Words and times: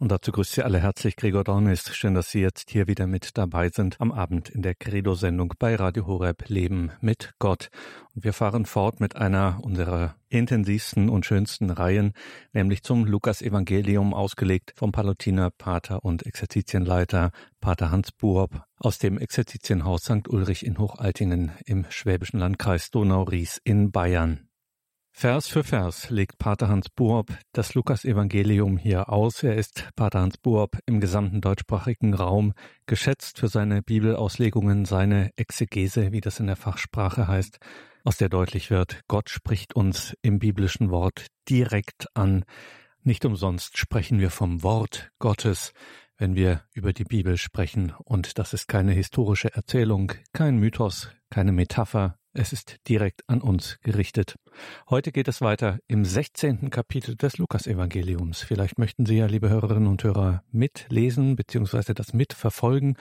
Und 0.00 0.10
dazu 0.10 0.32
grüßt 0.32 0.52
Sie 0.52 0.62
alle 0.62 0.80
herzlich 0.80 1.14
Gregor 1.14 1.44
Dornis. 1.44 1.94
Schön, 1.94 2.14
dass 2.14 2.30
Sie 2.30 2.40
jetzt 2.40 2.70
hier 2.70 2.86
wieder 2.86 3.06
mit 3.06 3.36
dabei 3.36 3.68
sind 3.68 4.00
am 4.00 4.12
Abend 4.12 4.48
in 4.48 4.62
der 4.62 4.74
Credo-Sendung 4.74 5.52
bei 5.58 5.74
Radio 5.74 6.06
Horeb 6.06 6.48
Leben 6.48 6.90
mit 7.02 7.34
Gott. 7.38 7.68
Und 8.14 8.24
wir 8.24 8.32
fahren 8.32 8.64
fort 8.64 8.98
mit 8.98 9.16
einer 9.16 9.58
unserer 9.60 10.14
intensivsten 10.30 11.10
und 11.10 11.26
schönsten 11.26 11.68
Reihen, 11.68 12.14
nämlich 12.54 12.82
zum 12.82 13.04
Lukas-Evangelium 13.04 14.14
ausgelegt 14.14 14.72
vom 14.74 14.90
Palutiner 14.90 15.50
Pater 15.50 16.02
und 16.02 16.24
Exerzitienleiter 16.24 17.30
Pater 17.60 17.90
Hans 17.90 18.10
Buob 18.10 18.62
aus 18.78 18.98
dem 18.98 19.18
Exerzitienhaus 19.18 20.04
St. 20.04 20.28
Ulrich 20.28 20.64
in 20.64 20.78
Hochaltingen 20.78 21.52
im 21.66 21.84
schwäbischen 21.90 22.40
Landkreis 22.40 22.90
Donau-Ries 22.90 23.60
in 23.64 23.92
Bayern. 23.92 24.49
Vers 25.20 25.48
für 25.48 25.64
Vers 25.64 26.08
legt 26.08 26.38
Pater 26.38 26.68
Hans 26.68 26.88
Buob 26.88 27.26
das 27.52 27.74
Lukas-Evangelium 27.74 28.78
hier 28.78 29.10
aus. 29.10 29.42
Er 29.42 29.54
ist 29.54 29.90
Pater 29.94 30.20
Hans 30.20 30.38
Buob 30.38 30.78
im 30.86 30.98
gesamten 30.98 31.42
deutschsprachigen 31.42 32.14
Raum 32.14 32.54
geschätzt 32.86 33.38
für 33.38 33.48
seine 33.48 33.82
Bibelauslegungen, 33.82 34.86
seine 34.86 35.30
Exegese, 35.36 36.12
wie 36.12 36.22
das 36.22 36.40
in 36.40 36.46
der 36.46 36.56
Fachsprache 36.56 37.28
heißt, 37.28 37.58
aus 38.02 38.16
der 38.16 38.30
deutlich 38.30 38.70
wird, 38.70 39.02
Gott 39.08 39.28
spricht 39.28 39.76
uns 39.76 40.16
im 40.22 40.38
biblischen 40.38 40.90
Wort 40.90 41.26
direkt 41.50 42.06
an. 42.14 42.46
Nicht 43.02 43.26
umsonst 43.26 43.76
sprechen 43.76 44.20
wir 44.20 44.30
vom 44.30 44.62
Wort 44.62 45.10
Gottes, 45.18 45.74
wenn 46.16 46.34
wir 46.34 46.62
über 46.72 46.94
die 46.94 47.04
Bibel 47.04 47.36
sprechen. 47.36 47.92
Und 48.04 48.38
das 48.38 48.54
ist 48.54 48.68
keine 48.68 48.92
historische 48.92 49.52
Erzählung, 49.54 50.12
kein 50.32 50.56
Mythos, 50.56 51.10
keine 51.28 51.52
Metapher, 51.52 52.16
es 52.32 52.52
ist 52.52 52.76
direkt 52.88 53.28
an 53.28 53.40
uns 53.40 53.78
gerichtet. 53.82 54.36
Heute 54.88 55.10
geht 55.10 55.26
es 55.26 55.40
weiter 55.40 55.78
im 55.88 56.04
16. 56.04 56.70
Kapitel 56.70 57.16
des 57.16 57.38
Lukasevangeliums. 57.38 58.42
Vielleicht 58.42 58.78
möchten 58.78 59.04
Sie 59.04 59.16
ja, 59.16 59.26
liebe 59.26 59.48
Hörerinnen 59.48 59.88
und 59.88 60.04
Hörer, 60.04 60.44
mitlesen 60.52 61.36
bzw. 61.36 61.94
das 61.94 62.12
mitverfolgen, 62.12 62.96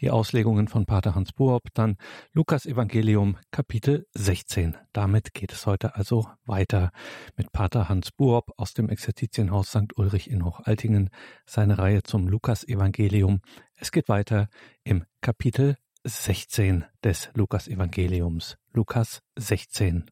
die 0.00 0.10
Auslegungen 0.10 0.68
von 0.68 0.84
Pater 0.84 1.14
Hans 1.14 1.32
Buob, 1.32 1.62
dann 1.72 1.96
Lukasevangelium 2.32 3.38
Kapitel 3.50 4.06
16. 4.14 4.76
Damit 4.92 5.32
geht 5.34 5.52
es 5.52 5.66
heute 5.66 5.96
also 5.96 6.28
weiter 6.44 6.90
mit 7.36 7.52
Pater 7.52 7.88
Hans 7.88 8.10
Buob 8.12 8.52
aus 8.56 8.74
dem 8.74 8.88
Exerzitienhaus 8.88 9.70
St. 9.70 9.96
Ulrich 9.96 10.30
in 10.30 10.44
Hochaltingen, 10.44 11.10
seine 11.46 11.78
Reihe 11.78 12.02
zum 12.02 12.28
Lukasevangelium. 12.28 13.40
Es 13.76 13.92
geht 13.92 14.08
weiter 14.08 14.48
im 14.84 15.04
Kapitel 15.20 15.76
16 16.06 16.84
des 17.02 17.30
Lukas-Evangeliums. 17.32 18.58
Lukas 18.74 19.22
16. 19.36 20.04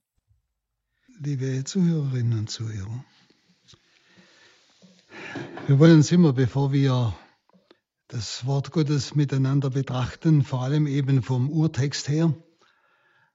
Liebe 1.18 1.64
Zuhörerinnen 1.64 2.38
und 2.38 2.50
Zuhörer, 2.50 3.04
wir 5.66 5.78
wollen 5.78 5.96
uns 5.96 6.10
immer, 6.10 6.32
bevor 6.32 6.72
wir 6.72 7.14
das 8.08 8.46
Wort 8.46 8.70
Gottes 8.70 9.14
miteinander 9.14 9.68
betrachten, 9.68 10.44
vor 10.44 10.62
allem 10.62 10.86
eben 10.86 11.22
vom 11.22 11.50
Urtext 11.50 12.08
her, 12.08 12.34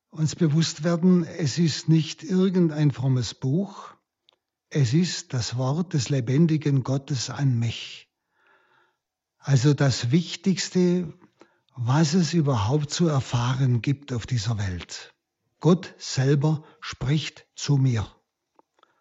uns 0.09 0.35
bewusst 0.35 0.83
werden, 0.83 1.25
es 1.25 1.59
ist 1.59 1.89
nicht 1.89 2.23
irgendein 2.23 2.91
frommes 2.91 3.35
Buch, 3.35 3.93
es 4.71 4.95
ist 4.95 5.35
das 5.35 5.57
Wort 5.57 5.93
des 5.93 6.09
lebendigen 6.09 6.83
Gottes 6.83 7.29
an 7.29 7.59
mich. 7.59 8.09
Also 9.37 9.75
das 9.75 10.09
Wichtigste, 10.09 11.13
was 11.77 12.15
es 12.15 12.33
überhaupt 12.33 12.89
zu 12.89 13.07
erfahren 13.07 13.81
gibt 13.81 14.11
auf 14.11 14.25
dieser 14.25 14.57
Welt. 14.57 15.13
Gott 15.59 15.93
selber 15.97 16.63
spricht 16.81 17.45
zu 17.55 17.77
mir. 17.77 18.07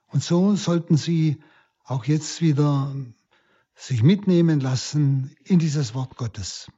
Und 0.08 0.22
so 0.22 0.54
sollten 0.56 0.96
Sie 0.96 1.42
auch 1.84 2.04
jetzt 2.04 2.40
wieder 2.42 2.94
sich 3.74 4.02
mitnehmen 4.02 4.60
lassen 4.60 5.34
in 5.44 5.58
dieses 5.58 5.94
Wort 5.94 6.16
Gottes. 6.16 6.70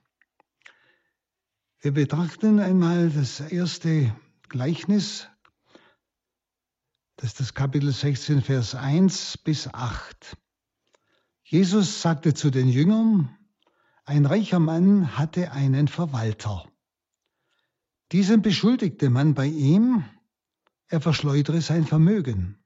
Wir 1.80 1.92
betrachten 1.92 2.60
einmal 2.60 3.10
das 3.10 3.40
erste 3.40 4.14
Gleichnis, 4.48 5.28
das 7.16 7.30
ist 7.30 7.40
das 7.40 7.54
Kapitel 7.54 7.92
16, 7.92 8.42
Vers 8.42 8.76
1 8.76 9.38
bis 9.38 9.66
8. 9.72 10.36
Jesus 11.42 12.02
sagte 12.02 12.34
zu 12.34 12.50
den 12.50 12.68
Jüngern, 12.68 13.37
ein 14.08 14.24
reicher 14.24 14.58
Mann 14.58 15.18
hatte 15.18 15.52
einen 15.52 15.86
Verwalter. 15.86 16.66
Diesen 18.10 18.40
beschuldigte 18.40 19.10
man 19.10 19.34
bei 19.34 19.44
ihm, 19.44 20.02
er 20.86 21.02
verschleudere 21.02 21.60
sein 21.60 21.84
Vermögen. 21.84 22.64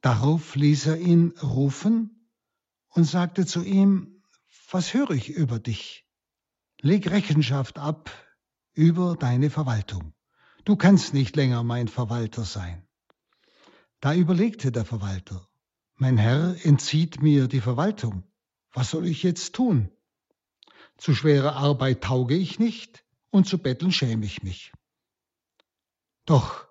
Darauf 0.00 0.56
ließ 0.56 0.86
er 0.86 0.96
ihn 0.96 1.34
rufen 1.42 2.26
und 2.88 3.04
sagte 3.04 3.44
zu 3.44 3.62
ihm, 3.62 4.22
was 4.70 4.94
höre 4.94 5.10
ich 5.10 5.28
über 5.28 5.58
dich? 5.58 6.08
Leg 6.80 7.10
Rechenschaft 7.10 7.78
ab 7.78 8.10
über 8.72 9.14
deine 9.14 9.50
Verwaltung. 9.50 10.14
Du 10.64 10.76
kannst 10.76 11.12
nicht 11.12 11.36
länger 11.36 11.64
mein 11.64 11.88
Verwalter 11.88 12.44
sein. 12.44 12.88
Da 14.00 14.14
überlegte 14.14 14.72
der 14.72 14.86
Verwalter, 14.86 15.46
mein 15.96 16.16
Herr 16.16 16.56
entzieht 16.64 17.20
mir 17.20 17.46
die 17.46 17.60
Verwaltung. 17.60 18.24
Was 18.72 18.90
soll 18.90 19.06
ich 19.06 19.22
jetzt 19.22 19.54
tun? 19.54 19.90
Zu 20.96 21.14
schwerer 21.14 21.56
Arbeit 21.56 22.02
tauge 22.02 22.36
ich 22.36 22.58
nicht 22.58 23.04
und 23.30 23.46
zu 23.46 23.58
betteln 23.58 23.92
schäme 23.92 24.24
ich 24.24 24.42
mich. 24.42 24.72
Doch 26.26 26.66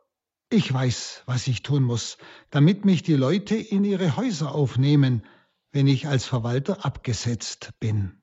ich 0.49 0.71
weiß, 0.71 1.23
was 1.25 1.47
ich 1.47 1.63
tun 1.63 1.83
muss, 1.83 2.17
damit 2.49 2.83
mich 2.85 3.03
die 3.03 3.15
Leute 3.15 3.55
in 3.55 3.83
ihre 3.83 4.17
Häuser 4.17 4.53
aufnehmen, 4.53 5.25
wenn 5.71 5.87
ich 5.87 6.07
als 6.07 6.25
Verwalter 6.25 6.85
abgesetzt 6.85 7.71
bin. 7.79 8.21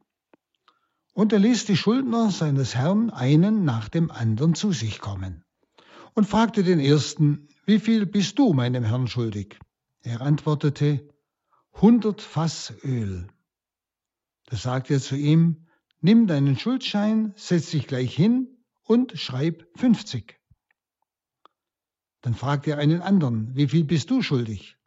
Und 1.15 1.33
er 1.33 1.39
ließ 1.39 1.65
die 1.65 1.77
Schuldner 1.77 2.31
seines 2.31 2.75
Herrn 2.75 3.11
einen 3.11 3.65
nach 3.65 3.89
dem 3.89 4.11
anderen 4.11 4.55
zu 4.55 4.73
sich 4.73 5.01
kommen 5.01 5.45
und 6.15 6.27
fragte 6.27 6.63
den 6.63 6.81
ersten, 6.81 7.49
wie 7.65 7.79
viel 7.79 8.07
bist 8.07 8.39
du 8.39 8.53
meinem 8.53 8.85
Herrn 8.85 9.09
schuldig? 9.09 9.59
Er 10.03 10.21
antwortete, 10.21 11.09
hundert 11.73 12.21
Fass 12.23 12.73
Öl. 12.85 13.29
Da 14.49 14.57
sagte 14.57 14.95
er 14.95 15.01
zu 15.01 15.15
ihm, 15.15 15.67
nimm 16.01 16.27
deinen 16.27 16.59
Schuldschein, 16.59 17.35
setz 17.37 17.71
dich 17.71 17.87
gleich 17.87 18.17
hin 18.17 18.57
und 18.83 19.19
schreib 19.19 19.69
50. 19.77 20.41
Dann 22.23 22.35
fragte 22.35 22.71
er 22.71 22.79
einen 22.79 23.03
anderen, 23.03 23.55
wie 23.55 23.69
viel 23.69 23.85
bist 23.85 24.09
du 24.11 24.23
schuldig? 24.23 24.79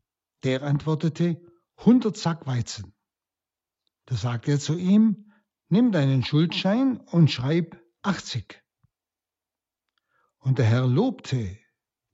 Der 0.44 0.64
antwortete, 0.64 1.40
100 1.78 2.18
Sack 2.18 2.48
Weizen. 2.48 2.94
Da 4.06 4.16
sagte 4.16 4.54
er 4.54 4.60
zu 4.60 4.80
ihm, 4.80 5.32
nimm 5.70 5.92
deinen 5.92 6.26
Schuldschein 6.26 6.98
und 6.98 7.30
schreib 7.30 7.80
80. 8.02 8.64
Und 10.40 10.58
der 10.58 10.66
Herr 10.66 10.88
lobte 10.88 11.56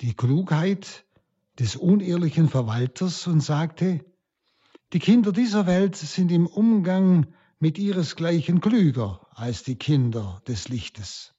die 0.01 0.13
Klugheit 0.13 1.05
des 1.57 1.77
unehrlichen 1.77 2.49
Verwalters 2.49 3.25
und 3.25 3.39
sagte, 3.39 4.03
die 4.93 4.99
Kinder 4.99 5.31
dieser 5.31 5.65
Welt 5.65 5.95
sind 5.95 6.31
im 6.31 6.47
Umgang 6.47 7.27
mit 7.59 7.77
ihresgleichen 7.77 8.61
klüger 8.61 9.27
als 9.31 9.63
die 9.63 9.75
Kinder 9.75 10.41
des 10.47 10.69
Lichtes. 10.69 11.33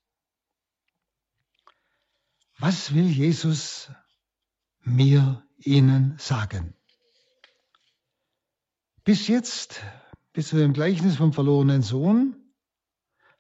Was 2.59 2.93
will 2.93 3.07
Jesus 3.07 3.91
mir, 4.83 5.45
Ihnen 5.59 6.15
sagen? 6.19 6.75
Bis 9.05 9.29
jetzt, 9.29 9.81
bis 10.33 10.49
zu 10.49 10.57
dem 10.57 10.73
Gleichnis 10.73 11.17
vom 11.17 11.33
verlorenen 11.33 11.83
Sohn, 11.83 12.37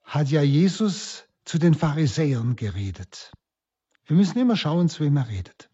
hat 0.03 0.31
ja 0.31 0.43
Jesus 0.43 1.25
zu 1.45 1.59
den 1.59 1.75
Pharisäern 1.75 2.57
geredet. 2.57 3.33
Wir 4.07 4.17
müssen 4.17 4.39
immer 4.39 4.57
schauen, 4.57 4.89
zu 4.89 5.05
wem 5.05 5.17
er 5.17 5.29
redet. 5.29 5.69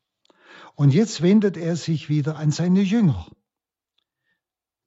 Und 0.74 0.92
jetzt 0.92 1.22
wendet 1.22 1.56
er 1.56 1.76
sich 1.76 2.08
wieder 2.08 2.36
an 2.36 2.50
seine 2.50 2.80
Jünger. 2.80 3.30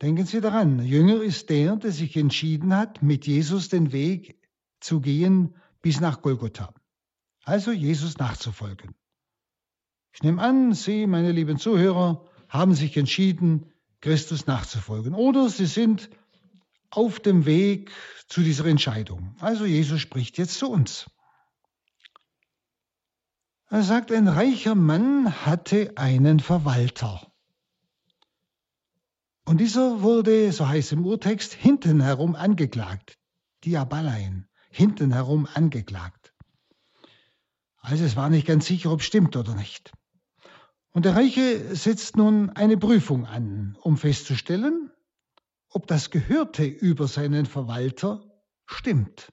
Denken 0.02 0.26
Sie 0.26 0.42
daran, 0.42 0.84
Jünger 0.86 1.22
ist 1.24 1.50
der, 1.50 1.76
der 1.76 1.92
sich 1.92 2.16
entschieden 2.16 2.76
hat, 2.76 3.02
mit 3.02 3.26
Jesus 3.26 3.70
den 3.70 3.92
Weg 3.92 4.40
zu 4.80 5.02
gehen 5.02 5.56
bis 5.82 6.00
nach 6.00 6.22
Golgotha. 6.22 6.74
Also 7.44 7.72
Jesus 7.72 8.18
nachzufolgen. 8.18 8.94
Ich 10.14 10.22
nehme 10.22 10.42
an, 10.42 10.74
Sie, 10.74 11.08
meine 11.08 11.32
lieben 11.32 11.58
Zuhörer, 11.58 12.26
haben 12.50 12.76
sich 12.76 12.96
entschieden, 12.98 13.72
Christus 14.02 14.46
nachzufolgen. 14.46 15.16
Oder 15.16 15.50
Sie 15.50 15.66
sind 15.66 16.10
auf 16.92 17.20
dem 17.20 17.46
Weg 17.46 17.92
zu 18.28 18.42
dieser 18.42 18.66
Entscheidung. 18.66 19.36
Also 19.40 19.66
Jesus 19.66 20.02
spricht 20.02 20.38
jetzt 20.38 20.60
zu 20.60 20.70
uns. 20.70 21.10
Er 23.70 23.84
sagt, 23.84 24.12
ein 24.12 24.28
reicher 24.28 24.76
Mann 24.76 25.46
hatte 25.46 25.92
einen 25.98 26.40
Verwalter. 26.40 27.27
Und 29.48 29.60
dieser 29.60 30.02
wurde, 30.02 30.52
so 30.52 30.68
heißt 30.68 30.92
im 30.92 31.06
Urtext, 31.06 31.54
hinten 31.54 32.02
herum 32.02 32.36
angeklagt. 32.36 33.18
Diabalein, 33.64 34.50
hinten 34.70 35.14
herum 35.14 35.48
angeklagt. 35.54 36.34
Also 37.78 38.04
es 38.04 38.18
war 38.18 38.30
nicht 38.30 38.46
ganz 38.46 38.66
sicher, 38.66 38.92
ob 38.92 39.00
es 39.00 39.06
stimmt 39.06 39.38
oder 39.38 39.56
nicht. 39.56 39.94
Und 40.90 41.06
der 41.06 41.16
Reiche 41.16 41.74
setzt 41.74 42.18
nun 42.18 42.50
eine 42.50 42.76
Prüfung 42.76 43.26
an, 43.26 43.78
um 43.84 43.96
festzustellen, 43.96 44.92
ob 45.70 45.88
das 45.88 46.12
Gehörte 46.12 46.66
über 46.66 47.08
seinen 47.08 47.46
Verwalter 47.46 48.30
stimmt. 48.66 49.32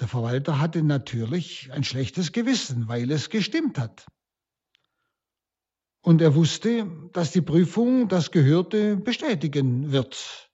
Der 0.00 0.08
Verwalter 0.08 0.58
hatte 0.58 0.82
natürlich 0.82 1.70
ein 1.70 1.84
schlechtes 1.84 2.32
Gewissen, 2.32 2.88
weil 2.88 3.08
es 3.12 3.30
gestimmt 3.30 3.78
hat. 3.78 4.04
Und 6.02 6.20
er 6.20 6.34
wusste, 6.34 6.86
dass 7.12 7.30
die 7.30 7.40
Prüfung 7.40 8.08
das 8.08 8.32
Gehörte 8.32 8.96
bestätigen 8.96 9.92
wird 9.92 10.50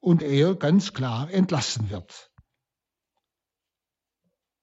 und 0.00 0.22
er 0.22 0.54
ganz 0.54 0.94
klar 0.94 1.30
entlassen 1.30 1.90
wird. 1.90 2.32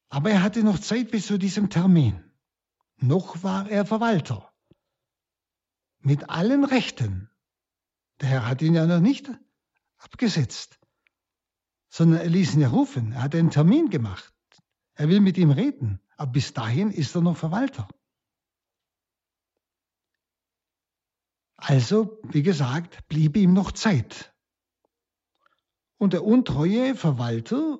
Aber 0.10 0.32
er 0.32 0.42
hatte 0.42 0.64
noch 0.64 0.80
Zeit 0.80 1.12
bis 1.12 1.28
zu 1.28 1.38
diesem 1.38 1.70
Termin. 1.70 2.24
Noch 2.98 3.44
war 3.44 3.70
er 3.70 3.86
Verwalter. 3.86 4.52
Mit 6.00 6.30
allen 6.30 6.64
Rechten. 6.64 7.30
Der 8.20 8.30
Herr 8.30 8.48
hat 8.48 8.62
ihn 8.62 8.74
ja 8.74 8.86
noch 8.88 9.02
nicht 9.02 9.30
abgesetzt, 9.98 10.80
sondern 11.90 12.22
er 12.22 12.30
ließ 12.30 12.56
ihn 12.56 12.62
ja 12.62 12.70
rufen. 12.70 13.12
Er 13.12 13.24
hat 13.24 13.36
einen 13.36 13.52
Termin 13.52 13.90
gemacht. 13.90 14.34
Er 14.96 15.10
will 15.10 15.20
mit 15.20 15.38
ihm 15.38 15.52
reden. 15.52 16.00
Aber 16.18 16.32
bis 16.32 16.54
dahin 16.54 16.92
ist 16.92 17.16
er 17.16 17.22
noch 17.22 17.38
Verwalter. 17.38 17.88
Also, 21.66 22.20
wie 22.24 22.44
gesagt, 22.44 23.08
blieb 23.08 23.38
ihm 23.38 23.54
noch 23.54 23.72
Zeit. 23.72 24.36
Und 25.98 26.12
der 26.12 26.26
untreue 26.26 26.94
Verwalter 26.94 27.80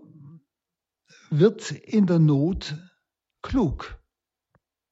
wird 1.30 1.70
in 1.72 2.08
der 2.08 2.20
Not 2.20 2.78
klug 3.42 4.02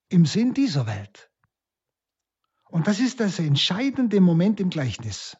im 0.10 0.26
Sinn 0.26 0.54
dieser 0.54 0.88
Welt. 0.88 1.32
Und 2.66 2.88
das 2.88 3.00
ist 3.00 3.22
das 3.22 3.40
entscheidende 3.40 4.20
Moment 4.20 4.60
im 4.60 4.70
Gleichnis. 4.70 5.38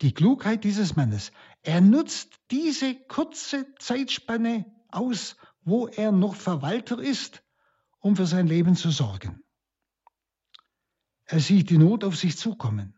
Die 0.00 0.12
Klugheit 0.12 0.64
dieses 0.64 0.96
Mannes. 0.96 1.30
Er 1.62 1.80
nutzt 1.80 2.40
diese 2.50 2.96
kurze 3.06 3.72
Zeitspanne 3.78 4.66
aus, 4.88 5.36
wo 5.62 5.86
er 5.86 6.10
noch 6.10 6.34
Verwalter 6.34 6.98
ist, 6.98 7.44
um 8.00 8.16
für 8.16 8.26
sein 8.26 8.48
Leben 8.48 8.74
zu 8.74 8.90
sorgen. 8.90 9.44
Er 11.30 11.38
sieht 11.38 11.70
die 11.70 11.78
Not 11.78 12.02
auf 12.02 12.16
sich 12.16 12.36
zukommen. 12.36 12.92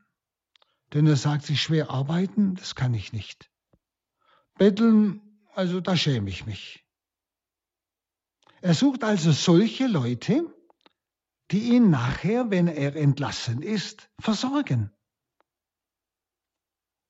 Denn 0.95 1.07
er 1.07 1.17
sagt 1.17 1.45
sich, 1.45 1.61
schwer 1.61 1.91
arbeiten, 1.91 2.55
das 2.55 2.75
kann 2.75 2.95
ich 2.95 3.13
nicht. 3.13 3.51
Betteln, 4.57 5.21
also 5.55 5.83
da 5.83 5.97
schäme 5.99 6.31
ich 6.31 6.47
mich. 6.47 6.87
Er 8.63 8.73
sucht 8.73 9.05
also 9.05 9.33
solche 9.33 9.87
Leute, 9.87 10.47
die 11.51 11.75
ihn 11.75 11.91
nachher, 11.91 12.51
wenn 12.51 12.69
er 12.69 12.97
entlassen 12.97 13.61
ist, 13.61 14.09
versorgen. 14.19 14.91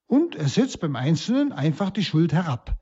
Und 0.07 0.35
er 0.35 0.49
setzt 0.49 0.81
beim 0.81 0.97
Einzelnen 0.97 1.53
einfach 1.53 1.89
die 1.89 2.03
Schuld 2.03 2.33
herab. 2.33 2.77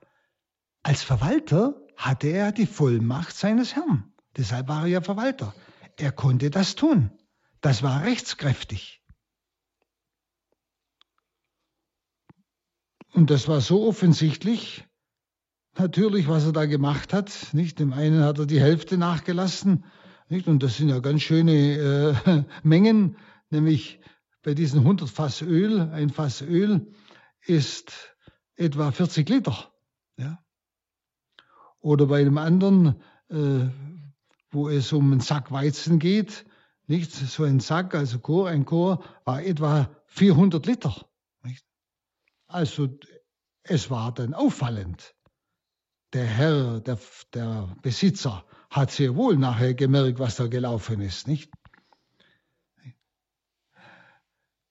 Als 0.81 1.03
Verwalter 1.03 1.79
hatte 1.95 2.29
er 2.29 2.51
die 2.51 2.65
Vollmacht 2.65 3.35
seines 3.35 3.75
Herrn. 3.75 4.11
Deshalb 4.35 4.67
war 4.67 4.81
er 4.81 4.87
ja 4.87 5.01
Verwalter. 5.01 5.53
Er 5.97 6.11
konnte 6.11 6.49
das 6.49 6.73
tun. 6.73 7.11
Das 7.61 7.83
war 7.83 8.03
rechtskräftig. 8.03 9.01
Und 13.13 13.29
das 13.29 13.47
war 13.47 13.61
so 13.61 13.87
offensichtlich, 13.87 14.85
natürlich, 15.77 16.27
was 16.27 16.45
er 16.45 16.53
da 16.53 16.65
gemacht 16.65 17.13
hat. 17.13 17.53
Nicht? 17.53 17.79
Dem 17.79 17.93
einen 17.93 18.23
hat 18.23 18.39
er 18.39 18.45
die 18.45 18.59
Hälfte 18.59 18.97
nachgelassen, 18.97 19.85
nicht? 20.29 20.47
und 20.47 20.63
das 20.63 20.77
sind 20.77 20.89
ja 20.89 20.99
ganz 20.99 21.21
schöne 21.21 22.15
äh, 22.25 22.43
Mengen, 22.63 23.17
nämlich 23.49 23.99
bei 24.43 24.53
diesen 24.53 24.79
100 24.79 25.09
Fass 25.09 25.41
Öl, 25.41 25.81
ein 25.91 26.09
Fass 26.09 26.41
Öl 26.41 26.91
ist 27.41 28.15
etwa 28.55 28.91
40 28.91 29.27
Liter. 29.29 29.71
Ja? 30.17 30.39
Oder 31.79 32.07
bei 32.07 32.21
einem 32.21 32.37
anderen, 32.37 33.01
äh, 33.29 33.69
wo 34.51 34.69
es 34.69 34.91
um 34.93 35.11
einen 35.11 35.21
Sack 35.21 35.51
Weizen 35.51 35.99
geht, 35.99 36.45
nicht? 36.91 37.11
So 37.11 37.43
ein 37.43 37.59
Sack, 37.59 37.95
also 37.95 38.19
Chor, 38.19 38.49
ein 38.49 38.65
Chor, 38.65 39.03
war 39.23 39.41
etwa 39.41 39.89
400 40.07 40.65
Liter. 40.65 41.09
Nicht? 41.41 41.65
Also 42.47 42.99
es 43.63 43.89
war 43.89 44.13
dann 44.13 44.33
auffallend. 44.33 45.15
Der 46.13 46.25
Herr, 46.25 46.81
der, 46.81 46.99
der 47.33 47.75
Besitzer, 47.81 48.45
hat 48.69 48.91
sehr 48.91 49.15
wohl 49.15 49.37
nachher 49.37 49.73
gemerkt, 49.73 50.19
was 50.19 50.35
da 50.35 50.47
gelaufen 50.47 51.01
ist, 51.01 51.27
nicht? 51.27 51.51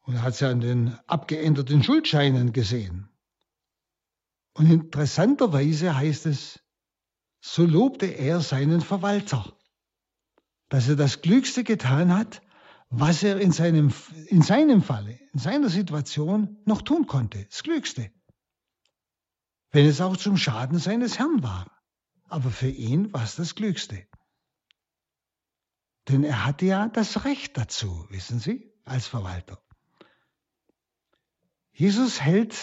Und 0.03 0.23
hat 0.23 0.35
es 0.35 0.41
ja 0.41 0.51
an 0.51 0.61
den 0.61 0.99
abgeänderten 1.07 1.83
Schuldscheinen 1.83 2.53
gesehen. 2.53 3.09
Und 4.53 4.71
interessanterweise 4.71 5.97
heißt 5.97 6.27
es, 6.27 6.61
so 7.41 7.65
lobte 7.65 8.07
er 8.07 8.41
seinen 8.41 8.83
Verwalter 8.83 9.57
dass 10.71 10.89
er 10.89 10.97
das 10.97 11.21
Klügste 11.21 11.65
getan 11.65 12.17
hat, 12.17 12.41
was 12.89 13.23
er 13.23 13.39
in 13.41 13.53
seinem, 13.53 13.93
in 14.27 14.41
seinem 14.41 14.83
Falle, 14.83 15.19
in 15.33 15.39
seiner 15.39 15.69
Situation 15.69 16.57
noch 16.65 16.83
tun 16.83 17.07
konnte. 17.07 17.45
Das 17.45 17.63
Klügste. 17.63 18.11
Wenn 19.73 19.87
es 19.87 20.01
auch 20.01 20.17
zum 20.17 20.37
Schaden 20.37 20.79
seines 20.79 21.19
Herrn 21.19 21.43
war. 21.43 21.71
Aber 22.29 22.51
für 22.51 22.69
ihn 22.69 23.13
war 23.13 23.25
es 23.25 23.37
das 23.37 23.55
Klügste. 23.55 24.07
Denn 26.09 26.25
er 26.25 26.45
hatte 26.45 26.67
ja 26.67 26.89
das 26.89 27.25
Recht 27.25 27.57
dazu, 27.57 28.07
wissen 28.09 28.39
Sie, 28.39 28.73
als 28.85 29.07
Verwalter. 29.07 29.61
Jesus 31.73 32.21
hält 32.21 32.57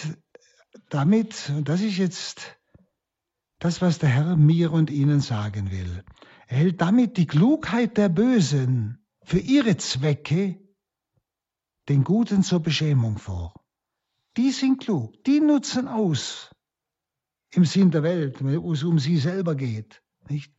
damit, 0.89 1.49
und 1.49 1.67
das 1.69 1.81
ist 1.81 1.97
jetzt 1.97 2.57
das, 3.59 3.81
was 3.81 3.99
der 3.99 4.09
Herr 4.09 4.35
mir 4.37 4.71
und 4.71 4.89
Ihnen 4.89 5.19
sagen 5.19 5.71
will, 5.71 6.03
hält 6.47 6.81
damit 6.81 7.17
die 7.17 7.27
Klugheit 7.27 7.97
der 7.97 8.09
Bösen 8.09 9.05
für 9.23 9.39
ihre 9.39 9.77
Zwecke 9.77 10.59
den 11.89 12.03
Guten 12.03 12.41
zur 12.41 12.61
Beschämung 12.61 13.17
vor. 13.17 13.53
Die 14.37 14.51
sind 14.51 14.81
klug, 14.81 15.23
die 15.25 15.39
nutzen 15.41 15.87
aus 15.87 16.49
im 17.51 17.65
Sinn 17.65 17.91
der 17.91 18.03
Welt, 18.03 18.43
wo 18.43 18.73
es 18.73 18.83
um 18.83 18.97
sie 18.97 19.17
selber 19.17 19.55
geht. 19.55 20.01
Nicht? 20.29 20.53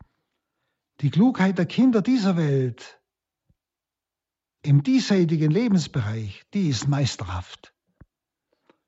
Die 1.00 1.10
Klugheit 1.10 1.58
der 1.58 1.66
Kinder 1.66 2.02
dieser 2.02 2.36
Welt 2.36 3.00
im 4.62 4.82
diesseitigen 4.82 5.50
Lebensbereich, 5.50 6.42
die 6.52 6.68
ist 6.68 6.88
meisterhaft. 6.88 7.72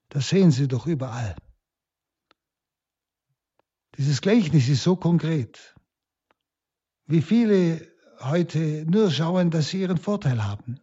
Das 0.09 0.29
sehen 0.29 0.51
Sie 0.51 0.67
doch 0.67 0.87
überall. 0.87 1.37
Dieses 3.97 4.21
Gleichnis 4.21 4.69
ist 4.69 4.83
so 4.83 4.97
konkret 4.97 5.77
wie 7.11 7.23
viele 7.23 7.87
heute 8.21 8.87
nur 8.89 9.11
schauen, 9.11 9.51
dass 9.51 9.69
sie 9.69 9.81
ihren 9.81 9.99
Vorteil 9.99 10.45
haben. 10.45 10.81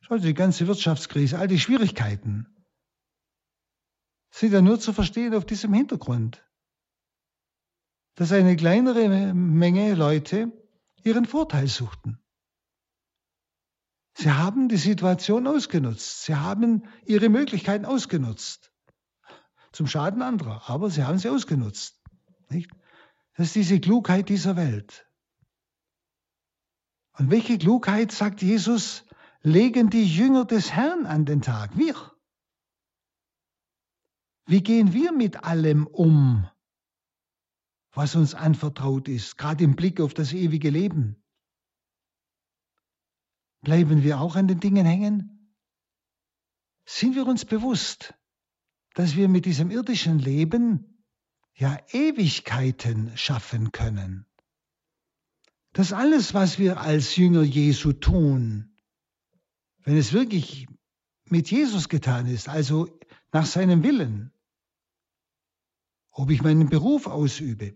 Schauen 0.00 0.20
Sie, 0.20 0.28
die 0.28 0.34
ganze 0.34 0.66
Wirtschaftskrise, 0.66 1.38
all 1.38 1.46
die 1.46 1.60
Schwierigkeiten 1.60 2.46
sind 4.30 4.52
ja 4.52 4.60
nur 4.60 4.80
zu 4.80 4.92
verstehen 4.92 5.34
auf 5.34 5.44
diesem 5.44 5.72
Hintergrund, 5.72 6.44
dass 8.14 8.32
eine 8.32 8.56
kleinere 8.56 9.34
Menge 9.34 9.94
Leute 9.94 10.52
ihren 11.04 11.24
Vorteil 11.24 11.68
suchten. 11.68 12.18
Sie 14.14 14.30
haben 14.30 14.68
die 14.68 14.76
Situation 14.76 15.46
ausgenutzt. 15.46 16.24
Sie 16.24 16.34
haben 16.34 16.82
ihre 17.06 17.28
Möglichkeiten 17.28 17.84
ausgenutzt. 17.84 18.72
Zum 19.72 19.86
Schaden 19.86 20.20
anderer, 20.20 20.68
aber 20.68 20.90
sie 20.90 21.04
haben 21.04 21.18
sie 21.18 21.28
ausgenutzt. 21.28 22.00
Nicht? 22.48 22.70
Das 23.36 23.46
ist 23.48 23.54
diese 23.54 23.80
Klugheit 23.80 24.28
dieser 24.28 24.56
Welt. 24.56 25.09
Und 27.12 27.30
welche 27.30 27.58
Klugheit, 27.58 28.12
sagt 28.12 28.42
Jesus, 28.42 29.04
legen 29.42 29.90
die 29.90 30.04
Jünger 30.04 30.44
des 30.44 30.72
Herrn 30.72 31.06
an 31.06 31.24
den 31.24 31.42
Tag? 31.42 31.76
Wir. 31.76 31.94
Wie 34.46 34.62
gehen 34.62 34.92
wir 34.92 35.12
mit 35.12 35.44
allem 35.44 35.86
um, 35.86 36.48
was 37.92 38.16
uns 38.16 38.34
anvertraut 38.34 39.08
ist, 39.08 39.38
gerade 39.38 39.64
im 39.64 39.76
Blick 39.76 40.00
auf 40.00 40.14
das 40.14 40.32
ewige 40.32 40.70
Leben? 40.70 41.22
Bleiben 43.62 44.02
wir 44.02 44.20
auch 44.20 44.36
an 44.36 44.48
den 44.48 44.60
Dingen 44.60 44.86
hängen? 44.86 45.54
Sind 46.86 47.14
wir 47.14 47.26
uns 47.26 47.44
bewusst, 47.44 48.14
dass 48.94 49.16
wir 49.16 49.28
mit 49.28 49.44
diesem 49.44 49.70
irdischen 49.70 50.18
Leben 50.18 51.04
ja 51.54 51.78
Ewigkeiten 51.92 53.16
schaffen 53.16 53.70
können? 53.70 54.26
Dass 55.72 55.92
alles, 55.92 56.34
was 56.34 56.58
wir 56.58 56.80
als 56.80 57.16
Jünger 57.16 57.42
Jesu 57.42 57.92
tun, 57.92 58.76
wenn 59.84 59.96
es 59.96 60.12
wirklich 60.12 60.66
mit 61.24 61.50
Jesus 61.50 61.88
getan 61.88 62.26
ist, 62.26 62.48
also 62.48 62.88
nach 63.32 63.46
seinem 63.46 63.82
Willen, 63.82 64.32
ob 66.10 66.30
ich 66.30 66.42
meinen 66.42 66.68
Beruf 66.68 67.06
ausübe, 67.06 67.74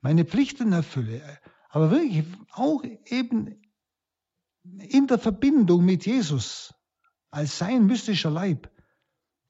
meine 0.00 0.24
Pflichten 0.24 0.72
erfülle, 0.72 1.22
aber 1.68 1.90
wirklich 1.90 2.24
auch 2.50 2.82
eben 3.06 3.62
in 4.64 5.06
der 5.06 5.18
Verbindung 5.18 5.84
mit 5.84 6.06
Jesus 6.06 6.74
als 7.30 7.58
sein 7.58 7.86
mystischer 7.86 8.30
Leib, 8.30 8.70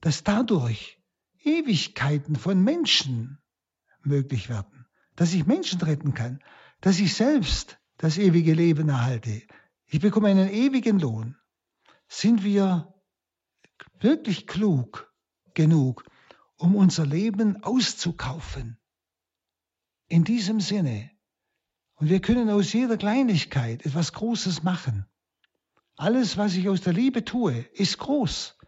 dass 0.00 0.22
dadurch 0.22 1.00
Ewigkeiten 1.42 2.36
von 2.36 2.62
Menschen 2.62 3.38
möglich 4.02 4.48
werden, 4.48 4.86
dass 5.14 5.32
ich 5.32 5.46
Menschen 5.46 5.80
retten 5.80 6.12
kann, 6.12 6.42
dass 6.80 7.00
ich 7.00 7.14
selbst 7.14 7.78
das 7.98 8.18
ewige 8.18 8.54
Leben 8.54 8.88
erhalte. 8.88 9.42
Ich 9.86 10.00
bekomme 10.00 10.28
einen 10.28 10.48
ewigen 10.48 10.98
Lohn. 10.98 11.36
Sind 12.08 12.44
wir 12.44 12.94
wirklich 14.00 14.46
klug 14.46 15.12
genug, 15.54 16.04
um 16.56 16.74
unser 16.74 17.06
Leben 17.06 17.62
auszukaufen? 17.62 18.78
In 20.08 20.24
diesem 20.24 20.60
Sinne. 20.60 21.10
Und 21.94 22.10
wir 22.10 22.20
können 22.20 22.50
aus 22.50 22.72
jeder 22.72 22.96
Kleinigkeit 22.96 23.84
etwas 23.86 24.12
Großes 24.12 24.62
machen. 24.62 25.06
Alles, 25.96 26.36
was 26.36 26.54
ich 26.54 26.68
aus 26.68 26.82
der 26.82 26.92
Liebe 26.92 27.24
tue, 27.24 27.54
ist 27.72 27.98
groß. 27.98 28.58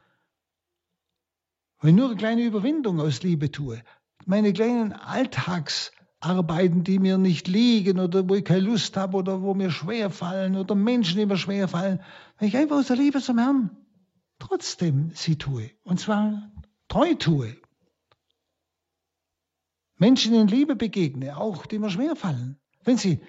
Wenn 1.80 1.90
ich 1.90 1.96
nur 1.96 2.08
eine 2.08 2.16
kleine 2.16 2.42
Überwindung 2.42 3.00
aus 3.00 3.22
Liebe 3.22 3.52
tue, 3.52 3.84
meine 4.24 4.52
kleinen 4.52 4.92
Alltagsarbeiten, 6.20 6.84
die 6.84 6.98
mir 6.98 7.16
nicht 7.18 7.46
liegen 7.46 8.00
oder 8.00 8.28
wo 8.28 8.34
ich 8.34 8.44
keine 8.44 8.60
Lust 8.60 8.96
habe 8.96 9.16
oder 9.16 9.42
wo 9.42 9.54
mir 9.54 9.70
schwer 9.70 10.10
fallen 10.10 10.56
oder 10.56 10.74
Menschen, 10.74 11.18
die 11.18 11.26
mir 11.26 11.36
schwer 11.36 11.68
fallen, 11.68 12.02
wenn 12.38 12.48
ich 12.48 12.56
einfach 12.56 12.76
aus 12.76 12.88
der 12.88 12.96
Liebe 12.96 13.20
zum 13.20 13.38
Herrn 13.38 13.76
trotzdem 14.38 15.10
sie 15.14 15.36
tue 15.36 15.70
und 15.84 16.00
zwar 16.00 16.52
treu 16.88 17.14
tue. 17.14 17.56
Menschen 19.96 20.34
in 20.34 20.46
Liebe 20.46 20.76
begegne, 20.76 21.36
auch 21.36 21.66
die 21.66 21.78
mir 21.78 21.90
schwer 21.90 22.14
fallen. 22.14 22.60
Wenn 22.84 22.98
sie, 22.98 23.20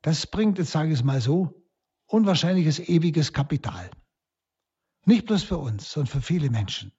das 0.00 0.26
bringt, 0.26 0.58
jetzt 0.58 0.70
sage 0.70 0.92
ich 0.92 1.00
es 1.00 1.04
mal 1.04 1.20
so, 1.20 1.64
unwahrscheinliches 2.06 2.78
ewiges 2.78 3.32
Kapital. 3.32 3.90
Nicht 5.04 5.26
bloß 5.26 5.42
für 5.42 5.58
uns, 5.58 5.90
sondern 5.90 6.12
für 6.12 6.22
viele 6.22 6.48
Menschen. 6.48 6.92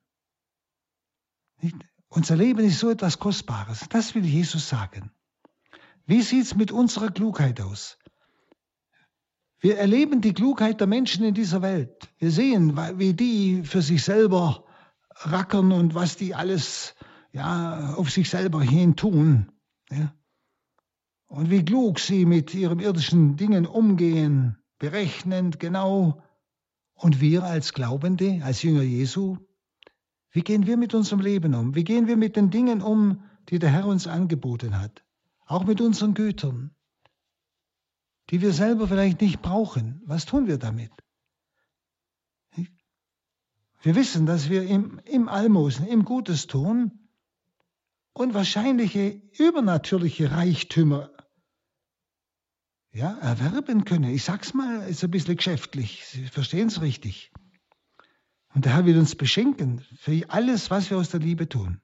Nicht? 1.62 1.78
Unser 2.16 2.36
Leben 2.36 2.64
ist 2.64 2.78
so 2.78 2.92
etwas 2.92 3.18
Kostbares. 3.18 3.88
Das 3.90 4.14
will 4.14 4.24
Jesus 4.24 4.70
sagen. 4.70 5.12
Wie 6.06 6.22
sieht 6.22 6.44
es 6.46 6.56
mit 6.56 6.72
unserer 6.72 7.10
Klugheit 7.10 7.60
aus? 7.60 7.98
Wir 9.60 9.80
erleben 9.80 10.22
die 10.22 10.36
Klugheit 10.36 10.80
der 10.80 10.86
Menschen 10.86 11.26
in 11.26 11.34
dieser 11.34 11.64
Welt. 11.64 12.14
Wir 12.20 12.30
sehen, 12.30 12.78
wie 13.00 13.16
die 13.16 13.64
für 13.64 13.82
sich 13.82 14.04
selber 14.04 14.64
rackern 15.22 15.72
und 15.72 15.96
was 15.96 16.16
die 16.16 16.36
alles 16.36 16.94
ja, 17.32 17.96
auf 17.96 18.12
sich 18.12 18.30
selber 18.30 18.62
hin 18.62 18.96
tun. 18.96 19.52
Ja. 19.90 20.14
Und 21.26 21.50
wie 21.50 21.66
klug 21.66 21.98
sie 22.00 22.26
mit 22.26 22.54
ihren 22.54 22.80
irdischen 22.80 23.38
Dingen 23.38 23.66
umgehen 23.66 24.58
berechnend, 24.78 25.60
genau. 25.60 26.22
Und 26.94 27.22
wir 27.22 27.44
als 27.44 27.74
Glaubende, 27.74 28.42
als 28.44 28.62
Jünger 28.62 28.84
Jesu, 28.84 29.38
wie 30.34 30.42
gehen 30.42 30.66
wir 30.66 30.78
mit 30.78 30.96
unserem 30.96 31.22
Leben 31.22 31.54
um? 31.54 31.76
Wie 31.76 31.84
gehen 31.84 32.08
wir 32.08 32.18
mit 32.18 32.36
den 32.36 32.50
Dingen 32.50 32.82
um, 32.82 33.24
die 33.50 33.60
der 33.60 33.70
Herr 33.70 33.86
uns 33.86 34.08
angeboten 34.08 34.80
hat? 34.80 35.04
Auch 35.46 35.64
mit 35.64 35.80
unseren 35.80 36.16
Gütern, 36.16 36.76
die 38.32 38.42
wir 38.42 38.52
selber 38.52 38.88
vielleicht 38.88 39.22
nicht 39.22 39.44
brauchen. 39.44 40.02
Was 40.06 40.26
tun 40.26 40.48
wir 40.48 40.58
damit? 40.58 40.92
Wir 43.84 43.96
wissen, 43.96 44.26
dass 44.26 44.50
wir 44.50 44.64
im, 44.64 45.00
im 45.06 45.30
Almosen, 45.30 45.86
im 45.86 46.04
Gutes 46.04 46.48
tun, 46.48 47.10
unwahrscheinliche, 48.14 49.22
übernatürliche 49.38 50.32
Reichtümer 50.32 51.12
ja, 52.92 53.18
erwerben 53.20 53.86
können. 53.86 54.10
Ich 54.10 54.24
sag's 54.24 54.54
mal, 54.54 54.88
ist 54.88 55.04
ein 55.04 55.12
bisschen 55.12 55.36
geschäftlich. 55.36 56.06
Sie 56.06 56.26
verstehen 56.28 56.70
es 56.70 56.82
richtig. 56.82 57.32
Und 58.54 58.66
der 58.66 58.74
Herr 58.74 58.86
will 58.86 58.98
uns 58.98 59.16
beschenken 59.16 59.84
für 59.98 60.30
alles, 60.30 60.70
was 60.70 60.90
wir 60.90 60.98
aus 60.98 61.10
der 61.10 61.20
Liebe 61.20 61.50
tun. 61.50 61.82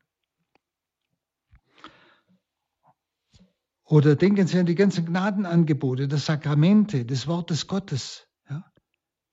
Oder 3.83 4.15
denken 4.15 4.45
Sie 4.45 4.59
an 4.59 4.67
die 4.67 4.75
ganzen 4.75 5.07
Gnadenangebote, 5.07 6.07
das 6.07 6.27
Sakramente, 6.27 7.05
des 7.05 7.25
Wortes 7.25 7.65
Gottes. 7.65 8.27
Ja? 8.47 8.63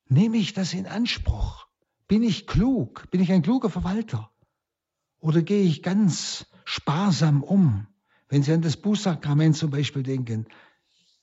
Nehme 0.08 0.38
ich 0.38 0.54
das 0.54 0.72
in 0.72 0.86
Anspruch? 0.86 1.66
Bin 2.08 2.22
ich 2.22 2.46
klug? 2.46 3.10
Bin 3.10 3.20
ich 3.20 3.30
ein 3.32 3.42
kluger 3.42 3.68
Verwalter? 3.68 4.32
Oder 5.18 5.42
gehe 5.42 5.62
ich 5.62 5.82
ganz 5.82 6.46
sparsam 6.64 7.42
um? 7.42 7.86
Wenn 8.28 8.42
Sie 8.42 8.52
an 8.52 8.62
das 8.62 8.78
Bußsakrament 8.78 9.56
zum 9.56 9.70
Beispiel 9.70 10.02
denken, 10.02 10.46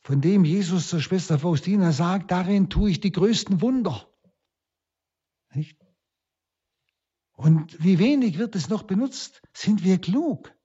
von 0.01 0.21
dem 0.21 0.45
Jesus 0.45 0.89
zur 0.89 1.01
Schwester 1.01 1.39
Faustina 1.39 1.91
sagt, 1.91 2.29
darin 2.29 2.69
tue 2.69 2.91
ich 2.91 2.99
die 2.99 3.11
größten 3.11 3.61
Wunder. 3.61 4.07
Nicht? 5.53 5.82
Und 7.43 7.83
wie 7.83 7.99
wenig 7.99 8.37
wird 8.37 8.55
es 8.55 8.69
noch 8.69 8.83
benutzt? 8.83 9.41
Sind 9.53 9.83
wir 9.83 9.97
klug? 9.97 10.55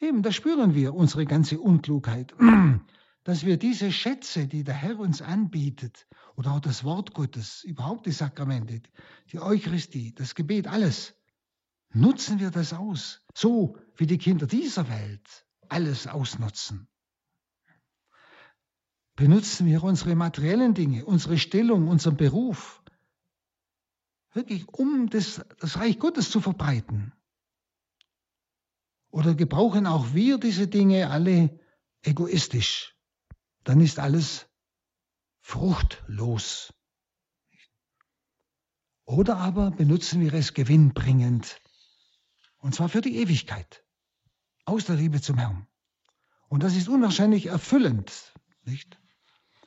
Eben, 0.00 0.24
da 0.24 0.32
spüren 0.32 0.74
wir 0.74 0.94
unsere 0.94 1.26
ganze 1.26 1.60
Unklugheit, 1.60 2.34
dass 3.22 3.46
wir 3.46 3.56
diese 3.56 3.92
Schätze, 3.92 4.48
die 4.48 4.64
der 4.64 4.74
Herr 4.74 4.98
uns 4.98 5.22
anbietet, 5.22 6.08
oder 6.34 6.54
auch 6.54 6.60
das 6.60 6.82
Wort 6.82 7.14
Gottes, 7.14 7.62
überhaupt 7.62 8.06
die 8.06 8.10
Sakramente, 8.10 8.82
die 9.30 9.38
Eucharistie, 9.38 10.12
das 10.12 10.34
Gebet, 10.34 10.66
alles, 10.66 11.14
nutzen 11.90 12.40
wir 12.40 12.50
das 12.50 12.72
aus, 12.72 13.24
so 13.34 13.78
wie 13.94 14.08
die 14.08 14.18
Kinder 14.18 14.48
dieser 14.48 14.88
Welt 14.88 15.46
alles 15.68 16.08
ausnutzen 16.08 16.88
benutzen 19.16 19.66
wir 19.66 19.84
unsere 19.84 20.16
materiellen 20.16 20.74
Dinge, 20.74 21.04
unsere 21.04 21.38
Stellung, 21.38 21.88
unseren 21.88 22.16
Beruf, 22.16 22.81
wirklich 24.34 24.68
um 24.68 25.08
das, 25.10 25.44
das 25.58 25.78
Reich 25.78 25.98
Gottes 25.98 26.30
zu 26.30 26.40
verbreiten? 26.40 27.12
Oder 29.10 29.34
gebrauchen 29.34 29.86
auch 29.86 30.14
wir 30.14 30.38
diese 30.38 30.68
Dinge 30.68 31.10
alle 31.10 31.60
egoistisch? 32.02 32.96
Dann 33.64 33.80
ist 33.80 33.98
alles 33.98 34.48
fruchtlos. 35.40 36.72
Oder 39.04 39.36
aber 39.36 39.70
benutzen 39.70 40.20
wir 40.20 40.32
es 40.32 40.54
gewinnbringend. 40.54 41.60
Und 42.58 42.74
zwar 42.74 42.88
für 42.88 43.00
die 43.00 43.16
Ewigkeit. 43.16 43.84
Aus 44.64 44.86
der 44.86 44.96
Liebe 44.96 45.20
zum 45.20 45.38
Herrn. 45.38 45.66
Und 46.48 46.62
das 46.62 46.76
ist 46.76 46.88
unwahrscheinlich 46.88 47.46
erfüllend, 47.46 48.32
nicht? 48.64 48.98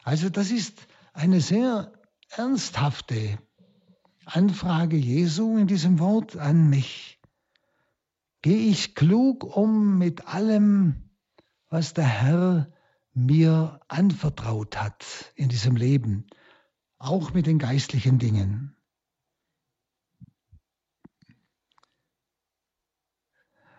Also 0.04 0.30
das 0.30 0.52
ist 0.52 0.88
eine 1.14 1.42
sehr 1.42 1.92
ernsthafte 2.30 3.40
Anfrage 4.26 4.98
Jesu 4.98 5.58
in 5.58 5.68
diesem 5.68 6.00
Wort 6.00 6.36
an 6.36 6.70
mich. 6.70 7.20
Gehe 8.42 8.70
ich 8.70 8.96
klug 8.96 9.44
um 9.44 9.98
mit 9.98 10.28
allem, 10.28 11.10
was 11.70 11.94
der 11.94 12.06
Herr 12.06 12.72
mir 13.14 13.80
anvertraut 13.88 14.78
hat 14.78 15.32
in 15.36 15.50
diesem 15.50 15.76
Leben, 15.76 16.28
auch 16.98 17.34
mit 17.34 17.46
den 17.46 17.60
geistlichen 17.60 18.20
Dingen. 18.20 18.76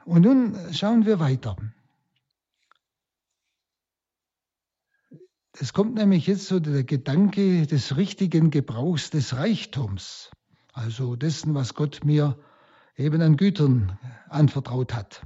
Und 0.04 0.22
nun 0.22 0.72
schauen 0.72 1.04
wir 1.04 1.18
weiter. 1.18 1.56
Es 5.58 5.72
kommt 5.72 5.94
nämlich 5.94 6.26
jetzt 6.26 6.48
so 6.48 6.60
der 6.60 6.84
Gedanke 6.84 7.66
des 7.66 7.96
richtigen 7.96 8.50
Gebrauchs 8.50 9.08
des 9.08 9.36
Reichtums, 9.36 10.30
also 10.74 11.16
dessen, 11.16 11.54
was 11.54 11.74
Gott 11.74 12.04
mir 12.04 12.38
eben 12.94 13.22
an 13.22 13.38
Gütern 13.38 13.98
anvertraut 14.28 14.92
hat. 14.92 15.22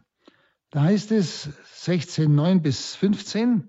Da 0.71 0.83
heißt 0.83 1.11
es 1.11 1.49
16, 1.75 2.33
9 2.33 2.63
bis 2.63 2.95
15, 2.95 3.69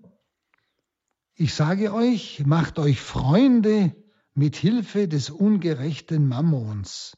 ich 1.33 1.55
sage 1.55 1.93
euch, 1.93 2.45
macht 2.45 2.77
euch 2.77 3.01
Freunde 3.01 3.95
mit 4.35 4.55
Hilfe 4.55 5.07
des 5.07 5.31
ungerechten 5.31 6.27
Mammons, 6.27 7.17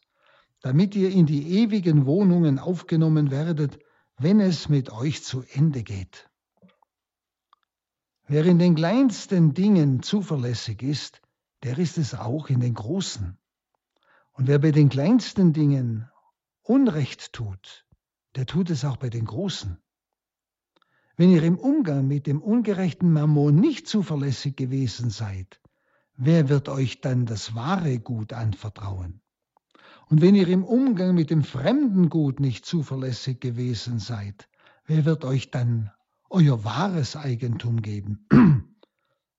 damit 0.62 0.96
ihr 0.96 1.10
in 1.10 1.26
die 1.26 1.60
ewigen 1.60 2.06
Wohnungen 2.06 2.60
aufgenommen 2.60 3.30
werdet, 3.30 3.80
wenn 4.18 4.40
es 4.40 4.70
mit 4.70 4.90
euch 4.90 5.22
zu 5.22 5.44
Ende 5.54 5.84
geht. 5.84 6.30
Wer 8.28 8.46
in 8.46 8.58
den 8.58 8.76
kleinsten 8.76 9.54
Dingen 9.54 10.02
zuverlässig 10.02 10.82
ist, 10.82 11.22
der 11.62 11.78
ist 11.78 11.98
es 11.98 12.16
auch 12.16 12.50
in 12.50 12.62
den 12.62 12.74
großen. 12.74 13.38
Und 14.32 14.48
wer 14.48 14.60
bei 14.60 14.72
den 14.72 14.88
kleinsten 14.88 15.52
Dingen 15.52 16.10
Unrecht 16.62 17.34
tut, 17.34 17.86
der 18.36 18.46
tut 18.46 18.70
es 18.70 18.86
auch 18.86 18.96
bei 18.96 19.10
den 19.10 19.26
großen. 19.26 19.78
Wenn 21.18 21.32
ihr 21.32 21.44
im 21.44 21.60
Umgang 21.60 22.08
mit 22.08 22.26
dem 22.26 22.42
ungerechten 22.42 23.12
Mammon 23.12 23.56
nicht 23.56 23.88
zuverlässig 23.88 24.56
gewesen 24.56 25.10
seid, 25.10 25.60
wer 26.16 26.48
wird 26.48 26.70
euch 26.70 27.02
dann 27.02 27.26
das 27.26 27.54
wahre 27.56 28.00
Gut 28.00 28.32
anvertrauen? 28.32 29.22
Und 30.08 30.22
wenn 30.22 30.34
ihr 30.34 30.48
im 30.48 30.64
Umgang 30.64 31.14
mit 31.14 31.30
dem 31.30 31.44
fremden 31.44 32.10
Gut 32.10 32.40
nicht 32.40 32.66
zuverlässig 32.66 33.42
gewesen 33.42 34.00
seid, 34.00 34.48
wer 34.86 35.04
wird 35.04 35.26
euch 35.26 35.52
dann 35.52 35.92
euer 36.34 36.64
wahres 36.64 37.16
Eigentum 37.16 37.82
geben. 37.82 38.28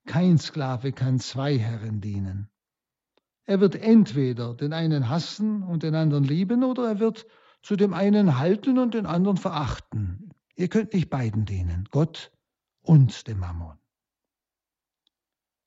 Kein 0.06 0.38
Sklave 0.38 0.92
kann 0.92 1.18
zwei 1.18 1.58
Herren 1.58 2.00
dienen. 2.00 2.48
Er 3.46 3.60
wird 3.60 3.74
entweder 3.74 4.54
den 4.54 4.72
einen 4.72 5.08
hassen 5.08 5.62
und 5.62 5.82
den 5.82 5.94
anderen 5.94 6.24
lieben 6.24 6.62
oder 6.62 6.88
er 6.88 7.00
wird 7.00 7.26
zu 7.62 7.76
dem 7.76 7.94
einen 7.94 8.38
halten 8.38 8.78
und 8.78 8.94
den 8.94 9.06
anderen 9.06 9.36
verachten. 9.36 10.30
Ihr 10.54 10.68
könnt 10.68 10.94
nicht 10.94 11.10
beiden 11.10 11.44
dienen, 11.44 11.88
Gott 11.90 12.32
und 12.80 13.26
dem 13.26 13.40
Mammon. 13.40 13.76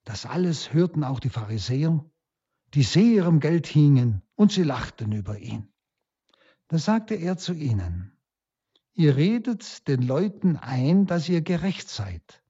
Das 0.05 0.25
alles 0.25 0.73
hörten 0.73 1.03
auch 1.03 1.19
die 1.19 1.29
Pharisäer, 1.29 2.05
die 2.73 2.83
sehr 2.83 3.03
ihrem 3.03 3.39
Geld 3.39 3.67
hingen, 3.67 4.21
und 4.35 4.51
sie 4.51 4.63
lachten 4.63 5.11
über 5.11 5.37
ihn. 5.39 5.67
Da 6.67 6.77
sagte 6.77 7.15
er 7.15 7.37
zu 7.37 7.53
ihnen, 7.53 8.16
ihr 8.97 9.15
redet 9.15 9.87
den 9.87 10.01
Leuten 10.01 10.57
ein, 10.57 11.05
dass 11.05 11.29
ihr 11.29 11.41
gerecht 11.41 11.87
seid. 11.87 12.43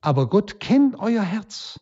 Aber 0.00 0.28
Gott 0.28 0.58
kennt 0.58 0.96
euer 0.98 1.22
Herz. 1.22 1.78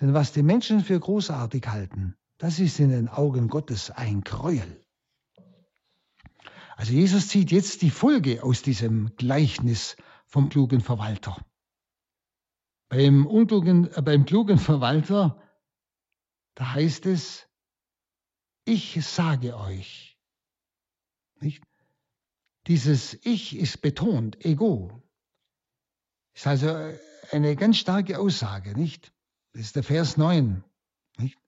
Denn 0.00 0.14
was 0.14 0.32
die 0.32 0.42
Menschen 0.42 0.80
für 0.80 0.98
großartig 0.98 1.66
halten, 1.68 2.16
das 2.38 2.58
ist 2.58 2.80
in 2.80 2.90
den 2.90 3.08
Augen 3.08 3.48
Gottes 3.48 3.90
ein 3.90 4.22
Gräuel. 4.22 4.80
Also 6.76 6.92
Jesus 6.92 7.28
zieht 7.28 7.50
jetzt 7.50 7.82
die 7.82 7.90
Folge 7.90 8.42
aus 8.42 8.62
diesem 8.62 9.14
Gleichnis 9.16 9.96
vom 10.26 10.48
klugen 10.48 10.80
Verwalter. 10.80 11.36
Beim, 12.88 13.26
unklugen, 13.26 13.90
äh, 13.94 14.02
beim 14.02 14.24
klugen 14.24 14.58
Verwalter, 14.58 15.42
da 16.54 16.74
heißt 16.74 17.06
es, 17.06 17.48
ich 18.64 19.04
sage 19.04 19.56
euch. 19.56 20.18
Nicht? 21.40 21.62
Dieses 22.66 23.14
Ich 23.24 23.56
ist 23.56 23.80
betont, 23.80 24.44
Ego. 24.44 25.02
Ist 26.34 26.46
also 26.46 26.92
eine 27.30 27.54
ganz 27.56 27.78
starke 27.78 28.18
Aussage, 28.18 28.76
nicht? 28.76 29.12
Das 29.52 29.62
ist 29.62 29.76
der 29.76 29.84
Vers 29.84 30.16
9. 30.16 30.64
Nicht? 31.18 31.38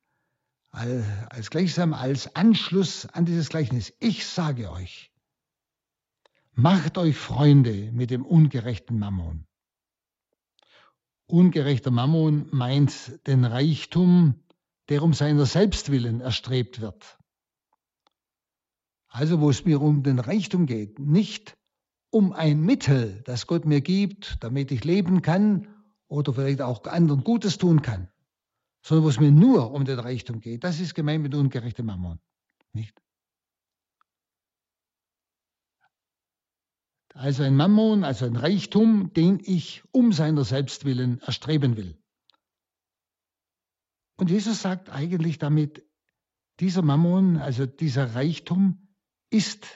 Als 0.71 1.51
gleichsam 1.51 1.93
als 1.93 2.35
Anschluss 2.37 3.07
an 3.07 3.25
dieses 3.25 3.49
Gleichnis. 3.49 3.93
Ich 3.99 4.27
sage 4.27 4.71
euch, 4.71 5.13
macht 6.53 6.99
euch 6.99 7.17
Freunde 7.17 7.91
mit 7.93 8.11
dem 8.11 8.25
ungerechten 8.25 8.99
Mammon. 8.99 9.47
Ungerechter 11.27 11.91
Mammon 11.91 12.49
meint 12.53 13.27
den 13.27 13.45
Reichtum, 13.45 14.43
der 14.89 15.03
um 15.03 15.13
seiner 15.13 15.47
selbst 15.47 15.91
willen 15.91 16.21
erstrebt 16.21 16.81
wird. 16.81 17.18
Also 19.09 19.41
wo 19.41 19.51
es 19.51 19.65
mir 19.65 19.81
um 19.81 20.03
den 20.03 20.19
Reichtum 20.19 20.67
geht, 20.67 20.99
nicht 20.99 21.57
um 22.11 22.33
ein 22.33 22.61
Mittel, 22.61 23.23
das 23.25 23.47
Gott 23.47 23.65
mir 23.65 23.81
gibt, 23.81 24.37
damit 24.41 24.71
ich 24.71 24.85
leben 24.85 25.23
kann 25.23 25.69
oder 26.09 26.33
vielleicht 26.33 26.63
auch 26.63 26.85
anderen 26.85 27.25
Gutes 27.25 27.59
tun 27.59 27.83
kann, 27.83 28.09
sondern 28.83 29.05
wo 29.05 29.09
es 29.09 29.21
mir 29.21 29.31
nur 29.31 29.73
um 29.73 29.85
den 29.85 29.99
Reichtum 29.99 30.41
geht. 30.41 30.65
Das 30.65 30.81
ist 30.81 30.95
gemeint 30.95 31.23
mit 31.23 31.35
ungerechtem 31.35 31.87
Mammon. 31.87 32.19
Nicht? 32.73 33.01
Also 37.15 37.43
ein 37.43 37.57
Mammon, 37.57 38.05
also 38.05 38.27
ein 38.27 38.37
Reichtum, 38.37 39.13
den 39.13 39.41
ich 39.43 39.83
um 39.91 40.13
seiner 40.13 40.45
selbst 40.45 40.85
willen 40.85 41.21
erstreben 41.21 41.77
will. 41.77 41.99
Und 44.17 44.31
Jesus 44.31 44.63
sagt 44.63 44.91
eigentlich 44.91 45.39
damit, 45.39 45.85
dieser 46.61 46.83
Mammon, 46.83 47.37
also 47.37 47.67
dieser 47.67 48.15
Reichtum, 48.15 48.88
ist 49.31 49.67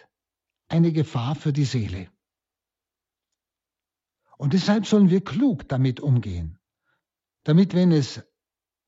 eine 0.68 0.92
Gefahr 0.92 1.34
für 1.34 1.52
die 1.52 1.64
Seele. 1.64 2.10
Und 4.38 4.54
deshalb 4.54 4.86
sollen 4.86 5.10
wir 5.10 5.22
klug 5.22 5.68
damit 5.68 6.00
umgehen. 6.00 6.58
Damit, 7.44 7.74
wenn 7.74 7.92
es 7.92 8.22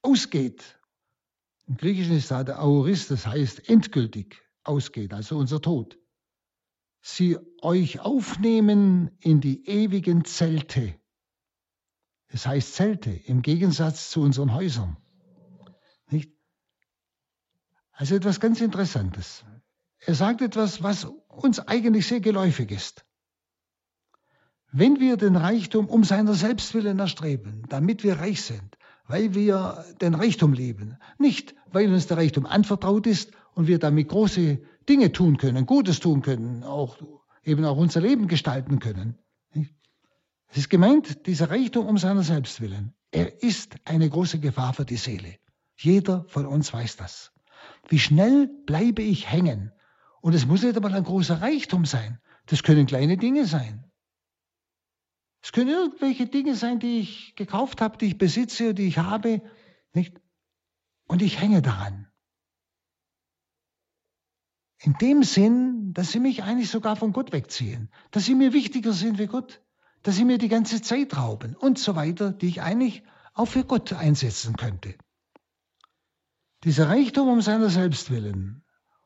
ausgeht, 0.02 0.80
im 1.66 1.76
Griechischen 1.76 2.16
ist 2.16 2.30
da 2.30 2.44
der 2.44 2.59
Aorist, 2.59 3.11
das 3.11 3.26
heißt 3.26 3.68
endgültig 3.68 4.42
ausgeht, 4.64 5.12
also 5.12 5.38
unser 5.38 5.61
Tod, 5.61 5.99
sie 7.00 7.38
euch 7.61 8.00
aufnehmen 8.00 9.16
in 9.20 9.40
die 9.40 9.66
ewigen 9.68 10.24
Zelte. 10.24 10.98
Das 12.29 12.46
heißt 12.46 12.74
Zelte 12.74 13.11
im 13.11 13.42
Gegensatz 13.42 14.11
zu 14.11 14.22
unseren 14.22 14.53
Häusern. 14.55 14.96
Nicht? 16.11 16.33
Also 17.92 18.16
etwas 18.16 18.40
ganz 18.40 18.61
Interessantes. 18.61 19.44
Er 20.07 20.14
sagt 20.14 20.43
etwas, 20.43 20.83
was 20.83 21.07
uns 21.29 21.61
eigentlich 21.61 22.07
sehr 22.07 22.21
geläufig 22.21 22.71
ist. 22.71 23.05
Wenn 24.71 25.01
wir 25.01 25.17
den 25.17 25.37
Reichtum 25.37 25.87
um 25.87 26.05
seiner 26.05 26.35
selbst 26.35 26.75
willen 26.75 26.99
erstreben, 26.99 27.62
damit 27.69 28.03
wir 28.03 28.19
reich 28.19 28.43
sind, 28.43 28.77
weil 29.07 29.35
wir 29.35 29.85
den 30.01 30.14
Reichtum 30.14 30.53
lieben, 30.53 30.99
nicht 31.19 31.55
weil 31.71 31.93
uns 31.93 32.07
der 32.07 32.17
Reichtum 32.17 32.45
anvertraut 32.45 33.07
ist 33.07 33.31
und 33.55 33.67
wir 33.67 33.79
damit 33.79 34.09
große 34.09 34.61
Dinge 34.88 35.12
tun 35.12 35.37
können, 35.37 35.67
Gutes 35.67 36.01
tun 36.01 36.23
können, 36.23 36.64
auch 36.64 36.99
eben 37.45 37.64
auch 37.64 37.77
unser 37.77 38.01
Leben 38.01 38.27
gestalten 38.29 38.81
können. 38.81 39.19
Es 40.49 40.59
ist 40.59 40.71
gemeint, 40.71 41.27
dieser 41.27 41.51
Reichtum 41.51 41.87
um 41.87 41.99
seiner 41.99 42.23
selbst 42.23 42.61
willen. 42.61 42.95
Er 43.11 43.43
ist 43.43 43.77
eine 43.85 44.09
große 44.09 44.40
Gefahr 44.40 44.75
für 44.75 44.85
die 44.85 44.97
Seele. 44.97 45.37
Jeder 45.77 46.25
von 46.29 46.47
uns 46.47 46.73
weiß 46.73 46.97
das. 46.97 47.33
Wie 47.88 47.99
schnell 47.99 48.49
bleibe 48.67 49.03
ich 49.03 49.31
hängen? 49.31 49.73
Und 50.25 50.33
es 50.33 50.47
muss 50.47 50.63
nicht 50.63 50.75
einmal 50.75 50.95
ein 50.95 51.05
großer 51.05 51.43
Reichtum 51.43 51.85
sein. 51.85 52.19
Das 52.47 52.63
können 52.63 52.87
kleine 52.87 53.19
Dinge 53.19 53.45
sein. 53.45 53.85
Es 55.43 55.53
können 55.53 55.69
irgendwelche 55.69 56.27
Dinge 56.27 56.55
sein, 56.55 56.81
die 56.81 57.01
ich 57.01 57.37
gekauft 57.37 57.83
habe, 57.83 57.99
die 57.99 58.07
ich 58.07 58.17
besitze, 58.17 58.73
die 58.73 58.87
ich 58.87 58.97
habe, 58.97 59.43
nicht? 59.93 60.19
Und 61.07 61.21
ich 61.21 61.43
hänge 61.43 61.61
daran. 61.61 62.11
In 64.79 64.95
dem 64.95 65.25
Sinn, 65.25 65.93
dass 65.93 66.13
sie 66.13 66.21
mich 66.21 66.43
eigentlich 66.43 66.71
sogar 66.71 66.97
von 66.97 67.13
Gott 67.13 67.33
wegziehen, 67.33 67.91
dass 68.11 68.25
sie 68.25 68.35
mir 68.35 68.55
wichtiger 68.55 68.95
sind 68.95 69.19
wie 69.19 69.27
Gott, 69.27 69.61
dass 70.05 70.17
sie 70.17 70.25
mir 70.25 70.39
die 70.39 70.49
ganze 70.49 70.81
Zeit 70.81 71.15
rauben 71.19 71.55
und 71.55 71.79
so 71.79 71.97
weiter, 71.97 72.33
die 72.33 72.49
ich 72.49 72.63
eigentlich 72.63 73.03
auch 73.35 73.49
für 73.49 73.67
Gott 73.67 73.93
einsetzen 73.93 74.57
könnte. 74.57 74.95
Dieser 76.63 76.89
Reichtum 76.89 77.29
um 77.29 77.43
seiner 77.43 77.69
selbst 77.69 78.11
willen, 78.11 78.63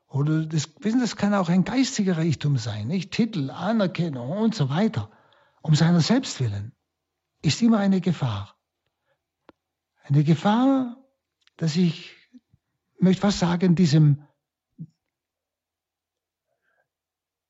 oder 0.09 0.45
das, 0.45 0.69
wissen, 0.79 0.99
das 0.99 1.15
kann 1.15 1.33
auch 1.33 1.49
ein 1.49 1.63
geistiger 1.63 2.17
Reichtum 2.17 2.57
sein, 2.57 2.87
nicht 2.87 3.11
Titel, 3.11 3.51
Anerkennung 3.51 4.31
und 4.31 4.55
so 4.55 4.69
weiter 4.69 5.11
um 5.61 5.75
seiner 5.75 6.01
selbst 6.01 6.39
willen, 6.39 6.75
ist 7.41 7.61
immer 7.61 7.77
eine 7.77 8.01
Gefahr. 8.01 8.57
Eine 10.03 10.23
Gefahr, 10.23 10.97
dass 11.57 11.75
ich, 11.75 12.15
möchte 12.99 13.23
was 13.23 13.39
sagen, 13.39 13.75
diesem 13.75 14.25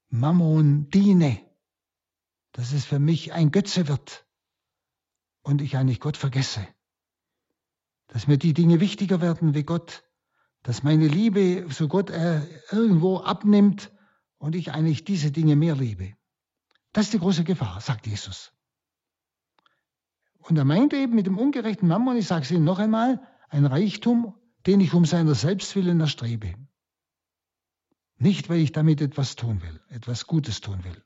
Mammon 0.09 0.89
diene, 0.89 1.39
dass 2.51 2.73
es 2.73 2.83
für 2.83 2.99
mich 2.99 3.31
ein 3.31 3.51
Götze 3.51 3.87
wird 3.87 4.25
und 5.43 5.61
ich 5.61 5.77
eigentlich 5.77 5.99
Gott 5.99 6.17
vergesse. 6.17 6.67
Dass 8.07 8.27
mir 8.27 8.37
die 8.37 8.53
Dinge 8.53 8.79
wichtiger 8.79 9.21
werden 9.21 9.53
wie 9.53 9.63
Gott, 9.63 10.03
dass 10.63 10.83
meine 10.83 11.07
Liebe 11.07 11.67
zu 11.69 11.87
Gott 11.87 12.09
äh, 12.09 12.41
irgendwo 12.71 13.17
abnimmt 13.17 13.91
und 14.37 14.55
ich 14.55 14.71
eigentlich 14.71 15.03
diese 15.03 15.31
Dinge 15.31 15.55
mehr 15.55 15.75
liebe. 15.75 16.15
Das 16.91 17.05
ist 17.05 17.13
die 17.13 17.19
große 17.19 17.43
Gefahr, 17.43 17.79
sagt 17.81 18.07
Jesus. 18.07 18.51
Und 20.39 20.57
er 20.57 20.65
meint 20.65 20.93
eben 20.93 21.15
mit 21.15 21.27
dem 21.27 21.37
ungerechten 21.37 21.87
Mammon, 21.87 22.17
ich 22.17 22.27
sage 22.27 22.43
es 22.43 22.51
Ihnen 22.51 22.63
noch 22.63 22.79
einmal, 22.79 23.21
ein 23.49 23.65
Reichtum, 23.65 24.35
den 24.65 24.81
ich 24.81 24.93
um 24.93 25.05
seiner 25.05 25.35
Selbstwillen 25.35 25.99
erstrebe. 25.99 26.55
Nicht, 28.17 28.49
weil 28.49 28.59
ich 28.59 28.71
damit 28.71 29.01
etwas 29.01 29.35
tun 29.35 29.61
will, 29.61 29.79
etwas 29.89 30.27
Gutes 30.27 30.59
tun 30.61 30.83
will. 30.83 31.03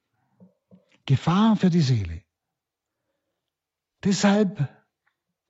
Gefahr 1.06 1.56
für 1.56 1.70
die 1.70 1.82
Seele. 1.82 2.24
Deshalb 4.04 4.70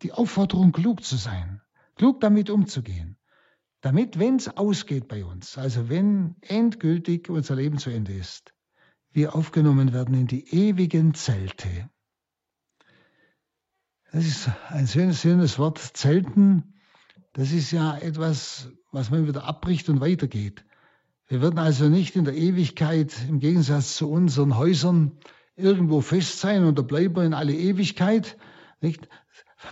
die 0.01 0.11
Aufforderung, 0.11 0.71
klug 0.71 1.03
zu 1.03 1.15
sein, 1.15 1.61
klug 1.95 2.19
damit 2.19 2.49
umzugehen, 2.49 3.17
damit, 3.83 4.17
wenn 4.17 4.37
es 4.37 4.47
ausgeht 4.47 5.09
bei 5.09 5.25
uns, 5.25 5.57
also 5.57 5.89
wenn 5.89 6.35
endgültig 6.39 7.29
unser 7.29 7.55
Leben 7.55 7.77
zu 7.77 7.89
Ende 7.89 8.13
ist, 8.13 8.53
wir 9.11 9.35
aufgenommen 9.35 9.91
werden 9.91 10.15
in 10.15 10.25
die 10.25 10.47
ewigen 10.55 11.13
Zelte. 11.13 11.89
Das 14.13 14.25
ist 14.25 14.49
ein 14.69 14.87
schönes, 14.87 15.21
schönes 15.21 15.59
Wort. 15.59 15.79
Zelten, 15.79 16.75
das 17.33 17.51
ist 17.51 17.71
ja 17.71 17.97
etwas, 17.97 18.69
was 18.93 19.11
man 19.11 19.27
wieder 19.27 19.43
abbricht 19.43 19.89
und 19.89 19.99
weitergeht. 19.99 20.63
Wir 21.27 21.41
werden 21.41 21.59
also 21.59 21.89
nicht 21.89 22.15
in 22.15 22.23
der 22.23 22.35
Ewigkeit 22.35 23.13
im 23.27 23.39
Gegensatz 23.39 23.97
zu 23.97 24.09
unseren 24.09 24.55
Häusern 24.55 25.17
irgendwo 25.57 25.99
fest 25.99 26.39
sein 26.39 26.63
und 26.63 26.79
da 26.79 26.83
bleiben 26.83 27.17
wir 27.17 27.23
in 27.25 27.33
alle 27.33 27.53
Ewigkeit. 27.53 28.37
Nicht? 28.79 29.09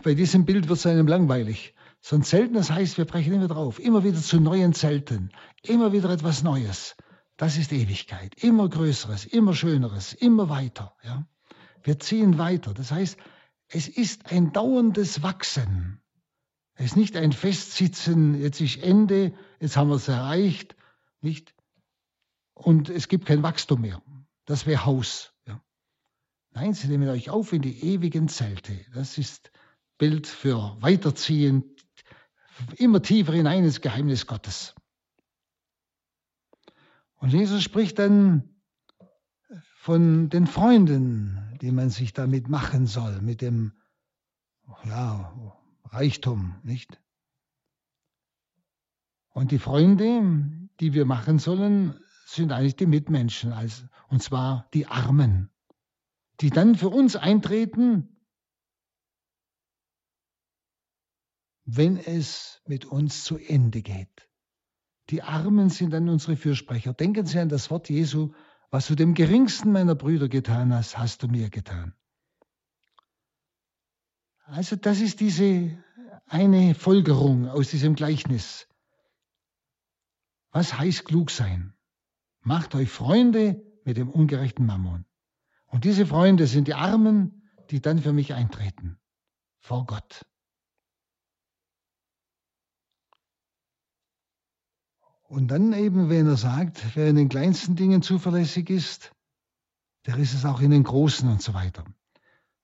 Bei 0.04 0.16
diesem 0.16 0.44
Bild 0.44 0.68
wird 0.68 0.80
es 0.80 0.86
einem 0.86 1.08
langweilig. 1.08 1.76
So 2.02 2.16
ein 2.16 2.24
Zelten, 2.24 2.56
das 2.56 2.72
heißt, 2.72 2.98
wir 2.98 3.06
brechen 3.06 3.34
immer 3.34 3.48
drauf, 3.48 3.80
immer 3.80 4.04
wieder 4.04 4.20
zu 4.20 4.40
neuen 4.40 4.74
Zelten, 4.74 5.32
immer 5.62 5.94
wieder 5.94 6.10
etwas 6.10 6.44
Neues. 6.44 6.96
Das 7.38 7.58
ist 7.58 7.72
Ewigkeit. 7.72 8.36
Immer 8.44 8.70
Größeres, 8.70 9.26
immer 9.26 9.54
Schöneres, 9.54 10.14
immer 10.14 10.50
weiter. 10.50 10.96
Ja? 11.04 11.26
Wir 11.84 12.00
ziehen 12.00 12.38
weiter. 12.38 12.74
Das 12.74 12.92
heißt, 12.92 13.18
es 13.68 13.88
ist 13.88 14.32
ein 14.32 14.52
dauerndes 14.52 15.24
Wachsen. 15.24 16.02
Es 16.76 16.88
ist 16.88 16.98
nicht 16.98 17.16
ein 17.16 17.32
Festsitzen, 17.32 18.40
jetzt 18.42 18.60
ist 18.62 18.82
Ende, 18.82 19.34
jetzt 19.60 19.78
haben 19.78 19.90
wir 19.90 19.96
es 19.96 20.08
erreicht, 20.08 20.76
nicht? 21.22 21.54
Und 22.54 22.90
es 22.90 23.08
gibt 23.08 23.26
kein 23.26 23.44
Wachstum 23.44 23.82
mehr. 23.82 24.02
Das 24.46 24.66
wäre 24.66 24.86
Haus. 24.86 25.34
Ja. 25.46 25.64
Nein, 26.52 26.74
sie 26.74 26.88
nehmen 26.88 27.08
euch 27.10 27.30
auf 27.30 27.54
in 27.54 27.62
die 27.62 27.84
ewigen 27.86 28.28
Zelte. 28.28 28.74
Das 28.94 29.18
ist 29.18 29.52
Bild 29.98 30.28
für 30.28 30.78
Weiterziehen, 30.82 31.76
immer 32.78 33.02
tiefer 33.02 33.34
hinein 33.34 33.64
ins 33.64 33.82
Geheimnis 33.82 34.28
Gottes. 34.28 34.76
Und 37.16 37.32
Jesus 37.32 37.64
spricht 37.64 38.00
dann 38.00 38.50
von 39.76 40.30
den 40.30 40.48
Freunden, 40.48 41.58
die 41.62 41.72
man 41.72 41.90
sich 41.90 42.14
damit 42.14 42.50
machen 42.50 42.88
soll, 42.88 43.22
mit 43.22 43.42
dem 43.42 43.74
ja, 44.86 45.34
Reichtum, 45.86 46.56
nicht? 46.64 47.00
Und 49.30 49.52
die 49.52 49.60
Freunde, 49.60 50.70
die 50.80 50.94
wir 50.94 51.06
machen 51.06 51.40
sollen, 51.40 52.00
sind 52.26 52.52
eigentlich 52.52 52.76
die 52.76 52.86
Mitmenschen, 52.86 53.54
also, 53.54 53.86
und 54.10 54.22
zwar 54.22 54.68
die 54.74 54.88
Armen, 54.88 55.50
die 56.42 56.50
dann 56.50 56.76
für 56.76 56.90
uns 56.90 57.16
eintreten, 57.16 58.21
wenn 61.74 61.98
es 61.98 62.62
mit 62.66 62.86
uns 62.86 63.24
zu 63.24 63.38
Ende 63.38 63.82
geht. 63.82 64.30
Die 65.10 65.24
Armen 65.24 65.70
sind 65.70 65.92
dann 65.92 66.10
unsere 66.10 66.36
Fürsprecher. 66.36 66.94
Denken 66.94 67.26
Sie 67.26 67.40
an 67.40 67.48
das 67.48 67.72
Wort 67.72 67.90
Jesu, 67.90 68.34
was 68.70 68.88
du 68.88 68.96
dem 68.96 69.14
geringsten 69.14 69.72
meiner 69.72 69.96
Brüder 69.96 70.28
getan 70.28 70.74
hast, 70.74 70.98
hast 70.98 71.24
du 71.24 71.28
mir 71.28 71.50
getan. 71.50 71.94
Also 74.44 74.76
das 74.76 75.00
ist 75.00 75.22
diese 75.22 75.82
eine 76.26 76.76
Folgerung 76.76 77.48
aus 77.48 77.70
diesem 77.70 77.96
Gleichnis. 77.96 78.68
Was 80.52 80.78
heißt 80.78 81.06
klug 81.06 81.32
sein? 81.32 81.74
Macht 82.42 82.76
euch 82.76 82.90
Freunde 82.90 83.64
mit 83.86 83.96
dem 83.96 84.10
ungerechten 84.10 84.66
Mammon. 84.66 85.06
Und 85.68 85.86
diese 85.86 86.06
Freunde 86.06 86.48
sind 86.48 86.68
die 86.68 86.74
Armen, 86.74 87.50
die 87.70 87.80
dann 87.80 88.00
für 88.00 88.12
mich 88.12 88.34
eintreten. 88.34 89.00
Vor 89.60 89.86
Gott. 89.86 90.26
Und 95.32 95.48
dann 95.48 95.72
eben, 95.72 96.10
wenn 96.10 96.28
er 96.28 96.36
sagt, 96.36 96.84
wer 96.94 97.08
in 97.08 97.16
den 97.16 97.30
kleinsten 97.30 97.78
Dingen 97.78 98.02
zuverlässig 98.02 98.70
ist, 98.70 99.14
der 100.06 100.18
ist 100.18 100.34
es 100.34 100.44
auch 100.44 100.60
in 100.60 100.72
den 100.72 100.84
großen 100.84 101.30
und 101.30 101.42
so 101.42 101.54
weiter. 101.54 101.86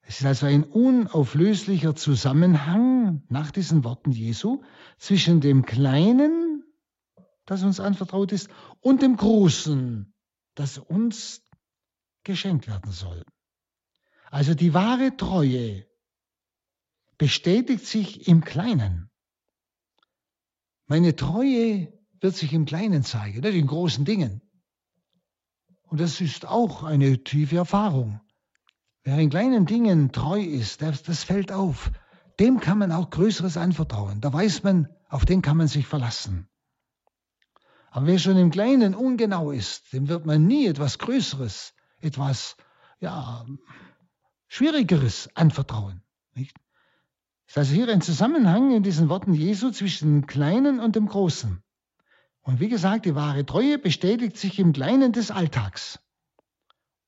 Es 0.01 0.19
ist 0.19 0.25
also 0.25 0.47
ein 0.47 0.65
unauflöslicher 0.65 1.95
Zusammenhang 1.95 3.23
nach 3.30 3.51
diesen 3.51 3.86
Worten 3.86 4.12
Jesu 4.12 4.63
zwischen 4.97 5.39
dem 5.39 5.65
Kleinen, 5.65 6.65
das 7.45 7.63
uns 7.63 7.80
anvertraut 7.80 8.34
ist, 8.34 8.49
und 8.82 9.01
dem 9.01 9.15
Großen, 9.15 10.13
das 10.53 10.77
uns 10.77 11.41
geschenkt 12.25 12.67
werden 12.67 12.91
soll. 12.91 13.23
Also 14.30 14.56
die 14.56 14.73
wahre 14.73 15.15
Treue 15.15 15.88
bestätigt 17.17 17.86
sich 17.86 18.27
im 18.27 18.43
Kleinen. 18.43 19.10
Meine 20.88 21.15
Treue 21.15 21.96
wird 22.19 22.36
sich 22.36 22.53
im 22.53 22.65
Kleinen 22.65 23.03
zeigen, 23.03 23.41
nicht 23.41 23.56
in 23.56 23.67
großen 23.67 24.06
Dingen. 24.06 24.41
Und 25.84 26.01
das 26.01 26.19
ist 26.21 26.45
auch 26.45 26.84
eine 26.84 27.23
tiefe 27.23 27.58
Erfahrung. 27.58 28.19
Wer 29.03 29.17
in 29.19 29.30
kleinen 29.30 29.65
Dingen 29.65 30.12
treu 30.12 30.41
ist, 30.41 30.82
das, 30.82 31.03
das 31.03 31.23
fällt 31.23 31.51
auf. 31.51 31.91
Dem 32.39 32.60
kann 32.60 32.77
man 32.77 32.91
auch 32.91 33.10
Größeres 33.10 33.56
anvertrauen. 33.56 34.19
Da 34.19 34.32
weiß 34.34 34.63
man, 34.63 34.89
auf 35.08 35.25
den 35.25 35.41
kann 35.41 35.58
man 35.58 35.67
sich 35.67 35.88
verlassen. 35.88 36.49
Aber 37.89 38.06
wer 38.06 38.19
schon 38.19 38.38
im 38.38 38.51
Kleinen 38.51 38.93
ungenau 38.93 39.51
ist, 39.51 39.93
dem 39.93 40.10
wird 40.10 40.25
man 40.25 40.45
nie 40.45 40.67
etwas 40.67 40.99
Größeres, 40.99 41.73
etwas 42.01 42.58
ja, 42.99 43.45
Schwierigeres 44.47 45.30
anvertrauen. 45.36 46.03
Nicht? 46.36 46.56
Es 47.45 47.53
ist 47.53 47.58
also 47.58 47.73
hier 47.73 47.88
ein 47.88 48.01
Zusammenhang 48.01 48.71
in 48.71 48.84
diesen 48.84 49.08
Worten 49.08 49.34
Jesu 49.34 49.71
zwischen 49.71 50.21
dem 50.21 50.27
Kleinen 50.27 50.80
und 50.82 50.97
dem 50.97 51.08
Großen. 51.08 51.63
Und 52.47 52.62
wie 52.62 52.69
gesagt, 52.69 53.05
die 53.05 53.13
wahre 53.13 53.45
Treue 53.45 53.77
bestätigt 53.77 54.38
sich 54.38 54.57
im 54.57 54.71
Kleinen 54.71 55.12
des 55.12 55.31
Alltags 55.31 55.99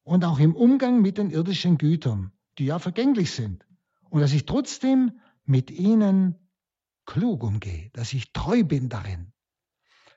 und 0.03 0.25
auch 0.25 0.37
im 0.37 0.53
Umgang 0.53 1.01
mit 1.01 1.17
den 1.17 1.29
irdischen 1.29 1.77
Gütern, 1.77 2.33
die 2.57 2.65
ja 2.65 2.77
vergänglich 2.77 3.31
sind. 3.31 3.65
Und 4.09 4.19
dass 4.19 4.33
ich 4.33 4.45
trotzdem 4.45 5.21
mit 5.45 5.71
ihnen 5.71 6.35
klug 7.05 7.41
umgehe, 7.43 7.89
dass 7.93 8.11
ich 8.11 8.33
treu 8.33 8.65
bin 8.65 8.89
darin. 8.89 9.31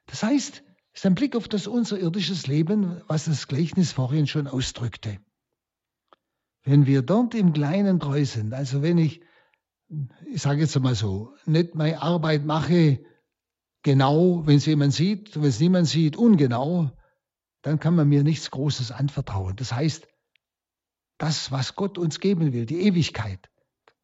Das 0.07 0.25
heißt, 0.25 0.65
es 0.93 1.01
ist 1.01 1.07
ein 1.07 1.15
Blick 1.15 1.37
auf 1.37 1.47
das 1.47 1.69
unser 1.69 2.01
irdisches 2.01 2.49
Leben, 2.49 3.01
was 3.07 3.27
das 3.27 3.47
Gleichnis 3.47 3.93
vorhin 3.93 4.27
schon 4.27 4.49
ausdrückte. 4.49 5.21
Wenn 6.65 6.87
wir 6.87 7.03
dort 7.03 7.37
im 7.37 7.53
Kleinen 7.53 8.01
treu 8.01 8.25
sind, 8.25 8.55
also 8.55 8.83
wenn 8.83 8.99
ich, 8.99 9.23
ich 10.27 10.43
sage 10.43 10.63
jetzt 10.63 10.77
mal 10.81 10.97
so, 10.97 11.33
nicht 11.47 11.77
meine 11.77 12.03
Arbeit 12.03 12.45
mache, 12.45 13.05
genau, 13.83 14.47
wenn 14.47 14.57
es 14.57 14.67
jemand 14.67 14.93
sieht, 14.93 15.37
wenn 15.37 15.49
es 15.49 15.61
niemand 15.61 15.89
sieht, 15.89 16.17
ungenau, 16.17 16.91
dann 17.63 17.79
kann 17.79 17.95
man 17.95 18.09
mir 18.09 18.23
nichts 18.23 18.51
Großes 18.51 18.91
anvertrauen. 18.91 19.57
Das 19.57 19.73
heißt, 19.73 20.09
das, 21.19 21.53
was 21.53 21.77
Gott 21.77 21.99
uns 21.99 22.19
geben 22.19 22.53
will, 22.53 22.67
die 22.67 22.81
Ewigkeit, 22.83 23.49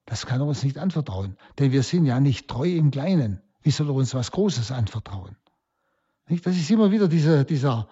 das 0.07 0.25
kann 0.25 0.41
er 0.41 0.47
uns 0.47 0.63
nicht 0.63 0.79
anvertrauen. 0.79 1.37
Denn 1.59 1.73
wir 1.73 1.83
sind 1.83 2.07
ja 2.07 2.21
nicht 2.21 2.49
treu 2.49 2.69
im 2.69 2.91
Kleinen. 2.91 3.43
Wie 3.63 3.71
soll 3.71 3.89
er 3.89 3.95
uns 3.95 4.15
was 4.15 4.31
Großes 4.31 4.71
anvertrauen? 4.71 5.37
Nicht? 6.29 6.47
Das 6.47 6.57
ist 6.57 6.71
immer 6.71 6.91
wieder 6.93 7.09
dieser, 7.09 7.45
dieser 7.45 7.89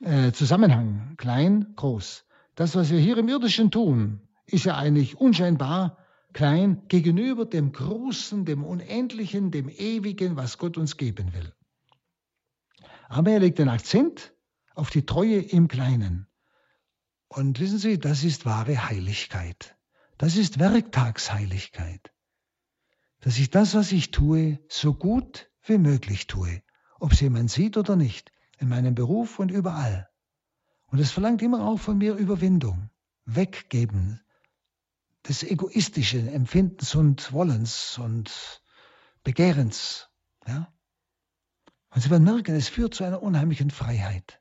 äh, 0.00 0.32
Zusammenhang, 0.32 1.14
klein, 1.16 1.74
groß. 1.76 2.24
Das, 2.54 2.74
was 2.76 2.90
wir 2.90 2.98
hier 2.98 3.18
im 3.18 3.28
irdischen 3.28 3.70
tun, 3.70 4.20
ist 4.46 4.64
ja 4.64 4.76
eigentlich 4.76 5.18
unscheinbar 5.18 5.98
klein 6.32 6.82
gegenüber 6.88 7.46
dem 7.46 7.72
Großen, 7.72 8.44
dem 8.44 8.64
Unendlichen, 8.64 9.50
dem 9.50 9.68
Ewigen, 9.68 10.36
was 10.36 10.58
Gott 10.58 10.76
uns 10.76 10.96
geben 10.96 11.32
will. 11.32 11.52
Aber 13.08 13.30
er 13.30 13.40
legt 13.40 13.58
den 13.58 13.68
Akzent 13.68 14.34
auf 14.74 14.90
die 14.90 15.06
Treue 15.06 15.40
im 15.40 15.68
Kleinen. 15.68 16.26
Und 17.28 17.60
wissen 17.60 17.78
Sie, 17.78 17.98
das 17.98 18.24
ist 18.24 18.46
wahre 18.46 18.88
Heiligkeit. 18.88 19.76
Das 20.18 20.36
ist 20.36 20.58
Werktagsheiligkeit. 20.58 22.12
Dass 23.20 23.38
ich 23.38 23.50
das, 23.50 23.74
was 23.74 23.92
ich 23.92 24.10
tue, 24.10 24.58
so 24.68 24.94
gut 24.94 25.50
wie 25.64 25.78
möglich 25.78 26.26
tue, 26.26 26.62
ob 27.00 27.12
es 27.12 27.20
jemand 27.20 27.50
sieht 27.50 27.76
oder 27.76 27.96
nicht, 27.96 28.32
in 28.58 28.68
meinem 28.68 28.94
Beruf 28.94 29.38
und 29.38 29.50
überall. 29.50 30.08
Und 30.86 30.98
es 30.98 31.10
verlangt 31.10 31.42
immer 31.42 31.66
auch 31.66 31.78
von 31.78 31.98
mir 31.98 32.14
Überwindung, 32.14 32.90
Weggeben, 33.24 34.20
des 35.28 35.42
egoistischen 35.42 36.26
Empfindens 36.28 36.94
und 36.94 37.32
Wollens 37.32 37.98
und 37.98 38.62
Begehrens. 39.24 40.08
Ja? 40.46 40.72
Und 41.90 42.02
Sie 42.02 42.10
werden 42.10 42.24
merken, 42.24 42.54
es 42.54 42.68
führt 42.68 42.94
zu 42.94 43.04
einer 43.04 43.22
unheimlichen 43.22 43.70
Freiheit. 43.70 44.40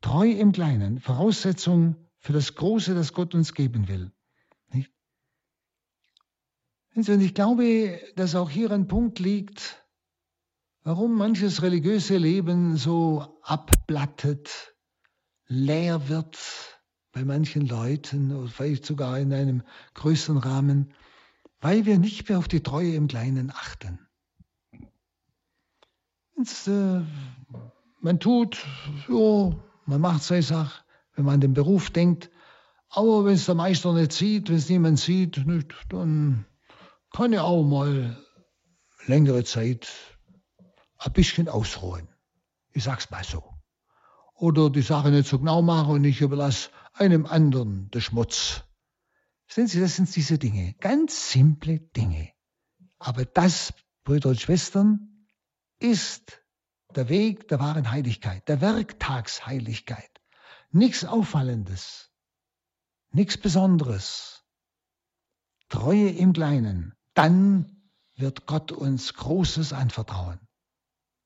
Treu 0.00 0.30
im 0.30 0.52
Kleinen, 0.52 1.00
Voraussetzung 1.00 1.96
für 2.18 2.32
das 2.32 2.54
Große, 2.54 2.94
das 2.94 3.12
Gott 3.12 3.34
uns 3.34 3.54
geben 3.54 3.88
will. 3.88 4.12
Nicht? 4.68 4.92
Und 6.94 7.08
ich 7.08 7.34
glaube, 7.34 8.00
dass 8.14 8.34
auch 8.34 8.50
hier 8.50 8.70
ein 8.70 8.86
Punkt 8.86 9.18
liegt, 9.18 9.84
warum 10.82 11.16
manches 11.16 11.62
religiöse 11.62 12.18
Leben 12.18 12.76
so 12.76 13.40
abblattet, 13.42 14.76
leer 15.46 16.08
wird, 16.08 16.73
bei 17.14 17.24
manchen 17.24 17.66
Leuten 17.66 18.34
oder 18.34 18.48
vielleicht 18.48 18.84
sogar 18.84 19.18
in 19.18 19.32
einem 19.32 19.62
größeren 19.94 20.38
Rahmen, 20.38 20.92
weil 21.60 21.86
wir 21.86 21.98
nicht 21.98 22.28
mehr 22.28 22.38
auf 22.38 22.48
die 22.48 22.62
Treue 22.62 22.94
im 22.94 23.06
Kleinen 23.06 23.50
achten. 23.50 24.00
Jetzt, 26.36 26.66
äh, 26.66 27.02
man 28.00 28.18
tut, 28.18 28.66
ja, 29.08 29.56
man 29.86 30.00
macht 30.00 30.24
seine 30.24 30.42
Sache, 30.42 30.82
wenn 31.14 31.24
man 31.24 31.34
an 31.34 31.40
den 31.40 31.54
Beruf 31.54 31.90
denkt, 31.90 32.30
aber 32.88 33.24
wenn 33.24 33.34
es 33.34 33.46
der 33.46 33.54
Meister 33.54 33.92
nicht 33.92 34.12
sieht, 34.12 34.48
wenn 34.48 34.56
es 34.56 34.68
niemand 34.68 34.98
sieht, 34.98 35.46
nicht, 35.46 35.72
dann 35.90 36.44
kann 37.12 37.32
er 37.32 37.44
auch 37.44 37.62
mal 37.62 38.18
längere 39.06 39.44
Zeit 39.44 39.88
ein 40.98 41.12
bisschen 41.12 41.48
ausruhen. 41.48 42.08
Ich 42.72 42.82
sag's 42.82 43.10
mal 43.10 43.22
so. 43.22 43.44
Oder 44.34 44.68
die 44.68 44.82
Sache 44.82 45.10
nicht 45.10 45.28
so 45.28 45.38
genau 45.38 45.62
machen 45.62 45.94
und 45.94 46.04
ich 46.04 46.20
überlasse 46.20 46.70
einem 46.94 47.26
anderen 47.26 47.90
der 47.90 48.00
Schmutz. 48.00 48.62
Sehen 49.48 49.66
Sie, 49.66 49.80
das 49.80 49.96
sind 49.96 50.14
diese 50.14 50.38
Dinge, 50.38 50.74
ganz 50.80 51.30
simple 51.30 51.80
Dinge. 51.80 52.32
Aber 52.98 53.24
das, 53.24 53.74
Brüder 54.04 54.30
und 54.30 54.40
Schwestern, 54.40 55.26
ist 55.78 56.40
der 56.94 57.08
Weg 57.08 57.48
der 57.48 57.60
wahren 57.60 57.90
Heiligkeit, 57.90 58.48
der 58.48 58.60
Werktagsheiligkeit. 58.60 60.10
Nichts 60.70 61.04
Auffallendes, 61.04 62.10
nichts 63.10 63.36
Besonderes. 63.36 64.44
Treue 65.68 66.10
im 66.10 66.32
Kleinen, 66.32 66.94
dann 67.14 67.90
wird 68.16 68.46
Gott 68.46 68.70
uns 68.70 69.14
Großes 69.14 69.72
anvertrauen. 69.72 70.38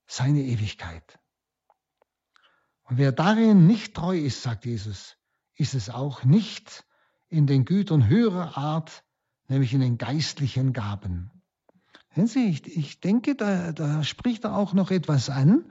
Seine 0.07 0.41
Ewigkeit. 0.41 1.19
Und 2.85 2.97
wer 2.97 3.13
darin 3.13 3.67
nicht 3.67 3.95
treu 3.95 4.17
ist, 4.19 4.43
sagt 4.43 4.65
Jesus, 4.65 5.18
ist 5.59 5.75
es 5.75 5.91
auch 5.91 6.25
nicht 6.25 6.87
in 7.29 7.47
den 7.47 7.65
Gütern 7.65 8.09
höherer 8.09 8.57
Art, 8.57 9.05
nämlich 9.49 9.75
in 9.75 9.81
den 9.81 9.99
geistlichen 9.99 10.73
Gaben. 10.73 11.31
Sie, 12.15 12.49
ich, 12.49 12.67
ich 12.77 13.01
denke, 13.01 13.37
da, 13.37 13.73
da 13.73 14.03
spricht 14.03 14.45
er 14.45 14.57
auch 14.57 14.73
noch 14.73 14.91
etwas 14.91 15.31
an, 15.31 15.71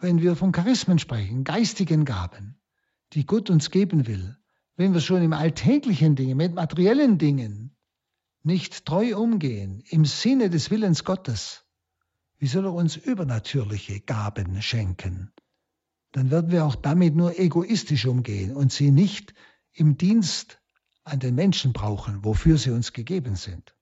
wenn 0.00 0.20
wir 0.20 0.36
von 0.36 0.52
Charismen 0.52 0.98
sprechen, 0.98 1.42
geistigen 1.42 2.04
Gaben, 2.04 2.60
die 3.12 3.26
Gott 3.26 3.50
uns 3.50 3.70
geben 3.70 4.06
will. 4.06 4.36
Wenn 4.76 4.94
wir 4.94 5.00
schon 5.00 5.22
im 5.22 5.32
alltäglichen 5.32 6.14
Dingen, 6.14 6.36
mit 6.36 6.54
materiellen 6.54 7.18
Dingen 7.18 7.76
nicht 8.42 8.84
treu 8.84 9.16
umgehen, 9.16 9.82
im 9.88 10.04
Sinne 10.04 10.50
des 10.50 10.70
Willens 10.70 11.04
Gottes, 11.04 11.64
wie 12.38 12.46
soll 12.46 12.64
er 12.64 12.72
uns 12.72 12.96
übernatürliche 12.96 14.00
Gaben 14.00 14.60
schenken? 14.62 15.32
Dann 16.12 16.30
werden 16.30 16.50
wir 16.50 16.64
auch 16.64 16.76
damit 16.76 17.16
nur 17.16 17.38
egoistisch 17.38 18.06
umgehen 18.06 18.54
und 18.54 18.72
sie 18.72 18.90
nicht 18.90 19.34
im 19.72 19.96
Dienst 19.96 20.60
an 21.04 21.18
den 21.18 21.34
Menschen 21.34 21.72
brauchen, 21.72 22.24
wofür 22.24 22.58
sie 22.58 22.70
uns 22.70 22.92
gegeben 22.92 23.34
sind. 23.34 23.74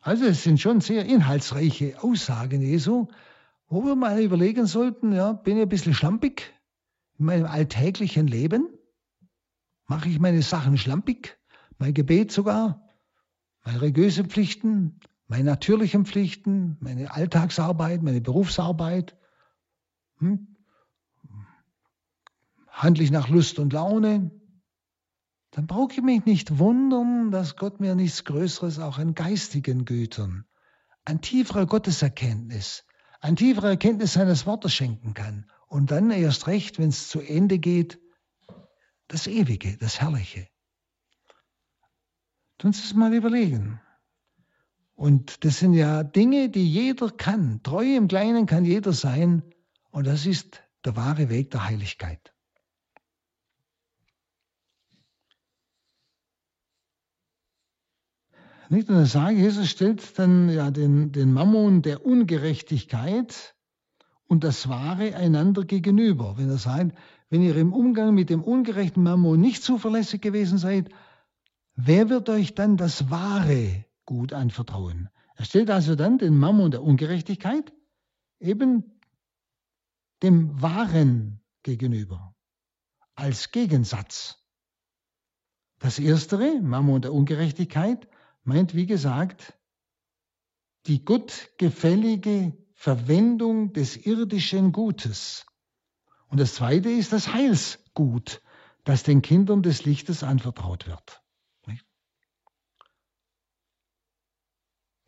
Also 0.00 0.24
es 0.26 0.42
sind 0.42 0.60
schon 0.60 0.80
sehr 0.80 1.06
inhaltsreiche 1.06 2.02
Aussagen 2.02 2.60
Jesu, 2.60 3.06
wo 3.68 3.84
wir 3.84 3.94
mal 3.94 4.20
überlegen 4.20 4.66
sollten, 4.66 5.12
ja, 5.12 5.32
bin 5.32 5.56
ich 5.56 5.62
ein 5.62 5.68
bisschen 5.68 5.94
schlampig 5.94 6.52
in 7.18 7.26
meinem 7.26 7.46
alltäglichen 7.46 8.26
Leben? 8.26 8.68
Mache 9.86 10.08
ich 10.08 10.18
meine 10.18 10.42
Sachen 10.42 10.76
schlampig? 10.76 11.38
Mein 11.78 11.94
Gebet 11.94 12.32
sogar? 12.32 12.88
Meine 13.64 13.80
religiösen 13.80 14.28
Pflichten? 14.28 14.98
Meine 15.28 15.44
natürlichen 15.44 16.04
Pflichten? 16.04 16.76
Meine 16.80 17.12
Alltagsarbeit? 17.12 18.02
Meine 18.02 18.20
Berufsarbeit? 18.20 19.16
Hm? 20.22 20.56
Handle 22.68 23.04
ich 23.04 23.10
nach 23.10 23.28
Lust 23.28 23.58
und 23.58 23.72
Laune? 23.72 24.30
dann 25.52 25.66
brauche 25.66 25.92
ich 25.92 26.02
mich 26.02 26.24
nicht 26.24 26.58
wundern, 26.58 27.30
dass 27.30 27.56
Gott 27.56 27.78
mir 27.78 27.94
nichts 27.94 28.24
Größeres 28.24 28.78
auch 28.78 28.98
an 28.98 29.14
geistigen 29.14 29.84
Gütern, 29.84 30.46
an 31.04 31.20
tieferer 31.20 31.66
Gotteserkenntnis, 31.66 32.84
an 33.20 33.36
tieferer 33.36 33.68
Erkenntnis 33.68 34.14
seines 34.14 34.46
Wortes 34.46 34.72
schenken 34.72 35.12
kann. 35.12 35.46
Und 35.68 35.90
dann 35.90 36.10
erst 36.10 36.46
recht, 36.46 36.78
wenn 36.78 36.88
es 36.88 37.08
zu 37.08 37.20
Ende 37.20 37.58
geht, 37.58 38.00
das 39.08 39.26
Ewige, 39.26 39.76
das 39.76 40.00
Herrliche. 40.00 40.48
Uns 42.62 42.80
das 42.80 42.94
mal 42.94 43.12
überlegen. 43.12 43.80
Und 44.94 45.44
das 45.44 45.58
sind 45.58 45.74
ja 45.74 46.04
Dinge, 46.04 46.48
die 46.48 46.66
jeder 46.66 47.10
kann. 47.10 47.60
Treu 47.62 47.96
im 47.96 48.06
Kleinen 48.06 48.46
kann 48.46 48.64
jeder 48.64 48.92
sein. 48.92 49.42
Und 49.92 50.06
das 50.06 50.26
ist 50.26 50.62
der 50.84 50.96
wahre 50.96 51.28
Weg 51.28 51.50
der 51.50 51.66
Heiligkeit. 51.66 52.34
Nicht? 58.70 58.88
Und 58.88 58.96
er 58.96 59.06
sagt, 59.06 59.36
Jesus 59.36 59.68
stellt 59.68 60.18
dann 60.18 60.48
ja 60.48 60.70
den, 60.70 61.12
den 61.12 61.32
Mammon 61.32 61.82
der 61.82 62.06
Ungerechtigkeit 62.06 63.54
und 64.26 64.44
das 64.44 64.66
Wahre 64.66 65.14
einander 65.14 65.64
gegenüber. 65.64 66.38
Wenn 66.38 66.48
er 66.48 66.56
sagt, 66.56 66.96
wenn 67.28 67.42
ihr 67.42 67.54
im 67.56 67.74
Umgang 67.74 68.14
mit 68.14 68.30
dem 68.30 68.42
ungerechten 68.42 69.02
Mammon 69.02 69.38
nicht 69.38 69.62
zuverlässig 69.62 70.22
gewesen 70.22 70.56
seid, 70.56 70.88
wer 71.74 72.08
wird 72.08 72.30
euch 72.30 72.54
dann 72.54 72.78
das 72.78 73.10
wahre 73.10 73.84
Gut 74.06 74.32
anvertrauen? 74.32 75.10
Er 75.36 75.44
stellt 75.44 75.70
also 75.70 75.94
dann 75.94 76.16
den 76.16 76.38
Mammon 76.38 76.70
der 76.70 76.82
Ungerechtigkeit 76.82 77.74
eben 78.40 78.91
dem 80.22 80.60
Wahren 80.62 81.40
gegenüber, 81.62 82.34
als 83.14 83.50
Gegensatz. 83.50 84.38
Das 85.78 85.98
Erstere, 85.98 86.60
Mammon 86.60 87.02
der 87.02 87.12
Ungerechtigkeit, 87.12 88.08
meint, 88.44 88.74
wie 88.74 88.86
gesagt, 88.86 89.54
die 90.86 91.04
gottgefällige 91.04 92.56
Verwendung 92.74 93.72
des 93.72 93.96
irdischen 93.96 94.72
Gutes. 94.72 95.46
Und 96.28 96.40
das 96.40 96.54
zweite 96.54 96.90
ist 96.90 97.12
das 97.12 97.32
Heilsgut, 97.32 98.42
das 98.84 99.02
den 99.02 99.22
Kindern 99.22 99.62
des 99.62 99.84
Lichtes 99.84 100.22
anvertraut 100.22 100.86
wird. 100.86 101.22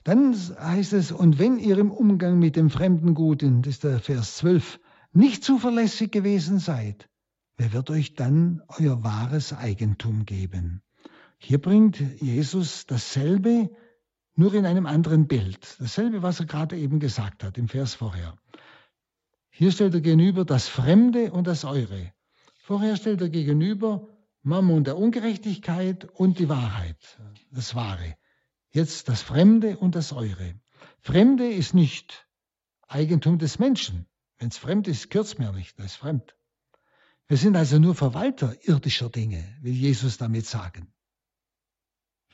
Dann 0.05 0.35
heißt 0.35 0.93
es, 0.93 1.13
und 1.13 1.39
wenn 1.39 1.59
ihr 1.59 1.79
im 1.79 1.91
Umgang 1.91 2.39
mit 2.39 2.57
dem 2.57 2.69
fremden 2.69 3.15
Gut, 3.15 3.43
das 3.43 3.67
ist 3.67 3.85
der 3.85 4.01
Vers 4.01 4.37
12, 4.37 4.79
nicht 5.15 5.45
zuverlässig 5.45 6.11
gewesen 6.11 6.59
seid, 6.59 7.09
wer 7.57 7.73
wird 7.73 7.91
euch 7.91 8.15
dann 8.15 8.63
euer 8.69 9.03
wahres 9.05 9.53
Eigentum 9.53 10.25
geben? 10.25 10.83
Hier 11.39 11.61
bringt 11.61 12.01
Jesus 12.21 12.87
dasselbe, 12.87 13.71
nur 14.35 14.55
in 14.55 14.67
einem 14.67 14.87
anderen 14.87 15.29
Bild. 15.29 15.77
Dasselbe, 15.79 16.23
was 16.23 16.41
er 16.41 16.47
gerade 16.47 16.77
eben 16.77 16.99
gesagt 16.99 17.45
hat 17.45 17.59
im 17.59 17.69
Vers 17.69 17.95
vorher. 17.95 18.37
Hier 19.51 19.71
stellt 19.71 19.95
er 19.95 20.01
gegenüber 20.01 20.45
das 20.45 20.67
Fremde 20.67 21.31
und 21.31 21.47
das 21.47 21.65
Eure. 21.65 22.13
Vorher 22.59 22.97
stellt 22.97 23.21
er 23.21 23.29
gegenüber 23.29 24.09
Mammon 24.43 24.85
der 24.85 24.99
Ungerechtigkeit 24.99 26.05
und 26.05 26.39
die 26.39 26.49
Wahrheit, 26.49 27.19
das 27.53 27.75
Wahre. 27.75 28.17
Jetzt 28.73 29.09
das 29.09 29.23
Fremde 29.23 29.77
und 29.77 29.95
das 29.95 30.13
Eure. 30.13 30.55
Fremde 30.99 31.47
ist 31.47 31.73
nicht 31.73 32.27
Eigentum 32.89 33.39
des 33.39 33.59
Menschen. 33.59 34.07
Wenn 34.45 34.51
es 34.51 34.59
fremd 34.59 34.89
ist, 34.89 35.09
kürzt 35.09 35.39
mir 35.39 35.53
nicht, 35.53 35.79
das 35.79 35.87
ist 35.87 35.97
fremd. 35.97 36.37
Wir 37.29 37.39
sind 37.39 37.57
also 37.57 37.79
nur 37.79 37.95
Verwalter 37.95 38.55
irdischer 38.69 39.09
Dinge, 39.09 39.43
will 39.63 39.73
Jesus 39.73 40.19
damit 40.19 40.45
sagen 40.45 40.95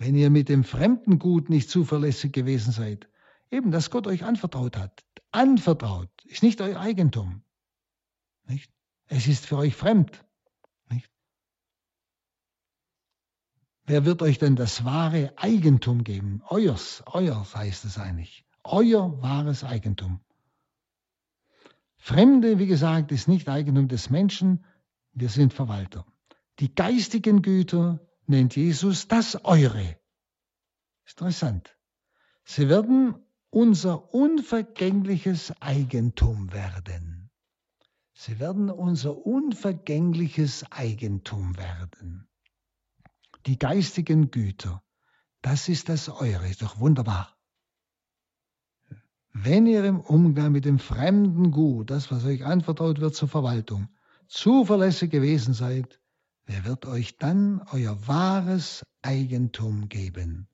wenn 0.01 0.15
ihr 0.15 0.31
mit 0.31 0.49
dem 0.49 0.65
fremden 0.65 1.19
Gut 1.19 1.51
nicht 1.51 1.69
zuverlässig 1.69 2.33
gewesen 2.33 2.73
seid. 2.73 3.09
Eben, 3.51 3.71
dass 3.71 3.91
Gott 3.91 4.07
euch 4.07 4.25
anvertraut 4.25 4.79
hat. 4.79 5.05
Anvertraut 5.31 6.11
ist 6.25 6.43
nicht 6.43 6.63
euer 6.63 6.81
Eigentum. 6.81 7.43
Nicht? 8.45 8.73
Es 9.09 9.27
ist 9.27 9.45
für 9.45 9.59
euch 9.59 9.77
fremd. 9.77 10.25
Nicht? 10.89 11.13
Wer 13.85 14.07
wird 14.07 14.23
euch 14.23 14.39
denn 14.39 14.57
das 14.57 14.87
wahre 14.87 15.35
Eigentum 15.37 16.03
geben? 16.03 16.43
Euers, 16.49 17.03
euers 17.07 17.55
heißt 17.55 17.85
es 17.85 17.99
eigentlich. 17.99 18.47
Euer 18.65 19.21
wahres 19.21 19.65
Eigentum. 19.65 20.21
Fremde, 22.03 22.59
wie 22.59 22.67
gesagt, 22.67 23.13
ist 23.13 23.29
nicht 23.29 23.49
Eigentum 23.49 23.87
des 23.87 24.09
Menschen. 24.09 24.65
Wir 25.13 25.29
sind 25.29 25.53
Verwalter. 25.53 26.07
Die 26.59 26.75
geistigen 26.75 27.43
Güter 27.43 28.01
nennt 28.27 28.57
Jesus 28.57 29.07
das 29.07 29.45
Eure. 29.45 29.99
Interessant. 31.07 31.77
Sie 32.43 32.71
werden 32.71 33.15
unser 33.51 34.15
unvergängliches 34.15 35.53
Eigentum 35.61 36.53
werden. 36.55 37.31
Sie 38.15 38.41
werden 38.41 38.71
unser 38.71 39.27
unvergängliches 39.27 40.73
Eigentum 40.73 41.57
werden. 41.59 42.29
Die 43.45 43.59
geistigen 43.59 44.31
Güter, 44.31 44.83
das 45.43 45.69
ist 45.69 45.91
das 45.91 46.09
Eure, 46.09 46.49
ist 46.49 46.63
doch 46.63 46.81
wunderbar. 46.81 47.40
Wenn 49.33 49.67
ihr 49.67 49.85
im 49.85 50.01
Umgang 50.01 50.53
mit 50.53 50.65
dem 50.65 50.79
fremden 50.79 51.51
Gut, 51.51 51.91
das, 51.91 52.11
was 52.11 52.25
euch 52.25 52.45
anvertraut 52.45 53.01
wird 53.01 53.15
zur 53.15 53.29
Verwaltung, 53.29 53.89
zuverlässig 54.27 55.11
gewesen 55.11 55.55
seid, 55.55 56.01
Wer 56.53 56.65
wird 56.65 56.87
euch 56.87 57.17
dann 57.17 57.63
euer 57.71 58.09
wahres 58.09 58.85
Eigentum 59.03 59.89
geben? 59.89 60.49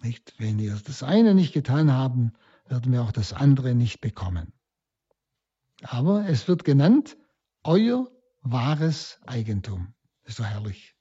Nicht, 0.00 0.32
wenn 0.38 0.58
ihr 0.58 0.74
das 0.86 1.02
eine 1.02 1.34
nicht 1.34 1.52
getan 1.52 1.92
haben, 1.92 2.32
werden 2.66 2.92
wir 2.92 3.02
auch 3.02 3.12
das 3.12 3.34
andere 3.34 3.74
nicht 3.74 4.00
bekommen. 4.00 4.54
Aber 5.82 6.26
es 6.26 6.48
wird 6.48 6.64
genannt, 6.64 7.18
euer 7.62 8.10
wahres 8.40 9.20
Eigentum. 9.26 9.92
Ist 10.22 10.38
so 10.38 10.44
herrlich. 10.44 10.93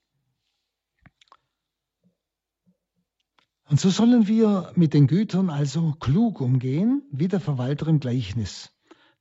Und 3.69 3.79
so 3.79 3.89
sollen 3.89 4.27
wir 4.27 4.71
mit 4.75 4.93
den 4.93 5.07
Gütern 5.07 5.49
also 5.49 5.93
klug 5.99 6.41
umgehen, 6.41 7.03
wie 7.11 7.27
der 7.27 7.39
Verwalter 7.39 7.87
im 7.87 7.99
Gleichnis, 7.99 8.73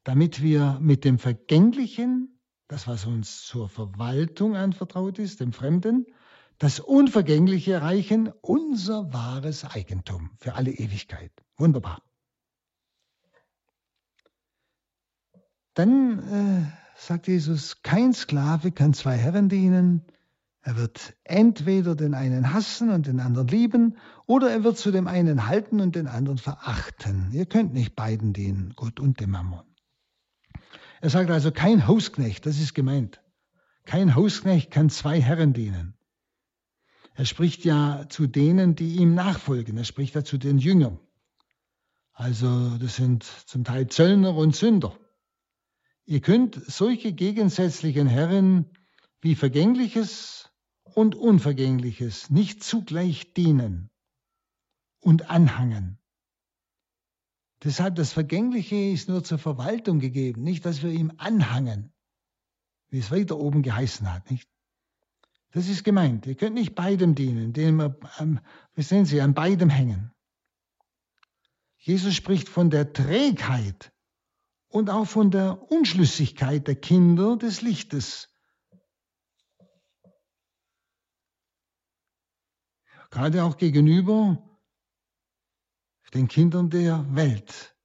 damit 0.04 0.42
wir 0.42 0.78
mit 0.80 1.04
dem 1.04 1.18
Vergänglichen 1.18 2.40
das, 2.72 2.88
was 2.88 3.04
uns 3.04 3.42
zur 3.42 3.68
Verwaltung 3.68 4.56
anvertraut 4.56 5.18
ist, 5.18 5.40
dem 5.40 5.52
Fremden, 5.52 6.06
das 6.58 6.80
Unvergängliche 6.80 7.72
erreichen, 7.72 8.32
unser 8.40 9.12
wahres 9.12 9.64
Eigentum 9.64 10.30
für 10.38 10.54
alle 10.54 10.70
Ewigkeit. 10.70 11.32
Wunderbar. 11.56 12.02
Dann 15.74 16.18
äh, 16.18 16.72
sagt 16.96 17.28
Jesus, 17.28 17.82
kein 17.82 18.12
Sklave 18.12 18.72
kann 18.72 18.94
zwei 18.94 19.16
Herren 19.16 19.48
dienen, 19.48 20.06
Er 20.64 20.76
wird 20.76 21.14
entweder 21.24 21.96
den 21.96 22.14
einen 22.14 22.52
hassen 22.52 22.90
und 22.90 23.08
den 23.08 23.18
anderen 23.18 23.48
lieben, 23.48 23.98
oder 24.26 24.50
er 24.50 24.62
wird 24.62 24.78
zu 24.78 24.92
dem 24.92 25.08
einen 25.08 25.48
halten 25.48 25.80
und 25.80 25.96
den 25.96 26.06
anderen 26.06 26.38
verachten. 26.38 27.30
Ihr 27.32 27.46
könnt 27.46 27.74
nicht 27.74 27.96
beiden 27.96 28.32
dienen, 28.32 28.72
Gott 28.76 29.00
und 29.00 29.18
dem 29.18 29.30
Mammon. 29.30 29.64
Er 31.00 31.10
sagt 31.10 31.30
also 31.30 31.50
kein 31.50 31.88
Hausknecht, 31.88 32.46
das 32.46 32.60
ist 32.60 32.74
gemeint. 32.74 33.20
Kein 33.84 34.14
Hausknecht 34.14 34.70
kann 34.70 34.88
zwei 34.88 35.20
Herren 35.20 35.52
dienen. 35.52 35.94
Er 37.14 37.24
spricht 37.24 37.64
ja 37.64 38.06
zu 38.08 38.28
denen, 38.28 38.76
die 38.76 38.96
ihm 38.96 39.14
nachfolgen. 39.14 39.76
Er 39.76 39.84
spricht 39.84 40.14
ja 40.14 40.22
zu 40.22 40.38
den 40.38 40.58
Jüngern. 40.58 41.00
Also 42.12 42.78
das 42.78 42.94
sind 42.94 43.24
zum 43.24 43.64
Teil 43.64 43.88
Zöllner 43.88 44.36
und 44.36 44.54
Sünder. 44.54 44.96
Ihr 46.04 46.20
könnt 46.20 46.54
solche 46.66 47.12
gegensätzlichen 47.12 48.06
Herren 48.06 48.70
wie 49.20 49.34
Vergängliches 49.34 50.51
und 50.96 51.14
Unvergängliches 51.14 52.30
nicht 52.30 52.62
zugleich 52.62 53.34
dienen 53.34 53.90
und 55.00 55.30
anhangen. 55.30 55.98
Deshalb 57.64 57.94
das 57.94 58.12
Vergängliche 58.12 58.76
ist 58.76 59.08
nur 59.08 59.22
zur 59.22 59.38
Verwaltung 59.38 60.00
gegeben, 60.00 60.42
nicht, 60.42 60.64
dass 60.64 60.82
wir 60.82 60.90
ihm 60.90 61.12
anhangen, 61.18 61.92
wie 62.90 62.98
es 62.98 63.10
weiter 63.10 63.38
oben 63.38 63.62
geheißen 63.62 64.12
hat, 64.12 64.30
nicht? 64.30 64.48
Das 65.52 65.68
ist 65.68 65.84
gemeint. 65.84 66.26
Ihr 66.26 66.34
könnt 66.34 66.54
nicht 66.54 66.74
beidem 66.74 67.14
dienen, 67.14 67.54
wir, 67.54 67.96
ähm, 68.18 68.40
wie 68.74 68.82
sehen 68.82 69.04
Sie, 69.04 69.20
an 69.20 69.34
beidem 69.34 69.68
hängen. 69.68 70.12
Jesus 71.76 72.14
spricht 72.14 72.48
von 72.48 72.70
der 72.70 72.92
Trägheit 72.92 73.92
und 74.68 74.88
auch 74.88 75.06
von 75.06 75.30
der 75.30 75.70
Unschlüssigkeit 75.70 76.66
der 76.66 76.76
Kinder 76.76 77.36
des 77.36 77.60
Lichtes. 77.60 78.31
Gerade 83.12 83.44
auch 83.44 83.58
gegenüber 83.58 84.38
den 86.14 86.28
Kindern 86.28 86.70
der 86.70 87.04
Welt. 87.14 87.76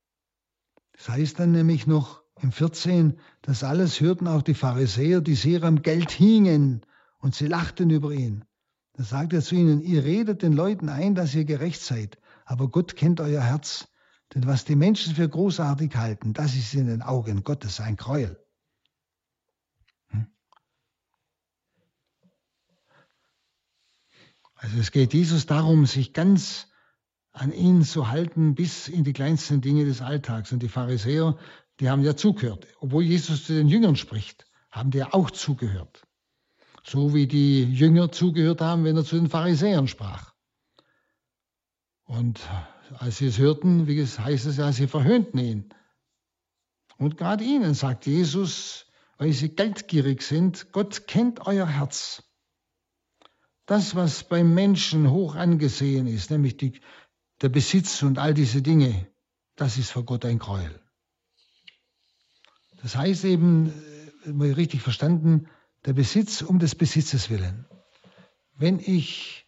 Das 0.93 1.09
heißt 1.09 1.39
dann 1.39 1.51
nämlich 1.51 1.85
noch 1.85 2.23
im 2.41 2.53
14, 2.53 3.19
das 3.41 3.65
alles 3.65 3.99
hörten 3.99 4.29
auch 4.29 4.41
die 4.41 4.53
Pharisäer, 4.53 5.19
die 5.19 5.35
sehr 5.35 5.63
am 5.63 5.81
Geld 5.81 6.11
hingen 6.11 6.85
und 7.19 7.35
sie 7.35 7.47
lachten 7.47 7.89
über 7.89 8.11
ihn. 8.11 8.45
Da 8.93 9.03
sagt 9.03 9.33
er 9.33 9.41
zu 9.41 9.55
ihnen, 9.55 9.81
ihr 9.81 10.05
redet 10.05 10.43
den 10.43 10.53
Leuten 10.53 10.87
ein, 10.87 11.13
dass 11.13 11.35
ihr 11.35 11.43
gerecht 11.43 11.81
seid, 11.81 12.17
aber 12.45 12.69
Gott 12.69 12.95
kennt 12.95 13.19
euer 13.19 13.43
Herz. 13.43 13.89
Denn 14.33 14.47
was 14.47 14.63
die 14.63 14.77
Menschen 14.77 15.13
für 15.13 15.27
großartig 15.27 15.93
halten, 15.97 16.31
das 16.31 16.55
ist 16.55 16.73
in 16.73 16.87
den 16.87 17.01
Augen 17.01 17.43
Gottes 17.43 17.81
ein 17.81 17.97
Gräuel. 17.97 18.39
Also 24.57 24.77
es 24.79 24.91
geht 24.91 25.13
Jesus 25.13 25.45
darum, 25.45 25.85
sich 25.85 26.13
ganz 26.13 26.67
an 27.31 27.53
ihn 27.53 27.83
zu 27.83 28.09
halten 28.09 28.55
bis 28.55 28.87
in 28.87 29.03
die 29.03 29.13
kleinsten 29.13 29.61
Dinge 29.61 29.85
des 29.85 30.01
Alltags. 30.01 30.51
Und 30.51 30.63
die 30.63 30.69
Pharisäer, 30.69 31.37
die 31.79 31.89
haben 31.89 32.03
ja 32.03 32.15
zugehört. 32.15 32.65
Obwohl 32.79 33.03
Jesus 33.03 33.45
zu 33.45 33.53
den 33.53 33.67
Jüngern 33.67 33.95
spricht, 33.95 34.47
haben 34.71 34.89
die 34.89 35.03
auch 35.03 35.29
zugehört. 35.29 36.01
So 36.83 37.13
wie 37.13 37.27
die 37.27 37.63
Jünger 37.63 38.11
zugehört 38.11 38.61
haben, 38.61 38.83
wenn 38.83 38.97
er 38.97 39.05
zu 39.05 39.15
den 39.15 39.29
Pharisäern 39.29 39.87
sprach. 39.87 40.33
Und 42.05 42.39
als 42.97 43.17
sie 43.17 43.27
es 43.27 43.37
hörten, 43.37 43.85
wie 43.85 43.99
es 43.99 44.17
heißt 44.17 44.45
es 44.45 44.57
ja, 44.57 44.71
sie 44.71 44.87
verhöhnten 44.87 45.39
ihn. 45.39 45.69
Und 46.97 47.17
gerade 47.17 47.43
ihnen 47.43 47.73
sagt 47.75 48.07
Jesus, 48.07 48.87
weil 49.17 49.33
sie 49.33 49.49
geldgierig 49.49 50.23
sind, 50.23 50.71
Gott 50.71 51.05
kennt 51.07 51.45
euer 51.45 51.67
Herz. 51.67 52.23
Das, 53.67 53.95
was 53.95 54.23
beim 54.23 54.53
Menschen 54.53 55.11
hoch 55.11 55.35
angesehen 55.35 56.07
ist, 56.07 56.31
nämlich 56.31 56.55
die, 56.55 56.79
der 57.41 57.49
Besitz 57.49 58.01
und 58.01 58.17
all 58.17 58.33
diese 58.33 58.61
Dinge, 58.61 59.07
das 59.57 59.77
ist 59.77 59.91
vor 59.91 60.03
Gott 60.03 60.23
ein 60.25 60.39
Gräuel. 60.39 60.79
Das 62.81 62.95
heißt 62.95 63.25
eben, 63.25 63.73
äh, 64.25 64.31
mal 64.31 64.53
richtig 64.53 64.81
verstanden, 64.81 65.49
der 65.85 65.91
Besitz 65.91 66.41
um 66.41 66.59
des 66.59 66.75
Besitzes 66.75 67.29
willen. 67.29 67.65
Wenn 68.55 68.79
ich 68.79 69.45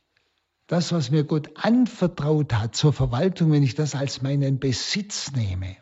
das, 0.67 0.91
was 0.91 1.11
mir 1.11 1.23
Gott 1.23 1.51
anvertraut 1.55 2.53
hat 2.53 2.75
zur 2.75 2.91
Verwaltung, 2.91 3.53
wenn 3.53 3.63
ich 3.63 3.73
das 3.73 3.95
als 3.95 4.21
meinen 4.21 4.59
Besitz 4.59 5.31
nehme, 5.31 5.77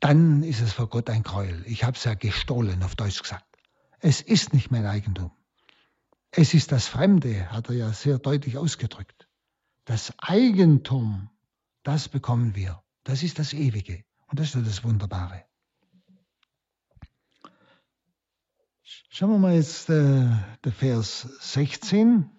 dann 0.00 0.42
ist 0.42 0.62
es 0.62 0.72
vor 0.72 0.88
Gott 0.88 1.10
ein 1.10 1.22
Gräuel. 1.22 1.62
Ich 1.66 1.84
habe 1.84 1.98
es 1.98 2.04
ja 2.04 2.14
gestohlen, 2.14 2.82
auf 2.82 2.96
Deutsch 2.96 3.22
gesagt. 3.22 3.44
Es 3.98 4.22
ist 4.22 4.54
nicht 4.54 4.70
mein 4.70 4.86
Eigentum. 4.86 5.30
Es 6.32 6.54
ist 6.54 6.70
das 6.70 6.86
Fremde, 6.86 7.50
hat 7.50 7.68
er 7.68 7.74
ja 7.74 7.92
sehr 7.92 8.18
deutlich 8.18 8.56
ausgedrückt. 8.56 9.28
Das 9.84 10.14
Eigentum, 10.18 11.28
das 11.82 12.08
bekommen 12.08 12.54
wir. 12.54 12.82
Das 13.02 13.24
ist 13.24 13.40
das 13.40 13.52
Ewige. 13.52 14.04
Und 14.28 14.38
das 14.38 14.54
ist 14.54 14.66
das 14.66 14.84
Wunderbare. 14.84 15.44
Schauen 19.08 19.30
wir 19.30 19.38
mal 19.38 19.54
jetzt 19.54 19.90
äh, 19.90 20.28
der 20.64 20.72
Vers 20.72 21.22
16 21.40 22.30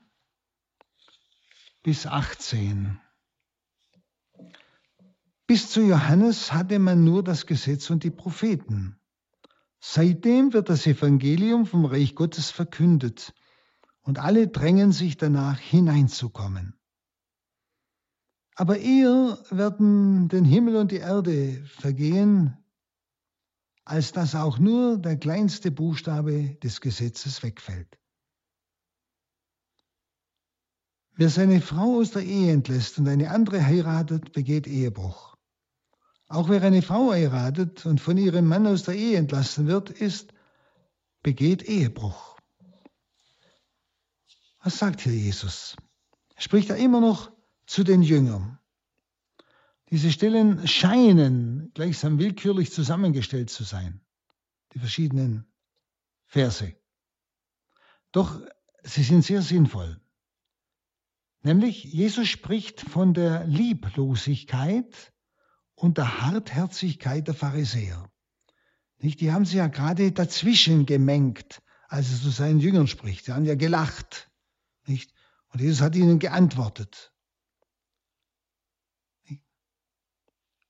bis 1.84 2.08
18. 2.08 3.01
Bis 5.47 5.69
zu 5.69 5.82
Johannes 5.82 6.54
hatte 6.54 6.80
man 6.80 7.04
nur 7.04 7.25
das 7.25 7.45
Gesetz 7.45 7.89
und 7.89 8.06
die 8.06 8.12
Propheten. 8.12 8.97
Seitdem 9.82 10.54
wird 10.54 10.69
das 10.69 10.88
Evangelium 10.88 11.65
vom 11.65 11.84
Reich 11.84 12.15
Gottes 12.15 12.51
verkündet 12.51 13.34
und 14.01 14.19
alle 14.19 14.47
drängen 14.47 14.91
sich 14.91 15.17
danach 15.17 15.59
hineinzukommen. 15.59 16.75
Aber 18.55 18.77
eher 18.77 19.37
werden 19.49 20.27
den 20.27 20.45
Himmel 20.45 20.75
und 20.75 20.91
die 20.91 20.97
Erde 20.97 21.63
vergehen, 21.65 22.57
als 23.85 24.11
dass 24.11 24.35
auch 24.35 24.59
nur 24.59 24.97
der 24.97 25.17
kleinste 25.17 25.71
Buchstabe 25.71 26.55
des 26.63 26.81
Gesetzes 26.81 27.41
wegfällt. 27.43 27.97
Wer 31.15 31.29
seine 31.29 31.61
Frau 31.61 31.99
aus 31.99 32.11
der 32.11 32.23
Ehe 32.23 32.53
entlässt 32.53 32.97
und 32.99 33.07
eine 33.07 33.31
andere 33.31 33.63
heiratet, 33.65 34.31
begeht 34.31 34.67
Ehebruch. 34.67 35.35
Auch 36.27 36.47
wer 36.47 36.61
eine 36.61 36.81
Frau 36.81 37.11
heiratet 37.11 37.85
und 37.85 37.99
von 37.99 38.17
ihrem 38.17 38.47
Mann 38.47 38.65
aus 38.65 38.83
der 38.83 38.95
Ehe 38.95 39.17
entlassen 39.17 39.67
wird, 39.67 39.89
ist, 39.89 40.33
begeht 41.21 41.63
Ehebruch. 41.63 42.31
Was 44.63 44.78
sagt 44.78 45.02
hier 45.02 45.13
Jesus? 45.13 45.76
Spricht 46.38 46.69
er 46.69 46.78
immer 46.78 47.02
noch 47.02 47.32
zu 47.65 47.84
den 47.84 48.04
Jüngern. 48.04 48.60
Diese 49.89 50.12
Stellen 50.12 50.67
scheinen 50.67 51.71
gleichsam 51.74 52.19
willkürlich 52.19 52.71
zusammengestellt 52.71 53.50
zu 53.50 53.63
sein, 53.63 54.02
die 54.74 54.80
verschiedenen 54.80 55.45
Verse. 56.26 56.76
Doch 58.12 58.39
sie 58.84 59.04
sind 59.04 59.24
sehr 59.24 59.41
sinnvoll. 59.41 60.00
Nämlich 61.43 61.84
Jesus 61.84 62.28
spricht 62.28 62.82
von 62.82 63.13
der 63.13 63.45
Lieblosigkeit 63.47 65.12
und 65.76 65.97
der 65.97 66.21
Hartherzigkeit 66.21 67.28
der 67.28 67.34
Pharisäer. 67.34 68.12
Nicht? 69.00 69.19
Die 69.19 69.32
haben 69.32 69.45
sie 69.45 69.58
ja 69.58 69.67
gerade 69.67 70.12
dazwischen 70.12 70.86
gemengt, 70.86 71.62
als 71.88 72.12
er 72.12 72.21
zu 72.21 72.30
seinen 72.30 72.60
Jüngern 72.60 72.88
spricht. 72.88 73.26
Sie 73.26 73.34
haben 73.34 73.45
ja 73.45 73.56
gelacht. 73.56 74.31
Nicht? 74.86 75.13
Und 75.50 75.62
Jesus 75.62 75.82
hat 75.82 75.96
ihnen 75.96 76.20
geantwortet. 76.20 77.13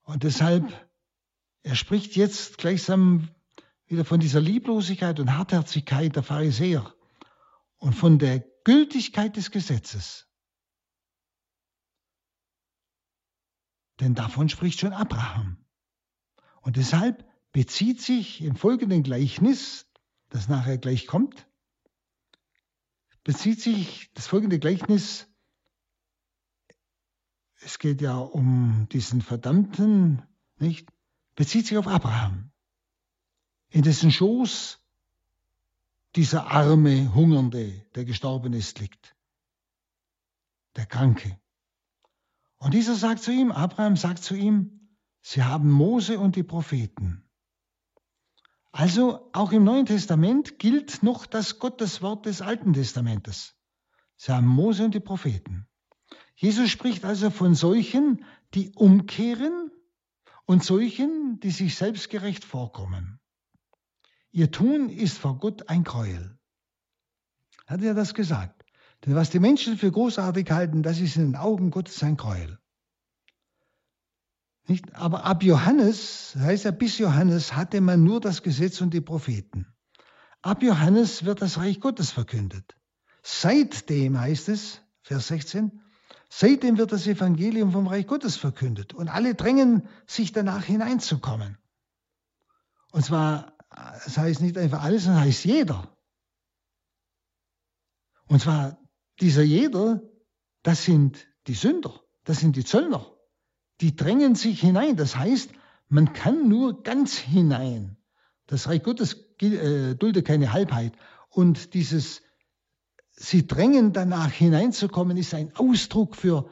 Und 0.04 0.24
deshalb, 0.24 0.90
er 1.64 1.76
spricht 1.76 2.16
jetzt 2.16 2.58
gleichsam 2.58 3.30
wieder 3.86 4.06
von 4.06 4.20
dieser 4.20 4.42
Lieblosigkeit 4.42 5.20
und 5.20 5.38
Hartherzigkeit 5.38 6.16
der 6.16 6.24
Pharisäer 6.24 6.94
und 7.78 7.94
von 7.94 8.20
der 8.20 8.40
Gültigkeit 8.64 9.36
des 9.38 9.52
Gesetzes. 9.52 10.28
Denn 14.00 14.16
davon 14.16 14.50
spricht 14.50 14.80
schon 14.80 14.94
Abraham. 14.94 15.64
Und 16.62 16.78
deshalb 16.78 17.26
bezieht 17.52 18.02
sich 18.02 18.42
im 18.42 18.56
folgenden 18.56 19.04
Gleichnis, 19.04 19.88
das 20.30 20.48
nachher 20.48 20.78
gleich 20.78 21.06
kommt, 21.06 21.48
bezieht 23.24 23.62
sich 23.62 24.12
das 24.14 24.28
folgende 24.28 24.60
Gleichnis 24.60 25.28
es 27.62 27.80
geht 27.80 28.02
ja 28.02 28.18
um 28.18 28.88
diesen 28.92 29.22
Verdammten, 29.22 30.24
nicht? 30.58 30.90
Bezieht 31.36 31.68
sich 31.68 31.78
auf 31.78 31.88
Abraham, 31.88 32.52
in 33.70 33.84
dessen 33.84 34.12
Schoß 34.12 34.80
dieser 36.16 36.48
arme, 36.48 37.14
hungernde, 37.14 37.86
der 37.96 38.06
gestorben 38.06 38.54
ist, 38.54 38.80
liegt. 38.80 39.16
Der 40.76 40.86
Kranke. 40.86 41.40
Und 42.58 42.74
dieser 42.74 42.96
sagt 42.96 43.24
zu 43.24 43.32
ihm, 43.32 43.52
Abraham 43.52 43.96
sagt 43.96 44.24
zu 44.24 44.36
ihm, 44.36 44.90
sie 45.22 45.44
haben 45.44 45.72
Mose 45.72 46.20
und 46.20 46.36
die 46.36 46.44
Propheten. 46.44 47.24
Also 48.72 49.30
auch 49.34 49.52
im 49.52 49.64
Neuen 49.64 49.86
Testament 49.86 50.58
gilt 50.58 51.04
noch 51.04 51.26
das 51.26 51.60
Gotteswort 51.60 52.26
des 52.26 52.42
Alten 52.42 52.74
Testamentes. 52.74 53.56
Sie 54.16 54.32
haben 54.32 54.48
Mose 54.48 54.86
und 54.86 54.96
die 54.96 55.00
Propheten. 55.00 55.68
Jesus 56.36 56.70
spricht 56.70 57.04
also 57.04 57.30
von 57.30 57.54
solchen, 57.54 58.26
die 58.54 58.72
umkehren 58.76 59.72
und 60.46 60.64
solchen, 60.64 61.40
die 61.42 61.52
sich 61.52 61.76
selbstgerecht 61.76 62.46
vorkommen. 62.46 63.20
Ihr 64.32 64.52
Tun 64.52 64.90
ist 64.90 65.18
vor 65.18 65.38
Gott 65.38 65.68
ein 65.68 65.84
Gräuel. 65.84 66.38
Hat 67.68 67.82
er 67.82 67.94
das 67.94 68.14
gesagt? 68.14 68.64
Denn 69.06 69.16
was 69.16 69.30
die 69.30 69.40
Menschen 69.40 69.78
für 69.78 69.92
großartig 69.92 70.50
halten, 70.52 70.84
das 70.84 71.00
ist 71.00 71.18
in 71.18 71.32
den 71.32 71.36
Augen 71.36 71.72
Gottes 71.72 72.02
ein 72.04 72.16
Gräuel. 72.16 72.61
Nicht? 74.72 74.96
Aber 74.96 75.26
ab 75.26 75.44
Johannes, 75.44 76.34
heißt 76.40 76.64
ja 76.64 76.72
bis 76.72 76.98
Johannes, 76.98 77.58
hatte 77.58 77.82
man 77.82 78.06
nur 78.06 78.22
das 78.22 78.42
Gesetz 78.42 78.80
und 78.80 78.94
die 78.94 79.02
Propheten. 79.02 79.68
Ab 80.42 80.64
Johannes 80.64 81.26
wird 81.26 81.42
das 81.42 81.58
Reich 81.58 81.82
Gottes 81.82 82.12
verkündet. 82.12 82.78
Seitdem 83.22 84.18
heißt 84.18 84.48
es, 84.48 84.80
Vers 85.02 85.28
16, 85.28 85.82
seitdem 86.30 86.78
wird 86.78 86.94
das 86.94 87.06
Evangelium 87.06 87.74
vom 87.74 87.88
Reich 87.88 88.08
Gottes 88.08 88.38
verkündet 88.38 88.94
und 88.94 89.10
alle 89.10 89.36
drängen 89.36 89.90
sich 90.08 90.32
danach 90.32 90.64
hineinzukommen. 90.64 91.58
Und 92.94 93.04
zwar, 93.04 93.58
das 93.70 94.18
heißt 94.18 94.40
nicht 94.40 94.58
einfach 94.58 94.84
alles, 94.84 95.04
sondern 95.04 95.24
heißt 95.24 95.44
jeder. 95.44 95.98
Und 98.28 98.42
zwar 98.42 98.78
dieser 99.20 99.44
jeder, 99.44 100.02
das 100.64 100.86
sind 100.86 101.28
die 101.48 101.56
Sünder, 101.56 102.00
das 102.24 102.40
sind 102.40 102.56
die 102.56 102.64
Zöllner, 102.64 103.06
die 103.82 103.96
drängen 103.96 104.36
sich 104.36 104.62
hinein. 104.62 104.96
Das 104.96 105.16
heißt, 105.16 105.52
man 105.90 106.14
kann 106.14 106.48
nur 106.48 106.84
ganz 106.84 107.18
hinein. 107.18 107.98
Das 108.48 108.68
Reich 108.68 108.84
Gottes 108.84 109.26
äh, 109.42 109.96
duldet 109.96 110.26
keine 110.26 110.54
Halbheit. 110.54 110.94
Und 111.30 111.74
dieses, 111.74 112.22
sie 113.12 113.48
drängen 113.48 113.94
danach 113.94 114.32
hineinzukommen, 114.32 115.18
ist 115.18 115.34
ein 115.34 115.56
Ausdruck 115.56 116.16
für 116.16 116.52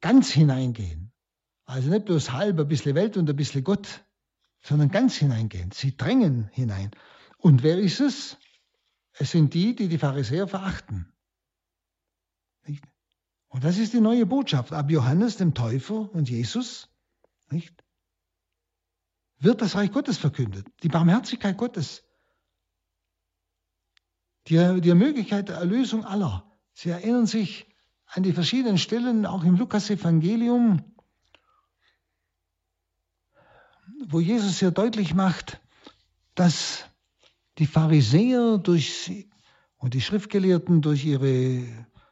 ganz 0.00 0.30
hineingehen. 0.30 1.12
Also 1.64 1.90
nicht 1.90 2.06
bloß 2.06 2.32
halb, 2.32 2.58
ein 2.58 2.68
bisschen 2.68 2.94
Welt 2.94 3.16
und 3.16 3.28
ein 3.28 3.36
bisschen 3.36 3.64
Gott, 3.64 4.04
sondern 4.62 4.90
ganz 4.90 5.16
hineingehen. 5.16 5.70
Sie 5.70 5.96
drängen 5.96 6.48
hinein. 6.52 6.90
Und 7.38 7.62
wer 7.62 7.78
ist 7.78 8.00
es? 8.00 8.36
Es 9.12 9.32
sind 9.32 9.54
die, 9.54 9.74
die 9.74 9.88
die 9.88 9.98
Pharisäer 9.98 10.48
verachten. 10.48 11.12
Und 13.48 13.64
das 13.64 13.78
ist 13.78 13.92
die 13.92 14.00
neue 14.00 14.26
Botschaft. 14.26 14.72
Ab 14.72 14.90
Johannes, 14.90 15.36
dem 15.36 15.54
Täufer 15.54 16.12
und 16.12 16.28
Jesus, 16.28 16.88
nicht? 17.50 17.82
wird 19.40 19.62
das 19.62 19.76
Reich 19.76 19.92
Gottes 19.92 20.18
verkündet. 20.18 20.66
Die 20.82 20.88
Barmherzigkeit 20.88 21.56
Gottes. 21.56 22.04
Die, 24.48 24.80
die 24.80 24.94
Möglichkeit 24.94 25.48
der 25.48 25.56
Erlösung 25.56 26.04
aller. 26.04 26.44
Sie 26.74 26.90
erinnern 26.90 27.26
sich 27.26 27.66
an 28.06 28.22
die 28.22 28.32
verschiedenen 28.32 28.78
Stellen, 28.78 29.26
auch 29.26 29.44
im 29.44 29.56
Lukas-Evangelium, 29.56 30.82
wo 34.06 34.20
Jesus 34.20 34.58
sehr 34.58 34.70
deutlich 34.70 35.14
macht, 35.14 35.60
dass 36.34 36.84
die 37.58 37.66
Pharisäer 37.66 38.58
durch 38.58 39.26
und 39.76 39.94
die 39.94 40.00
Schriftgelehrten 40.00 40.80
durch 40.80 41.04
ihre 41.04 41.64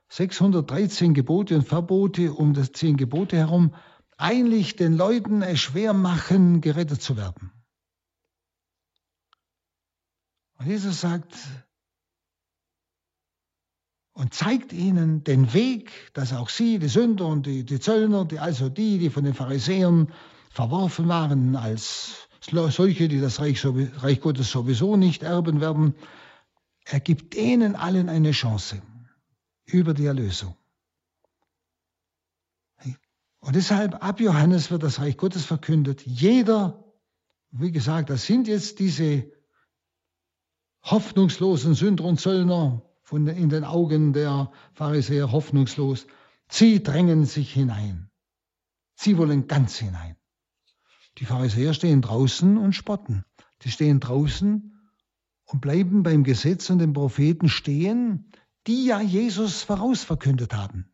613 0.08 1.14
Gebote 1.14 1.56
und 1.56 1.66
Verbote 1.66 2.32
um 2.32 2.54
das 2.54 2.72
zehn 2.72 2.96
Gebote 2.96 3.36
herum 3.36 3.74
eigentlich 4.16 4.76
den 4.76 4.96
Leuten 4.96 5.42
es 5.42 5.60
schwer 5.60 5.92
machen, 5.92 6.60
gerettet 6.60 7.02
zu 7.02 7.16
werden. 7.16 7.52
Und 10.58 10.66
Jesus 10.66 11.00
sagt 11.00 11.34
und 14.12 14.32
zeigt 14.32 14.72
ihnen 14.72 15.22
den 15.24 15.52
Weg, 15.52 15.92
dass 16.14 16.32
auch 16.32 16.48
sie, 16.48 16.78
die 16.78 16.88
Sünder 16.88 17.26
und 17.26 17.44
die, 17.44 17.64
die 17.64 17.78
Zöllner, 17.78 18.24
die, 18.24 18.38
also 18.38 18.70
die, 18.70 18.98
die 18.98 19.10
von 19.10 19.24
den 19.24 19.34
Pharisäern 19.34 20.10
verworfen 20.48 21.08
waren 21.08 21.56
als 21.56 22.28
solche, 22.40 23.08
die 23.08 23.20
das 23.20 23.40
Reich, 23.40 23.62
Reich 23.66 24.20
Gottes 24.20 24.50
sowieso 24.50 24.96
nicht 24.96 25.22
erben 25.22 25.60
werden, 25.60 25.94
er 26.86 27.00
gibt 27.00 27.34
ihnen 27.34 27.74
allen 27.74 28.08
eine 28.08 28.30
Chance 28.30 28.80
über 29.66 29.94
die 29.94 30.06
Erlösung. 30.06 30.56
Und 33.40 33.54
deshalb 33.54 34.02
ab 34.02 34.20
Johannes 34.20 34.70
wird 34.70 34.82
das 34.82 34.98
Reich 34.98 35.16
Gottes 35.16 35.44
verkündet. 35.44 36.02
Jeder, 36.04 36.84
wie 37.50 37.70
gesagt, 37.70 38.10
das 38.10 38.26
sind 38.26 38.48
jetzt 38.48 38.80
diese 38.80 39.30
hoffnungslosen 40.82 41.74
Sünder 41.74 42.04
und 42.04 42.20
Zöllner 42.20 42.82
von, 43.02 43.26
in 43.28 43.48
den 43.48 43.64
Augen 43.64 44.12
der 44.12 44.50
Pharisäer 44.72 45.30
hoffnungslos. 45.30 46.06
Sie 46.48 46.82
drängen 46.82 47.24
sich 47.24 47.52
hinein. 47.52 48.10
Sie 48.96 49.16
wollen 49.16 49.46
ganz 49.46 49.76
hinein. 49.76 50.16
Die 51.18 51.24
Pharisäer 51.24 51.72
stehen 51.72 52.02
draußen 52.02 52.56
und 52.56 52.72
spotten. 52.72 53.24
Die 53.62 53.70
stehen 53.70 54.00
draußen 54.00 54.76
und 55.44 55.60
bleiben 55.60 56.02
beim 56.02 56.24
Gesetz 56.24 56.68
und 56.70 56.78
den 56.78 56.92
Propheten 56.92 57.48
stehen, 57.48 58.32
die 58.66 58.86
ja 58.86 59.00
Jesus 59.00 59.62
vorausverkündet 59.62 60.54
haben. 60.54 60.92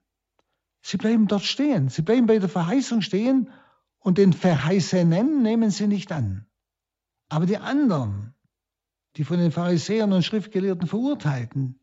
Sie 0.82 0.96
bleiben 0.96 1.26
dort 1.28 1.44
stehen, 1.44 1.88
sie 1.88 2.02
bleiben 2.02 2.26
bei 2.26 2.38
der 2.38 2.48
Verheißung 2.48 3.02
stehen 3.02 3.50
und 3.98 4.18
den 4.18 4.32
Verheißenen 4.32 5.42
nehmen 5.42 5.70
sie 5.70 5.86
nicht 5.86 6.10
an. 6.10 6.46
Aber 7.28 7.46
die 7.46 7.56
anderen, 7.56 8.34
die 9.16 9.24
von 9.24 9.38
den 9.38 9.52
Pharisäern 9.52 10.12
und 10.12 10.24
Schriftgelehrten 10.24 10.88
verurteilten, 10.88 11.78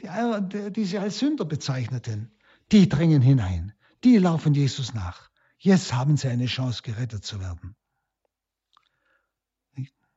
die, 0.00 0.72
die 0.72 0.84
sie 0.84 0.98
als 0.98 1.18
Sünder 1.18 1.44
bezeichneten, 1.44 2.32
die 2.70 2.88
drängen 2.88 3.22
hinein, 3.22 3.72
die 4.04 4.18
laufen 4.18 4.54
Jesus 4.54 4.92
nach. 4.92 5.30
Jetzt 5.58 5.94
haben 5.94 6.16
sie 6.16 6.28
eine 6.28 6.46
Chance, 6.46 6.82
gerettet 6.82 7.24
zu 7.24 7.40
werden. 7.40 7.74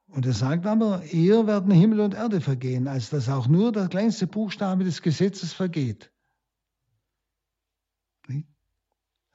Und 0.07 0.25
er 0.25 0.33
sagt 0.33 0.65
aber, 0.65 1.03
eher 1.03 1.47
werden 1.47 1.71
Himmel 1.71 1.99
und 1.99 2.13
Erde 2.13 2.39
vergehen, 2.39 2.87
als 2.87 3.09
dass 3.09 3.29
auch 3.29 3.47
nur 3.47 3.71
der 3.71 3.89
kleinste 3.89 4.25
Buchstabe 4.25 4.83
des 4.83 5.01
Gesetzes 5.01 5.53
vergeht. 5.53 6.11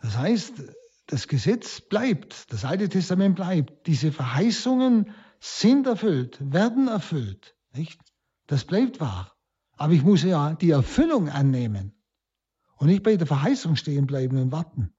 Das 0.01 0.17
heißt, 0.17 0.55
das 1.07 1.29
Gesetz 1.29 1.81
bleibt, 1.81 2.53
das 2.53 2.65
Alte 2.65 2.89
Testament 2.89 3.37
bleibt. 3.37 3.87
Diese 3.87 4.11
Verheißungen 4.11 5.13
sind 5.41 5.87
erfüllt, 5.87 6.39
werden 6.41 6.89
erfüllt. 6.89 7.55
Nicht? 7.75 8.01
Das 8.47 8.65
bleibt 8.65 8.99
wahr. 8.99 9.37
Aber 9.77 9.93
ich 9.93 10.03
muss 10.03 10.23
ja 10.23 10.55
die 10.55 10.71
Erfüllung 10.71 11.29
annehmen 11.29 11.95
und 12.77 12.89
nicht 12.89 13.03
bei 13.03 13.17
der 13.17 13.27
Verheißung 13.27 13.77
stehen 13.77 14.07
bleiben 14.07 14.39
und 14.39 14.53
warten. 14.53 14.93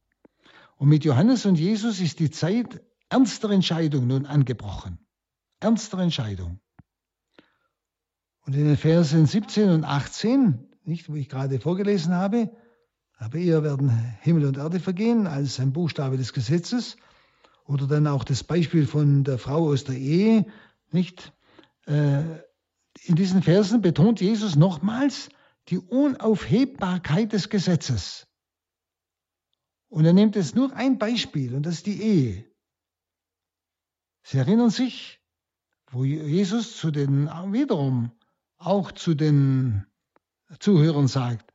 Und 0.78 0.88
mit 0.88 1.04
Johannes 1.04 1.46
und 1.46 1.56
Jesus 1.56 2.00
ist 2.00 2.20
die 2.20 2.32
Zeit 2.32 2.82
ernster 3.10 3.50
Entscheidung 3.50 4.08
nun 4.08 4.26
angebrochen 4.26 5.04
ernster 5.64 6.00
Entscheidung. 6.00 6.60
Und 8.46 8.56
in 8.56 8.66
den 8.66 8.78
Versen 8.78 9.26
17 9.26 9.70
und 9.70 9.84
18, 9.86 10.68
nicht, 10.84 11.10
wo 11.10 11.16
ich 11.16 11.30
gerade 11.30 11.60
vorgelesen 11.60 12.14
habe, 12.14 12.52
aber 13.18 13.38
eher 13.38 13.64
werden 13.64 13.90
Himmel 14.22 14.46
und 14.46 14.58
Erde 14.58 14.80
vergehen 14.80 15.28
als 15.28 15.60
ein 15.60 15.72
Buchstabe 15.72 16.18
des 16.18 16.34
Gesetzes. 16.34 16.98
Oder 17.66 17.88
dann 17.88 18.08
auch 18.08 18.26
das 18.26 18.44
Beispiel 18.44 18.86
von 18.86 19.24
der 19.24 19.38
Frau 19.38 19.70
aus 19.70 19.86
der 19.86 19.96
Ehe, 19.96 20.46
nicht? 20.92 21.32
Äh, 21.86 22.24
in 23.06 23.16
diesen 23.16 23.42
Versen 23.42 23.82
betont 23.82 24.20
Jesus 24.20 24.56
nochmals 24.56 25.30
die 25.70 25.80
Unaufhebbarkeit 25.80 27.32
des 27.32 27.50
Gesetzes. 27.50 28.28
Und 29.88 30.06
er 30.06 30.14
nimmt 30.14 30.36
jetzt 30.36 30.56
nur 30.56 30.76
ein 30.76 30.98
Beispiel, 30.98 31.56
und 31.56 31.66
das 31.66 31.76
ist 31.76 31.86
die 31.86 32.02
Ehe. 32.02 32.46
Sie 34.24 34.38
erinnern 34.38 34.70
sich, 34.70 35.23
wo 35.94 36.04
Jesus 36.04 36.78
zu 36.78 36.90
den, 36.90 37.28
wiederum 37.52 38.12
auch 38.58 38.92
zu 38.92 39.14
den 39.14 39.86
Zuhörern 40.60 41.08
sagt, 41.08 41.54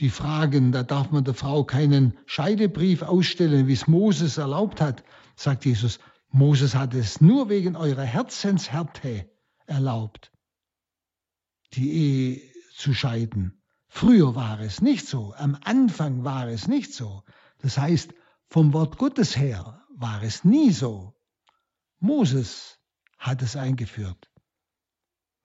die 0.00 0.10
fragen, 0.10 0.72
da 0.72 0.82
darf 0.82 1.10
man 1.10 1.24
der 1.24 1.34
Frau 1.34 1.64
keinen 1.64 2.18
Scheidebrief 2.26 3.02
ausstellen, 3.02 3.68
wie 3.68 3.74
es 3.74 3.86
Moses 3.86 4.38
erlaubt 4.38 4.80
hat, 4.80 5.04
sagt 5.36 5.64
Jesus, 5.64 6.00
Moses 6.30 6.74
hat 6.74 6.94
es 6.94 7.20
nur 7.20 7.48
wegen 7.48 7.76
eurer 7.76 8.02
Herzenshärte 8.02 9.30
erlaubt, 9.66 10.32
die 11.74 11.92
Ehe 11.92 12.42
zu 12.74 12.92
scheiden. 12.92 13.62
Früher 13.86 14.34
war 14.34 14.58
es 14.60 14.80
nicht 14.80 15.06
so, 15.06 15.34
am 15.36 15.56
Anfang 15.62 16.24
war 16.24 16.48
es 16.48 16.66
nicht 16.66 16.92
so. 16.92 17.22
Das 17.58 17.78
heißt, 17.78 18.12
vom 18.48 18.72
Wort 18.72 18.98
Gottes 18.98 19.36
her 19.36 19.84
war 19.90 20.22
es 20.22 20.44
nie 20.44 20.72
so. 20.72 21.13
Moses 22.04 22.78
hat 23.18 23.40
es 23.40 23.56
eingeführt, 23.56 24.30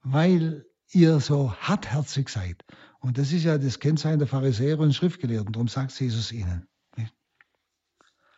weil 0.01 0.65
ihr 0.91 1.21
so 1.21 1.53
hartherzig 1.53 2.27
seid. 2.29 2.65
Und 2.99 3.17
das 3.17 3.31
ist 3.31 3.45
ja 3.45 3.57
das 3.57 3.79
Kennzeichen 3.79 4.19
der 4.19 4.27
Pharisäer 4.27 4.77
und 4.79 4.93
Schriftgelehrten. 4.93 5.53
Darum 5.53 5.69
sagt 5.69 5.97
Jesus 5.97 6.33
ihnen. 6.33 6.67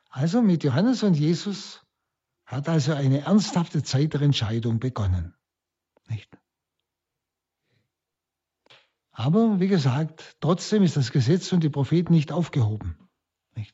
Also 0.09 0.41
mit 0.41 0.63
Johannes 0.63 1.03
und 1.03 1.15
Jesus 1.15 1.81
Hat 2.45 2.67
also 2.67 2.93
eine 2.93 3.21
ernsthafte 3.21 3.81
Zeit 3.81 4.13
der 4.13 4.23
Entscheidung 4.23 4.79
begonnen. 4.79 5.33
Nicht? 6.09 6.37
Aber 9.11 9.61
wie 9.61 9.69
gesagt, 9.69 10.35
trotzdem 10.41 10.83
ist 10.83 10.97
das 10.97 11.13
Gesetz 11.13 11.53
und 11.53 11.63
die 11.63 11.69
Propheten 11.69 12.11
nicht 12.11 12.33
aufgehoben. 12.33 12.97
Nicht? 13.55 13.73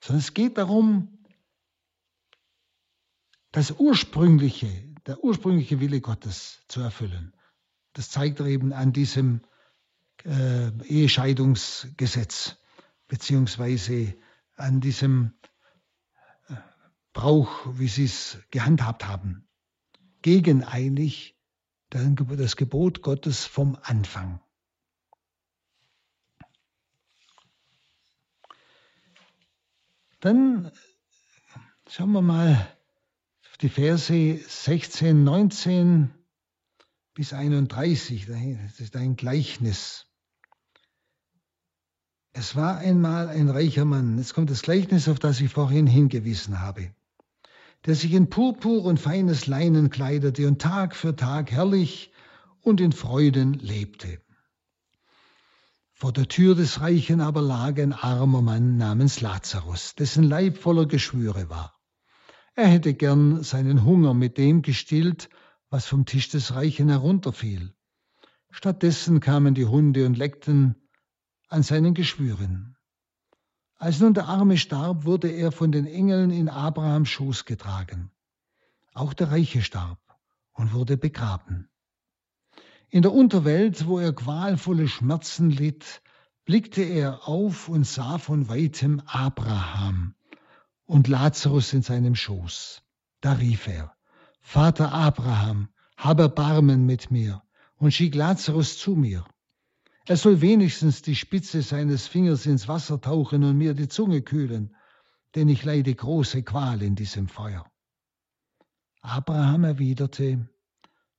Sondern 0.00 0.20
es 0.20 0.34
geht 0.34 0.58
darum, 0.58 1.13
das 3.54 3.70
ursprüngliche, 3.70 4.66
der 5.06 5.22
ursprüngliche 5.22 5.78
Wille 5.78 6.00
Gottes 6.00 6.64
zu 6.66 6.80
erfüllen. 6.80 7.32
Das 7.92 8.10
zeigt 8.10 8.40
er 8.40 8.46
eben 8.46 8.72
an 8.72 8.92
diesem 8.92 9.42
äh, 10.24 10.70
Ehescheidungsgesetz, 10.82 12.56
beziehungsweise 13.06 14.16
an 14.56 14.80
diesem 14.80 15.34
äh, 16.48 16.54
Brauch, 17.12 17.78
wie 17.78 17.86
sie 17.86 18.06
es 18.06 18.38
gehandhabt 18.50 19.06
haben. 19.06 19.46
Gegen 20.20 20.64
eigentlich 20.64 21.38
das 21.90 22.56
Gebot 22.56 23.02
Gottes 23.02 23.44
vom 23.44 23.78
Anfang. 23.82 24.40
Dann 30.18 30.72
schauen 31.86 32.10
wir 32.10 32.22
mal 32.22 32.76
die 33.60 33.68
Verse 33.68 34.40
16, 34.48 35.24
19 35.24 36.10
bis 37.14 37.32
31. 37.32 38.26
Das 38.26 38.80
ist 38.80 38.96
ein 38.96 39.16
Gleichnis. 39.16 40.06
Es 42.32 42.56
war 42.56 42.78
einmal 42.78 43.28
ein 43.28 43.48
reicher 43.48 43.84
Mann, 43.84 44.18
jetzt 44.18 44.34
kommt 44.34 44.50
das 44.50 44.62
Gleichnis, 44.62 45.08
auf 45.08 45.20
das 45.20 45.40
ich 45.40 45.52
vorhin 45.52 45.86
hingewiesen 45.86 46.60
habe, 46.60 46.92
der 47.86 47.94
sich 47.94 48.12
in 48.12 48.28
Purpur 48.28 48.84
und 48.84 48.98
feines 48.98 49.46
Leinen 49.46 49.88
kleidete 49.88 50.48
und 50.48 50.60
Tag 50.60 50.96
für 50.96 51.14
Tag 51.14 51.52
herrlich 51.52 52.10
und 52.60 52.80
in 52.80 52.90
Freuden 52.90 53.54
lebte. 53.54 54.20
Vor 55.92 56.12
der 56.12 56.26
Tür 56.26 56.56
des 56.56 56.80
Reichen 56.80 57.20
aber 57.20 57.40
lag 57.40 57.78
ein 57.78 57.92
armer 57.92 58.42
Mann 58.42 58.78
namens 58.78 59.20
Lazarus, 59.20 59.94
dessen 59.94 60.24
Leib 60.24 60.58
voller 60.58 60.86
Geschwüre 60.86 61.48
war. 61.48 61.73
Er 62.56 62.68
hätte 62.68 62.94
gern 62.94 63.42
seinen 63.42 63.84
Hunger 63.84 64.14
mit 64.14 64.38
dem 64.38 64.62
gestillt, 64.62 65.28
was 65.70 65.86
vom 65.86 66.06
Tisch 66.06 66.28
des 66.28 66.54
Reichen 66.54 66.88
herunterfiel. 66.88 67.74
Stattdessen 68.50 69.18
kamen 69.18 69.54
die 69.54 69.66
Hunde 69.66 70.06
und 70.06 70.16
leckten 70.16 70.76
an 71.48 71.64
seinen 71.64 71.94
Geschwüren. 71.94 72.76
Als 73.76 73.98
nun 73.98 74.14
der 74.14 74.28
Arme 74.28 74.56
starb, 74.56 75.04
wurde 75.04 75.30
er 75.30 75.50
von 75.50 75.72
den 75.72 75.86
Engeln 75.86 76.30
in 76.30 76.48
Abrahams 76.48 77.08
Schoß 77.08 77.44
getragen. 77.44 78.12
Auch 78.92 79.14
der 79.14 79.32
Reiche 79.32 79.60
starb 79.60 79.98
und 80.52 80.72
wurde 80.72 80.96
begraben. 80.96 81.68
In 82.88 83.02
der 83.02 83.12
Unterwelt, 83.12 83.88
wo 83.88 83.98
er 83.98 84.12
qualvolle 84.12 84.86
Schmerzen 84.86 85.50
litt, 85.50 86.02
blickte 86.44 86.82
er 86.82 87.26
auf 87.26 87.68
und 87.68 87.84
sah 87.84 88.18
von 88.18 88.48
weitem 88.48 89.02
Abraham, 89.06 90.14
und 90.86 91.08
Lazarus 91.08 91.72
in 91.72 91.82
seinem 91.82 92.14
Schoß. 92.14 92.82
Da 93.20 93.32
rief 93.32 93.66
er, 93.66 93.94
Vater 94.40 94.92
Abraham, 94.92 95.68
hab 95.96 96.20
Erbarmen 96.20 96.84
mit 96.86 97.10
mir 97.10 97.42
und 97.76 97.92
schick 97.92 98.14
Lazarus 98.14 98.78
zu 98.78 98.94
mir. 98.94 99.24
Er 100.06 100.16
soll 100.16 100.42
wenigstens 100.42 101.00
die 101.00 101.16
Spitze 101.16 101.62
seines 101.62 102.06
Fingers 102.06 102.44
ins 102.44 102.68
Wasser 102.68 103.00
tauchen 103.00 103.42
und 103.42 103.56
mir 103.56 103.72
die 103.72 103.88
Zunge 103.88 104.20
kühlen, 104.20 104.76
denn 105.34 105.48
ich 105.48 105.64
leide 105.64 105.94
große 105.94 106.42
Qual 106.42 106.82
in 106.82 106.94
diesem 106.94 107.28
Feuer. 107.28 107.64
Abraham 109.00 109.64
erwiderte, 109.64 110.48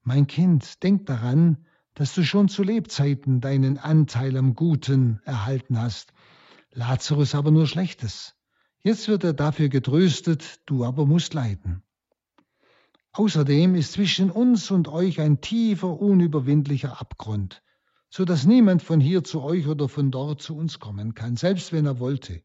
Mein 0.03 0.27
Kind, 0.27 0.83
denk 0.83 1.07
daran, 1.07 1.65
dass 1.95 2.13
du 2.13 2.23
schon 2.23 2.47
zu 2.47 2.61
Lebzeiten 2.61 3.41
deinen 3.41 3.79
Anteil 3.79 4.37
am 4.37 4.53
Guten 4.53 5.21
erhalten 5.23 5.79
hast, 5.79 6.13
Lazarus 6.71 7.33
aber 7.33 7.49
nur 7.51 7.65
Schlechtes. 7.65 8.34
Jetzt 8.85 9.07
wird 9.07 9.23
er 9.23 9.33
dafür 9.33 9.67
getröstet, 9.67 10.59
du 10.67 10.85
aber 10.85 11.07
musst 11.07 11.33
leiden. 11.33 11.81
Außerdem 13.13 13.73
ist 13.73 13.93
zwischen 13.93 14.29
uns 14.29 14.69
und 14.69 14.87
euch 14.87 15.19
ein 15.19 15.41
tiefer, 15.41 15.99
unüberwindlicher 15.99 17.01
Abgrund, 17.01 17.63
so 18.11 18.25
dass 18.25 18.45
niemand 18.45 18.83
von 18.83 18.99
hier 18.99 19.23
zu 19.23 19.41
euch 19.41 19.65
oder 19.65 19.89
von 19.89 20.11
dort 20.11 20.43
zu 20.43 20.55
uns 20.55 20.79
kommen 20.79 21.15
kann, 21.15 21.35
selbst 21.35 21.73
wenn 21.73 21.87
er 21.87 21.97
wollte. 21.99 22.43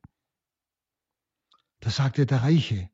Da 1.80 1.90
sagte 1.90 2.24
der 2.24 2.42
Reiche, 2.42 2.88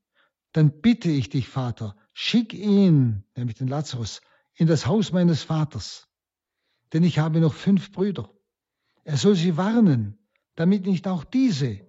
dann 0.50 0.80
bitte 0.80 1.12
ich 1.12 1.28
dich, 1.28 1.46
Vater, 1.46 1.94
schick 2.14 2.52
ihn, 2.52 3.22
nämlich 3.36 3.58
den 3.58 3.68
Lazarus, 3.68 4.22
in 4.56 4.66
das 4.66 4.88
Haus 4.88 5.12
meines 5.12 5.44
Vaters, 5.44 6.08
denn 6.92 7.04
ich 7.04 7.20
habe 7.20 7.38
noch 7.38 7.54
fünf 7.54 7.92
Brüder. 7.92 8.28
Er 9.04 9.16
soll 9.16 9.36
sie 9.36 9.56
warnen, 9.56 10.18
damit 10.56 10.84
nicht 10.84 11.06
auch 11.06 11.22
diese 11.22 11.85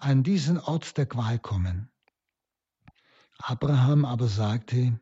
an 0.00 0.22
diesen 0.22 0.58
Ort 0.58 0.96
der 0.96 1.06
Qual 1.06 1.38
kommen. 1.38 1.90
Abraham 3.38 4.04
aber 4.04 4.28
sagte, 4.28 5.00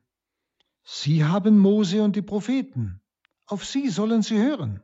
Sie 0.82 1.24
haben 1.24 1.58
Mose 1.58 2.02
und 2.02 2.14
die 2.14 2.22
Propheten, 2.22 3.00
auf 3.46 3.64
sie 3.64 3.88
sollen 3.88 4.22
sie 4.22 4.36
hören. 4.36 4.82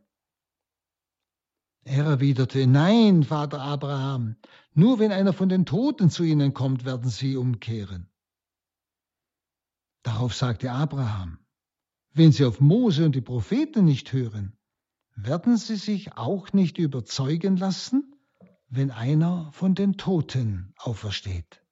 Er 1.85 2.05
erwiderte, 2.05 2.67
Nein, 2.67 3.23
Vater 3.25 3.61
Abraham, 3.61 4.37
nur 4.73 4.99
wenn 4.99 5.13
einer 5.13 5.33
von 5.33 5.49
den 5.49 5.67
Toten 5.67 6.11
zu 6.11 6.23
ihnen 6.23 6.55
kommt, 6.55 6.85
werden 6.85 7.11
sie 7.11 7.37
umkehren. 7.37 8.11
Darauf 10.03 10.35
sagte 10.35 10.73
Abraham, 10.73 11.39
wenn 12.13 12.33
sie 12.33 12.45
auf 12.45 12.61
Mose 12.61 13.05
und 13.05 13.15
die 13.15 13.21
Propheten 13.21 13.85
nicht 13.85 14.13
hören, 14.13 14.57
werden 15.15 15.57
sie 15.57 15.77
sich 15.77 16.17
auch 16.17 16.53
nicht 16.53 16.79
überzeugen 16.79 17.57
lassen? 17.57 18.15
Wenn 18.71 18.93
einer 18.93 19.51
von 19.53 19.75
den 19.75 19.97
Toten 19.97 20.73
aufersteht. 20.79 21.63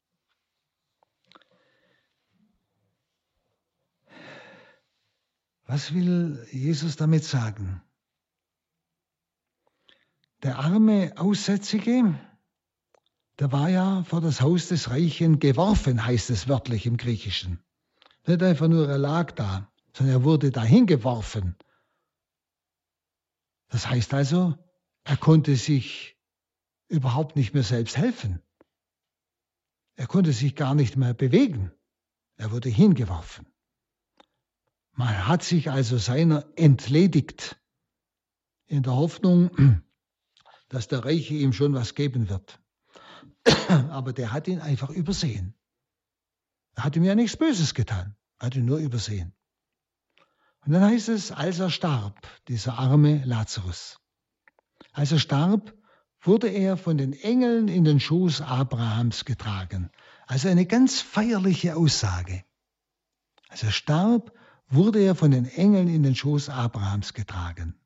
Was 5.65 5.95
will 5.95 6.45
Jesus 6.51 6.97
damit 6.97 7.25
sagen? 7.25 7.83
Der 10.43 10.59
arme 10.59 11.13
Aussätzige, 11.17 12.19
der 13.39 13.53
war 13.53 13.69
ja 13.69 14.03
vor 14.05 14.21
das 14.21 14.41
Haus 14.41 14.69
des 14.69 14.91
Reichen 14.91 15.39
geworfen, 15.39 16.05
heißt 16.05 16.31
es 16.31 16.49
wörtlich 16.49 16.87
im 16.87 16.97
Griechischen. 16.97 17.63
Nicht 18.27 18.43
einfach 18.43 18.69
nur 18.69 18.89
er 18.89 18.99
lag 18.99 19.33
da, 19.33 19.71
sondern 19.93 20.17
er 20.17 20.25
wurde 20.25 20.51
dahin 20.51 20.87
geworfen. 20.87 21.57
Das 23.69 23.89
heißt 23.89 24.15
also, 24.15 24.57
er 25.05 25.17
konnte 25.17 25.55
sich 25.57 26.18
überhaupt 26.89 27.37
nicht 27.37 27.55
mehr 27.55 27.63
selbst 27.63 27.97
helfen. 27.97 28.43
Er 29.97 30.07
konnte 30.07 30.33
sich 30.33 30.55
gar 30.55 30.75
nicht 30.75 30.97
mehr 30.97 31.15
bewegen. 31.15 31.73
Er 32.37 32.51
wurde 32.53 32.69
hingeworfen. 32.69 33.47
Man 34.93 35.27
hat 35.27 35.43
sich 35.43 35.71
also 35.71 35.99
seiner 35.99 36.45
entledigt, 36.57 37.61
in 38.67 38.83
der 38.83 38.95
Hoffnung, 38.95 39.83
dass 40.69 40.89
der 40.89 41.05
Reiche 41.05 41.35
ihm 41.35 41.53
schon 41.53 41.75
was 41.75 41.95
geben 41.95 42.29
wird. 42.29 42.61
Aber 43.69 44.13
der 44.13 44.33
hat 44.33 44.49
ihn 44.49 44.61
einfach 44.61 44.91
übersehen. 44.91 45.55
Er 46.75 46.85
hat 46.85 46.97
ihm 46.97 47.05
ja 47.05 47.15
nichts 47.15 47.37
Böses 47.37 47.75
getan, 47.75 48.17
er 48.39 48.47
hat 48.47 48.57
ihn 48.57 48.65
nur 48.65 48.79
übersehen. 48.79 49.35
Und 50.65 50.73
dann 50.73 50.83
heißt 50.83 51.09
es, 51.09 51.33
als 51.33 51.59
er 51.61 51.71
starb, 51.71 52.29
dieser 52.49 52.79
arme 52.79 53.25
Lazarus, 53.25 54.01
als 54.93 55.13
er 55.13 55.19
starb, 55.19 55.78
wurde 56.21 56.49
er 56.49 56.77
von 56.77 56.99
den 56.99 57.13
Engeln 57.13 57.69
in 57.69 57.85
den 57.85 58.01
Schoß 58.01 58.41
Abrahams 58.41 59.25
getragen. 59.25 59.91
Also 60.27 60.49
eine 60.49 60.67
ganz 60.67 61.01
feierliche 61.01 61.77
Aussage. 61.77 62.45
Als 63.49 63.63
er 63.63 63.73
starb, 63.73 64.33
wurde 64.69 65.01
er 65.01 65.15
von 65.15 65.31
den 65.31 65.47
Engeln 65.47 65.89
in 65.89 66.03
den 66.03 66.15
Schoß 66.15 66.51
Abrahams 66.51 67.15
getragen. 67.15 67.79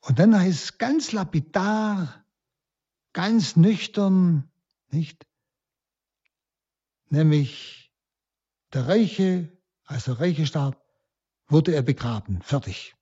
Und 0.00 0.18
dann 0.18 0.38
heißt 0.38 0.64
es 0.64 0.78
ganz 0.78 1.12
lapidar, 1.12 2.26
ganz 3.14 3.56
nüchtern, 3.56 4.50
nicht? 4.90 5.26
Nämlich 7.08 7.90
der 8.74 8.86
Reiche, 8.86 9.56
als 9.84 10.04
der 10.04 10.20
Reiche 10.20 10.46
starb, 10.46 10.84
wurde 11.46 11.74
er 11.74 11.82
begraben, 11.82 12.42
fertig. 12.42 12.94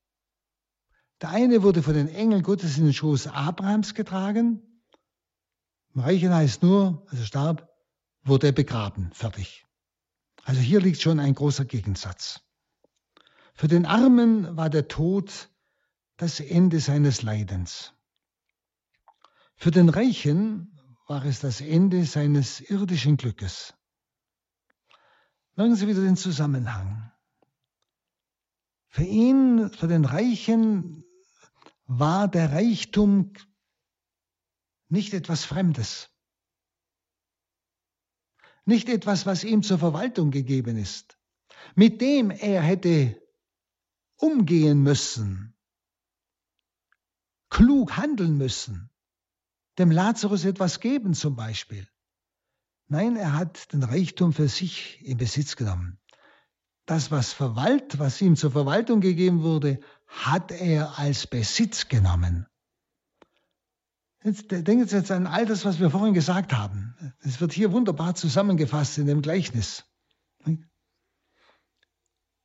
Der 1.23 1.31
eine 1.31 1.63
wurde 1.63 1.85
von 1.85 1.95
den 1.95 2.09
Engeln 2.09 2.43
Gottes 2.43 2.77
in 2.77 2.85
den 2.85 2.93
Schoß 2.93 3.29
Abrahams 3.29 3.95
getragen. 3.95 4.61
Reichen 5.95 6.35
heißt 6.35 6.65
nur, 6.65 7.07
als 7.11 7.21
er 7.21 7.27
starb, 7.27 7.71
wurde 8.25 8.49
er 8.49 8.53
begraben. 8.53 9.13
Fertig. 9.13 9.65
Also 10.43 10.61
hier 10.61 10.81
liegt 10.81 11.01
schon 11.01 11.21
ein 11.21 11.35
großer 11.35 11.65
Gegensatz. 11.65 12.41
Für 13.55 13.69
den 13.69 13.87
Armen 13.87 14.57
war 14.57 14.69
der 14.69 14.89
Tod 14.89 15.49
das 16.17 16.41
Ende 16.41 16.81
seines 16.81 17.23
Leidens. 17.23 17.93
Für 19.55 19.71
den 19.71 19.91
Reichen 19.91 20.77
war 21.07 21.25
es 21.25 21.39
das 21.39 21.61
Ende 21.61 22.05
seines 22.05 22.61
irdischen 22.61 23.17
Glückes. 23.17 23.75
Merken 25.55 25.77
Sie 25.77 25.87
wieder 25.87 26.03
den 26.03 26.17
Zusammenhang. 26.17 27.13
Für 28.89 29.05
ihn, 29.05 29.71
für 29.71 29.87
den 29.87 30.05
Reichen, 30.05 31.02
war 31.99 32.29
der 32.29 32.53
Reichtum 32.53 33.33
nicht 34.89 35.15
etwas 35.15 35.45
Fremdes, 35.45 36.11
nicht 38.65 38.89
etwas, 38.89 39.27
was 39.27 39.45
ihm 39.45 39.63
zur 39.63 39.79
Verwaltung 39.79 40.31
gegeben 40.31 40.77
ist, 40.77 41.19
mit 41.75 42.01
dem 42.01 42.31
er 42.31 42.63
hätte 42.63 43.21
umgehen 44.17 44.83
müssen, 44.83 45.57
klug 47.51 47.97
handeln 47.97 48.37
müssen, 48.37 48.91
dem 49.79 49.91
Lazarus 49.91 50.45
etwas 50.45 50.81
geben 50.81 51.15
zum 51.15 51.37
Beispiel. 51.37 51.89
Nein, 52.87 53.17
er 53.17 53.33
hat 53.35 53.73
den 53.73 53.83
Reichtum 53.83 54.33
für 54.33 54.49
sich 54.49 55.01
in 55.03 55.17
Besitz 55.17 55.57
genommen. 55.57 55.99
Das, 56.85 57.11
was 57.11 57.33
verwalt, 57.33 57.99
was 57.99 58.21
ihm 58.21 58.37
zur 58.37 58.51
Verwaltung 58.51 59.01
gegeben 59.01 59.43
wurde, 59.43 59.81
hat 60.13 60.53
er 60.53 60.99
als 60.99 61.27
Besitz 61.27 61.89
genommen. 61.89 62.47
Jetzt, 64.23 64.51
denken 64.51 64.87
Sie 64.87 64.97
jetzt 64.97 65.11
an 65.11 65.27
all 65.27 65.47
das, 65.47 65.65
was 65.65 65.81
wir 65.81 65.91
vorhin 65.91 66.15
gesagt 66.15 66.53
haben. 66.53 66.95
Es 67.21 67.41
wird 67.41 67.53
hier 67.53 67.73
wunderbar 67.73 68.15
zusammengefasst 68.15 68.99
in 68.99 69.07
dem 69.07 69.21
Gleichnis. 69.23 69.85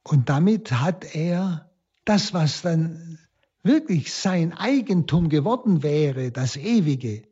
Und 0.01 0.29
damit 0.29 0.71
hat 0.71 1.13
er 1.13 1.69
das, 2.05 2.33
was 2.33 2.61
dann 2.61 3.19
wirklich 3.61 4.13
sein 4.13 4.53
Eigentum 4.53 5.29
geworden 5.29 5.83
wäre, 5.83 6.31
das 6.31 6.55
Ewige, 6.55 7.27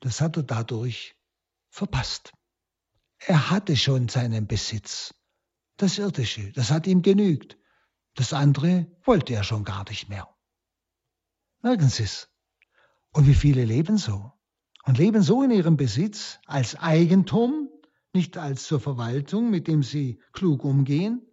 das 0.00 0.20
hat 0.20 0.36
er 0.36 0.42
dadurch 0.42 1.14
verpasst. 1.70 2.32
Er 3.18 3.50
hatte 3.50 3.76
schon 3.76 4.08
seinen 4.08 4.46
Besitz. 4.46 5.14
Das 5.76 5.98
Irdische, 5.98 6.52
das 6.52 6.70
hat 6.70 6.86
ihm 6.88 7.02
genügt. 7.02 7.56
Das 8.18 8.32
andere 8.32 8.90
wollte 9.04 9.32
er 9.34 9.44
schon 9.44 9.62
gar 9.62 9.88
nicht 9.88 10.08
mehr. 10.08 10.28
Merken 11.62 11.88
Sie 11.88 12.02
es. 12.02 12.28
Und 13.12 13.28
wie 13.28 13.34
viele 13.34 13.64
leben 13.64 13.96
so? 13.96 14.32
Und 14.82 14.98
leben 14.98 15.22
so 15.22 15.44
in 15.44 15.52
ihrem 15.52 15.76
Besitz 15.76 16.40
als 16.44 16.74
Eigentum, 16.74 17.70
nicht 18.12 18.36
als 18.36 18.64
zur 18.64 18.80
Verwaltung, 18.80 19.50
mit 19.50 19.68
dem 19.68 19.84
sie 19.84 20.20
klug 20.32 20.64
umgehen, 20.64 21.24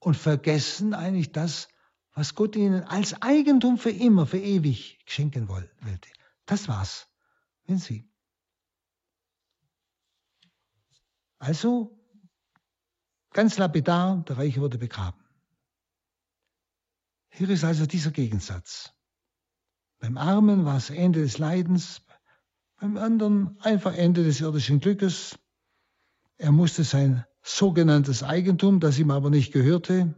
und 0.00 0.16
vergessen 0.16 0.92
eigentlich 0.92 1.30
das, 1.30 1.68
was 2.14 2.34
Gott 2.34 2.56
ihnen 2.56 2.82
als 2.82 3.22
Eigentum 3.22 3.78
für 3.78 3.90
immer, 3.90 4.26
für 4.26 4.40
ewig 4.40 4.98
schenken 5.06 5.48
wollte. 5.48 5.70
Das 6.46 6.66
war's. 6.66 7.06
Wenn 7.66 7.78
Sie. 7.78 8.10
Also, 11.38 11.96
ganz 13.32 13.56
lapidar, 13.56 14.24
der 14.24 14.36
Reiche 14.36 14.60
wurde 14.60 14.76
begraben. 14.76 15.19
Hier 17.30 17.48
ist 17.48 17.64
also 17.64 17.86
dieser 17.86 18.10
Gegensatz. 18.10 18.92
Beim 19.98 20.18
Armen 20.18 20.64
war 20.64 20.76
es 20.76 20.90
Ende 20.90 21.22
des 21.22 21.38
Leidens, 21.38 22.02
beim 22.76 22.96
anderen 22.96 23.58
einfach 23.60 23.94
Ende 23.94 24.24
des 24.24 24.40
irdischen 24.40 24.80
Glückes. 24.80 25.38
Er 26.36 26.52
musste 26.52 26.84
sein 26.84 27.24
sogenanntes 27.42 28.22
Eigentum, 28.22 28.80
das 28.80 28.98
ihm 28.98 29.10
aber 29.10 29.30
nicht 29.30 29.52
gehörte, 29.52 30.14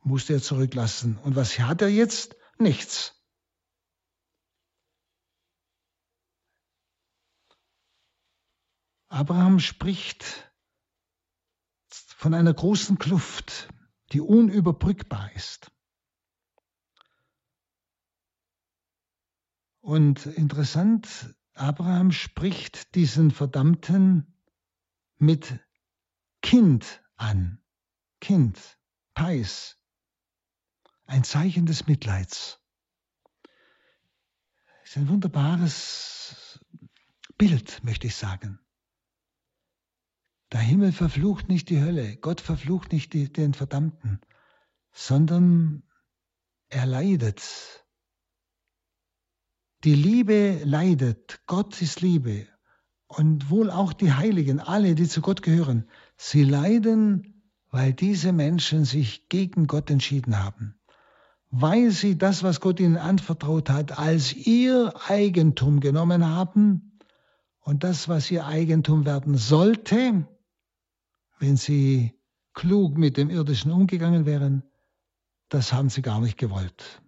musste 0.00 0.34
er 0.34 0.42
zurücklassen. 0.42 1.18
Und 1.18 1.36
was 1.36 1.58
hat 1.58 1.82
er 1.82 1.88
jetzt? 1.88 2.36
Nichts. 2.58 3.14
Abraham 9.08 9.58
spricht 9.58 10.52
von 11.88 12.34
einer 12.34 12.54
großen 12.54 12.98
Kluft, 12.98 13.68
die 14.12 14.20
unüberbrückbar 14.20 15.30
ist. 15.34 15.71
Und 19.82 20.26
interessant, 20.26 21.34
Abraham 21.54 22.12
spricht 22.12 22.94
diesen 22.94 23.32
Verdammten 23.32 24.32
mit 25.18 25.58
Kind 26.40 27.02
an. 27.16 27.60
Kind, 28.20 28.78
Pais, 29.14 29.76
ein 31.06 31.24
Zeichen 31.24 31.66
des 31.66 31.88
Mitleids. 31.88 32.60
Das 33.42 34.90
ist 34.90 34.96
ein 34.98 35.08
wunderbares 35.08 36.64
Bild, 37.36 37.82
möchte 37.82 38.06
ich 38.06 38.14
sagen. 38.14 38.60
Der 40.52 40.60
Himmel 40.60 40.92
verflucht 40.92 41.48
nicht 41.48 41.68
die 41.70 41.80
Hölle, 41.80 42.16
Gott 42.18 42.40
verflucht 42.40 42.92
nicht 42.92 43.12
die, 43.14 43.32
den 43.32 43.52
Verdammten, 43.52 44.20
sondern 44.92 45.82
er 46.68 46.86
leidet. 46.86 47.81
Die 49.84 49.96
Liebe 49.96 50.60
leidet, 50.64 51.40
Gott 51.46 51.82
ist 51.82 52.02
Liebe. 52.02 52.46
Und 53.08 53.50
wohl 53.50 53.68
auch 53.68 53.92
die 53.92 54.12
Heiligen, 54.12 54.60
alle, 54.60 54.94
die 54.94 55.08
zu 55.08 55.20
Gott 55.20 55.42
gehören, 55.42 55.88
sie 56.16 56.44
leiden, 56.44 57.42
weil 57.68 57.92
diese 57.92 58.32
Menschen 58.32 58.84
sich 58.84 59.28
gegen 59.28 59.66
Gott 59.66 59.90
entschieden 59.90 60.38
haben. 60.38 60.78
Weil 61.50 61.90
sie 61.90 62.16
das, 62.16 62.44
was 62.44 62.60
Gott 62.60 62.78
ihnen 62.78 62.96
anvertraut 62.96 63.70
hat, 63.70 63.98
als 63.98 64.32
ihr 64.32 64.94
Eigentum 65.08 65.80
genommen 65.80 66.28
haben 66.28 66.98
und 67.58 67.82
das, 67.82 68.08
was 68.08 68.30
ihr 68.30 68.46
Eigentum 68.46 69.04
werden 69.04 69.36
sollte, 69.36 70.28
wenn 71.40 71.56
sie 71.56 72.12
klug 72.54 72.96
mit 72.96 73.16
dem 73.16 73.30
Irdischen 73.30 73.72
umgegangen 73.72 74.26
wären, 74.26 74.62
das 75.48 75.72
haben 75.72 75.90
sie 75.90 76.02
gar 76.02 76.20
nicht 76.20 76.38
gewollt. 76.38 77.01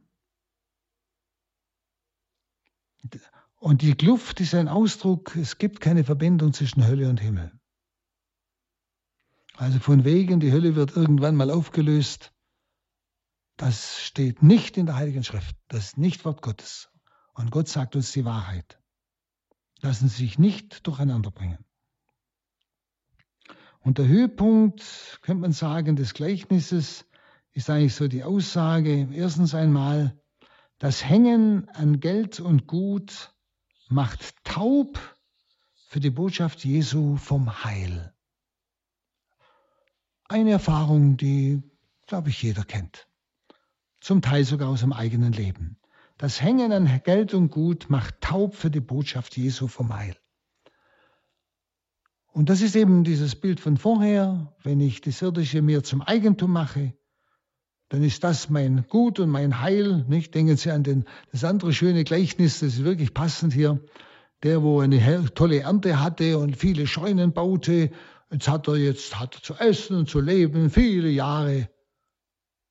Und 3.64 3.80
die 3.80 3.94
Kluft 3.94 4.42
ist 4.42 4.54
ein 4.54 4.68
Ausdruck, 4.68 5.36
es 5.36 5.56
gibt 5.56 5.80
keine 5.80 6.04
Verbindung 6.04 6.52
zwischen 6.52 6.86
Hölle 6.86 7.08
und 7.08 7.18
Himmel. 7.18 7.50
Also 9.54 9.78
von 9.78 10.04
wegen, 10.04 10.38
die 10.38 10.52
Hölle 10.52 10.74
wird 10.74 10.94
irgendwann 10.94 11.34
mal 11.34 11.50
aufgelöst, 11.50 12.34
das 13.56 14.02
steht 14.02 14.42
nicht 14.42 14.76
in 14.76 14.84
der 14.84 14.96
Heiligen 14.96 15.24
Schrift. 15.24 15.56
Das 15.68 15.86
ist 15.86 15.96
nicht 15.96 16.26
Wort 16.26 16.42
Gottes. 16.42 16.90
Und 17.32 17.50
Gott 17.50 17.68
sagt 17.68 17.96
uns 17.96 18.12
die 18.12 18.26
Wahrheit. 18.26 18.78
Lassen 19.80 20.08
Sie 20.08 20.24
sich 20.24 20.38
nicht 20.38 20.86
durcheinander 20.86 21.30
bringen. 21.30 21.64
Und 23.80 23.96
der 23.96 24.08
Höhepunkt, 24.08 25.20
könnte 25.22 25.40
man 25.40 25.52
sagen, 25.52 25.96
des 25.96 26.12
Gleichnisses 26.12 27.06
ist 27.52 27.70
eigentlich 27.70 27.94
so 27.94 28.08
die 28.08 28.24
Aussage, 28.24 29.08
erstens 29.10 29.54
einmal, 29.54 30.20
das 30.76 31.02
Hängen 31.02 31.70
an 31.70 32.00
Geld 32.00 32.40
und 32.40 32.66
Gut 32.66 33.33
macht 33.88 34.44
taub 34.44 34.98
für 35.88 36.00
die 36.00 36.10
Botschaft 36.10 36.64
Jesu 36.64 37.16
vom 37.16 37.64
Heil. 37.64 38.14
Eine 40.28 40.52
Erfahrung, 40.52 41.16
die, 41.16 41.62
glaube 42.06 42.30
ich, 42.30 42.42
jeder 42.42 42.64
kennt. 42.64 43.08
Zum 44.00 44.22
Teil 44.22 44.44
sogar 44.44 44.68
aus 44.68 44.80
dem 44.80 44.92
eigenen 44.92 45.32
Leben. 45.32 45.78
Das 46.18 46.40
Hängen 46.40 46.72
an 46.72 47.02
Geld 47.04 47.34
und 47.34 47.50
Gut 47.50 47.90
macht 47.90 48.20
taub 48.20 48.54
für 48.54 48.70
die 48.70 48.80
Botschaft 48.80 49.36
Jesu 49.36 49.66
vom 49.68 49.94
Heil. 49.94 50.16
Und 52.32 52.48
das 52.48 52.62
ist 52.62 52.74
eben 52.74 53.04
dieses 53.04 53.36
Bild 53.36 53.60
von 53.60 53.76
vorher, 53.76 54.54
wenn 54.62 54.80
ich 54.80 55.00
das 55.00 55.22
Irdische 55.22 55.62
mir 55.62 55.84
zum 55.84 56.02
Eigentum 56.02 56.50
mache, 56.50 56.94
dann 57.88 58.02
ist 58.02 58.24
das 58.24 58.48
mein 58.48 58.86
Gut 58.88 59.20
und 59.20 59.30
mein 59.30 59.60
Heil. 59.60 60.04
Nicht? 60.08 60.34
Denken 60.34 60.56
Sie 60.56 60.70
an 60.70 60.82
den, 60.82 61.04
das 61.32 61.44
andere 61.44 61.72
schöne 61.72 62.04
Gleichnis, 62.04 62.60
das 62.60 62.74
ist 62.74 62.84
wirklich 62.84 63.14
passend 63.14 63.52
hier. 63.52 63.80
Der, 64.42 64.62
wo 64.62 64.80
eine 64.80 65.32
tolle 65.34 65.60
Ernte 65.60 66.00
hatte 66.00 66.38
und 66.38 66.56
viele 66.56 66.86
Scheunen 66.86 67.32
baute, 67.32 67.90
jetzt 68.30 68.48
hat 68.48 68.68
er 68.68 68.76
jetzt 68.76 69.18
hat 69.18 69.36
er 69.36 69.42
zu 69.42 69.54
essen 69.54 69.96
und 69.96 70.10
zu 70.10 70.20
leben, 70.20 70.70
viele 70.70 71.08
Jahre. 71.08 71.70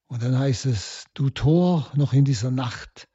Und 0.07 0.21
dann 0.21 0.37
heißt 0.37 0.67
es, 0.67 1.05
du 1.15 1.29
Tor, 1.31 1.89
noch 1.95 2.13
in 2.13 2.25
dieser 2.25 2.51
Nacht 2.51 3.07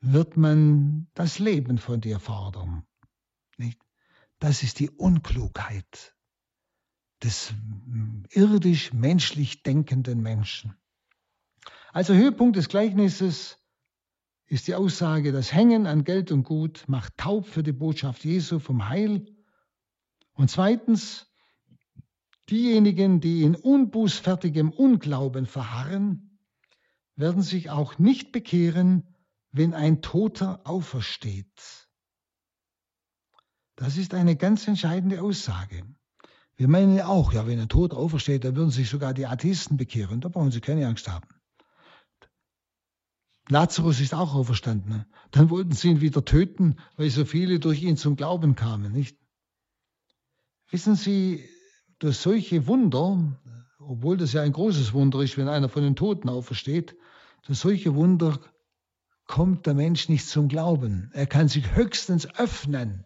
wird 0.00 0.36
man 0.36 1.08
das 1.14 1.38
Leben 1.38 1.78
von 1.78 2.00
dir 2.00 2.20
fordern. 2.20 2.84
Nicht? 3.56 3.80
Das 4.38 4.62
ist 4.62 4.78
die 4.78 4.90
Unklugheit 4.90 6.14
des 7.22 7.54
irdisch-menschlich 8.30 9.62
denkenden 9.62 10.20
Menschen. 10.20 10.76
Also 11.94 12.12
Höhepunkt 12.12 12.56
des 12.56 12.68
Gleichnisses 12.68 13.56
ist 14.46 14.66
die 14.66 14.74
Aussage, 14.74 15.30
das 15.30 15.52
Hängen 15.52 15.86
an 15.86 16.02
Geld 16.02 16.32
und 16.32 16.42
Gut 16.42 16.82
macht 16.88 17.16
taub 17.16 17.46
für 17.46 17.62
die 17.62 17.70
Botschaft 17.70 18.24
Jesu 18.24 18.58
vom 18.58 18.88
Heil. 18.88 19.24
Und 20.32 20.50
zweitens, 20.50 21.32
diejenigen, 22.50 23.20
die 23.20 23.44
in 23.44 23.54
unbußfertigem 23.54 24.72
Unglauben 24.72 25.46
verharren, 25.46 26.40
werden 27.14 27.42
sich 27.42 27.70
auch 27.70 27.96
nicht 28.00 28.32
bekehren, 28.32 29.14
wenn 29.52 29.72
ein 29.72 30.02
Toter 30.02 30.62
aufersteht. 30.64 31.88
Das 33.76 33.96
ist 33.96 34.14
eine 34.14 34.34
ganz 34.34 34.66
entscheidende 34.66 35.22
Aussage. 35.22 35.84
Wir 36.56 36.66
meinen 36.66 36.96
ja 36.96 37.06
auch, 37.06 37.32
ja, 37.32 37.46
wenn 37.46 37.60
ein 37.60 37.68
Tod 37.68 37.94
aufersteht, 37.94 38.42
dann 38.42 38.56
würden 38.56 38.72
sich 38.72 38.90
sogar 38.90 39.14
die 39.14 39.26
Atheisten 39.26 39.76
bekehren. 39.76 40.20
Da 40.20 40.28
brauchen 40.28 40.50
Sie 40.50 40.60
keine 40.60 40.88
Angst 40.88 41.06
haben. 41.06 41.28
Lazarus 43.48 44.00
ist 44.00 44.14
auch 44.14 44.34
auferstanden. 44.34 45.04
Dann 45.30 45.50
wollten 45.50 45.72
sie 45.72 45.88
ihn 45.90 46.00
wieder 46.00 46.24
töten, 46.24 46.76
weil 46.96 47.10
so 47.10 47.24
viele 47.24 47.60
durch 47.60 47.82
ihn 47.82 47.96
zum 47.96 48.16
Glauben 48.16 48.54
kamen, 48.54 48.92
nicht? 48.92 49.18
Wissen 50.70 50.96
Sie, 50.96 51.44
durch 51.98 52.16
solche 52.16 52.66
Wunder, 52.66 53.38
obwohl 53.78 54.16
das 54.16 54.32
ja 54.32 54.42
ein 54.42 54.52
großes 54.52 54.92
Wunder 54.92 55.20
ist, 55.20 55.36
wenn 55.36 55.48
einer 55.48 55.68
von 55.68 55.82
den 55.82 55.96
Toten 55.96 56.28
aufersteht, 56.28 56.96
durch 57.46 57.58
solche 57.58 57.94
Wunder 57.94 58.40
kommt 59.26 59.66
der 59.66 59.74
Mensch 59.74 60.08
nicht 60.08 60.26
zum 60.26 60.48
Glauben. 60.48 61.10
Er 61.14 61.26
kann 61.26 61.48
sich 61.48 61.74
höchstens 61.74 62.26
öffnen 62.38 63.04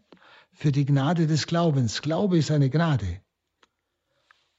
für 0.52 0.72
die 0.72 0.84
Gnade 0.84 1.26
des 1.26 1.46
Glaubens. 1.46 2.02
Glaube 2.02 2.38
ist 2.38 2.50
eine 2.50 2.70
Gnade. 2.70 3.20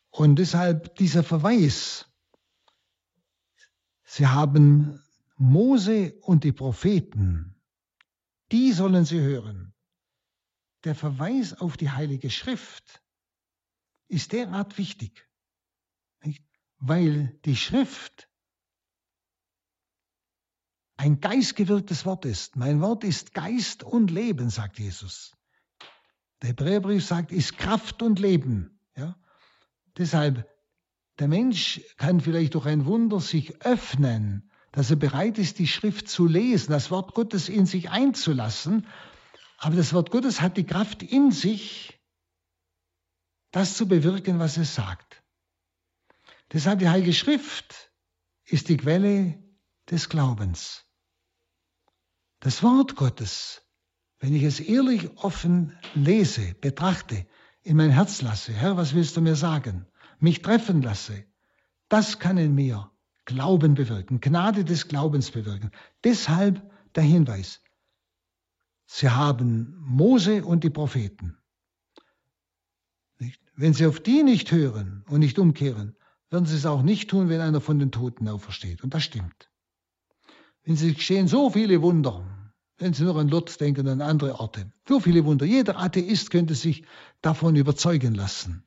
Und 0.09 0.37
deshalb 0.37 0.95
dieser 0.95 1.23
Verweis. 1.23 2.05
Sie 4.03 4.27
haben 4.27 5.01
Mose 5.39 6.19
und 6.21 6.43
die 6.43 6.51
Propheten, 6.51 7.55
die 8.51 8.73
sollen 8.73 9.05
sie 9.05 9.21
hören. 9.21 9.73
Der 10.83 10.95
Verweis 10.95 11.53
auf 11.53 11.77
die 11.77 11.89
Heilige 11.89 12.29
Schrift 12.29 13.01
ist 14.09 14.33
derart 14.33 14.77
wichtig, 14.77 15.27
nicht? 16.23 16.43
weil 16.77 17.39
die 17.45 17.55
Schrift 17.55 18.29
ein 20.97 21.21
geistgewirktes 21.21 22.05
Wort 22.05 22.25
ist. 22.25 22.57
Mein 22.57 22.81
Wort 22.81 23.05
ist 23.05 23.33
Geist 23.33 23.83
und 23.83 24.11
Leben, 24.11 24.49
sagt 24.49 24.77
Jesus. 24.77 25.37
Der 26.41 26.49
Hebräerbrief 26.49 27.05
sagt, 27.05 27.31
ist 27.31 27.57
Kraft 27.57 28.01
und 28.01 28.19
Leben. 28.19 28.81
Ja? 28.97 29.17
Deshalb, 29.97 30.45
der 31.19 31.29
Mensch 31.29 31.79
kann 31.95 32.19
vielleicht 32.19 32.55
durch 32.55 32.65
ein 32.65 32.85
Wunder 32.85 33.21
sich 33.21 33.61
öffnen, 33.61 34.48
dass 34.71 34.89
er 34.89 34.95
bereit 34.95 35.37
ist, 35.37 35.59
die 35.59 35.67
Schrift 35.67 36.07
zu 36.07 36.27
lesen, 36.27 36.71
das 36.71 36.91
Wort 36.91 37.13
Gottes 37.15 37.49
in 37.49 37.65
sich 37.65 37.89
einzulassen. 37.89 38.87
Aber 39.57 39.75
das 39.75 39.93
Wort 39.93 40.11
Gottes 40.11 40.41
hat 40.41 40.57
die 40.57 40.65
Kraft 40.65 41.03
in 41.03 41.31
sich, 41.31 41.99
das 43.51 43.75
zu 43.75 43.87
bewirken, 43.87 44.39
was 44.39 44.57
es 44.57 44.75
sagt. 44.75 45.23
Deshalb 46.53 46.79
die 46.79 46.89
Heilige 46.89 47.13
Schrift 47.13 47.91
ist 48.45 48.69
die 48.69 48.77
Quelle 48.77 49.43
des 49.89 50.09
Glaubens. 50.09 50.85
Das 52.39 52.63
Wort 52.63 52.95
Gottes, 52.95 53.61
wenn 54.19 54.33
ich 54.33 54.43
es 54.43 54.59
ehrlich 54.59 55.09
offen 55.17 55.77
lese, 55.93 56.53
betrachte, 56.55 57.27
in 57.61 57.75
mein 57.75 57.91
Herz 57.91 58.21
lasse, 58.21 58.53
Herr, 58.53 58.77
was 58.77 58.93
willst 58.93 59.17
du 59.17 59.21
mir 59.21 59.35
sagen? 59.35 59.87
Mich 60.19 60.41
treffen 60.41 60.81
lasse, 60.81 61.25
das 61.89 62.19
kann 62.19 62.37
in 62.37 62.55
mir 62.55 62.91
Glauben 63.29 63.75
bewirken, 63.75 64.21
Gnade 64.21 64.65
des 64.65 64.87
Glaubens 64.87 65.29
bewirken. 65.29 65.69
Deshalb 66.03 66.67
der 66.95 67.03
Hinweis. 67.03 67.61
Sie 68.87 69.09
haben 69.09 69.77
Mose 69.79 70.43
und 70.43 70.63
die 70.63 70.71
Propheten. 70.71 71.37
Wenn 73.55 73.73
Sie 73.73 73.85
auf 73.85 73.99
die 73.99 74.23
nicht 74.23 74.51
hören 74.51 75.03
und 75.09 75.19
nicht 75.19 75.37
umkehren, 75.37 75.95
werden 76.31 76.47
Sie 76.47 76.55
es 76.55 76.65
auch 76.65 76.81
nicht 76.81 77.11
tun, 77.11 77.29
wenn 77.29 77.39
einer 77.39 77.61
von 77.61 77.77
den 77.77 77.91
Toten 77.91 78.27
aufersteht. 78.27 78.83
Und 78.83 78.95
das 78.95 79.03
stimmt. 79.03 79.51
Wenn 80.63 80.75
Sie 80.75 80.95
geschehen 80.95 81.27
so 81.27 81.51
viele 81.51 81.83
Wunder, 81.83 82.25
wenn 82.79 82.93
Sie 82.93 83.03
nur 83.03 83.15
an 83.17 83.27
Lutz 83.27 83.57
denken, 83.57 83.87
an 83.87 84.01
andere 84.01 84.39
Orte, 84.39 84.71
so 84.87 84.99
viele 84.99 85.23
Wunder. 85.23 85.45
Jeder 85.45 85.77
Atheist 85.77 86.31
könnte 86.31 86.55
sich 86.55 86.83
davon 87.21 87.55
überzeugen 87.55 88.15
lassen. 88.15 88.65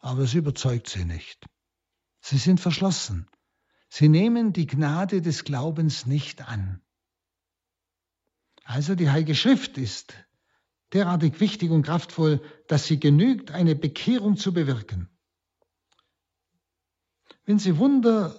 Aber 0.00 0.22
es 0.22 0.34
überzeugt 0.34 0.88
Sie 0.88 1.04
nicht. 1.04 1.46
Sie 2.20 2.38
sind 2.38 2.58
verschlossen. 2.58 3.28
Sie 3.96 4.08
nehmen 4.08 4.52
die 4.52 4.66
Gnade 4.66 5.22
des 5.22 5.44
Glaubens 5.44 6.04
nicht 6.04 6.48
an. 6.48 6.82
Also 8.64 8.96
die 8.96 9.08
Heilige 9.08 9.36
Schrift 9.36 9.78
ist 9.78 10.14
derartig 10.92 11.38
wichtig 11.38 11.70
und 11.70 11.84
kraftvoll, 11.84 12.42
dass 12.66 12.88
sie 12.88 12.98
genügt, 12.98 13.52
eine 13.52 13.76
Bekehrung 13.76 14.36
zu 14.36 14.52
bewirken. 14.52 15.16
Wenn 17.44 17.60
sie 17.60 17.78
Wunder 17.78 18.34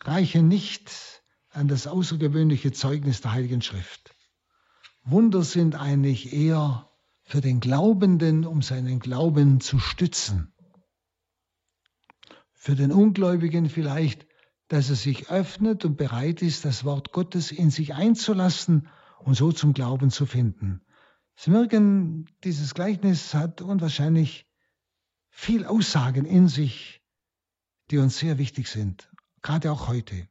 reichen 0.00 0.46
nicht 0.46 1.22
an 1.48 1.66
das 1.66 1.86
außergewöhnliche 1.86 2.72
Zeugnis 2.72 3.22
der 3.22 3.32
Heiligen 3.32 3.62
Schrift. 3.62 4.14
Wunder 5.04 5.42
sind 5.42 5.74
eigentlich 5.74 6.34
eher 6.34 6.90
für 7.22 7.40
den 7.40 7.60
Glaubenden, 7.60 8.44
um 8.44 8.60
seinen 8.60 9.00
Glauben 9.00 9.62
zu 9.62 9.78
stützen. 9.78 10.52
Für 12.68 12.76
den 12.76 12.92
Ungläubigen 12.92 13.70
vielleicht, 13.70 14.26
dass 14.68 14.90
er 14.90 14.96
sich 14.96 15.30
öffnet 15.30 15.86
und 15.86 15.96
bereit 15.96 16.42
ist, 16.42 16.66
das 16.66 16.84
Wort 16.84 17.12
Gottes 17.12 17.50
in 17.50 17.70
sich 17.70 17.94
einzulassen 17.94 18.88
und 19.20 19.32
so 19.36 19.52
zum 19.52 19.72
Glauben 19.72 20.10
zu 20.10 20.26
finden. 20.26 20.82
Sie 21.34 21.50
merken, 21.50 22.26
dieses 22.44 22.74
Gleichnis 22.74 23.32
hat 23.32 23.62
unwahrscheinlich 23.62 24.46
viel 25.30 25.64
Aussagen 25.64 26.26
in 26.26 26.46
sich, 26.46 27.00
die 27.90 27.96
uns 27.96 28.18
sehr 28.18 28.36
wichtig 28.36 28.68
sind, 28.68 29.10
gerade 29.40 29.72
auch 29.72 29.88
heute. 29.88 30.28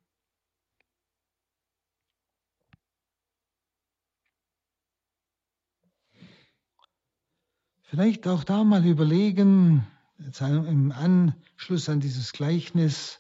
Vielleicht 7.82 8.28
auch 8.28 8.44
da 8.44 8.64
mal 8.64 8.86
überlegen, 8.86 9.88
im 10.20 10.92
Anschluss 10.92 11.90
an 11.90 12.00
dieses 12.00 12.32
Gleichnis, 12.32 13.20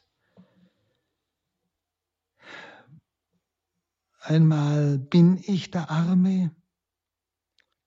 einmal 4.19 4.97
bin 4.97 5.37
ich 5.37 5.71
der 5.71 5.89
Arme, 5.89 6.55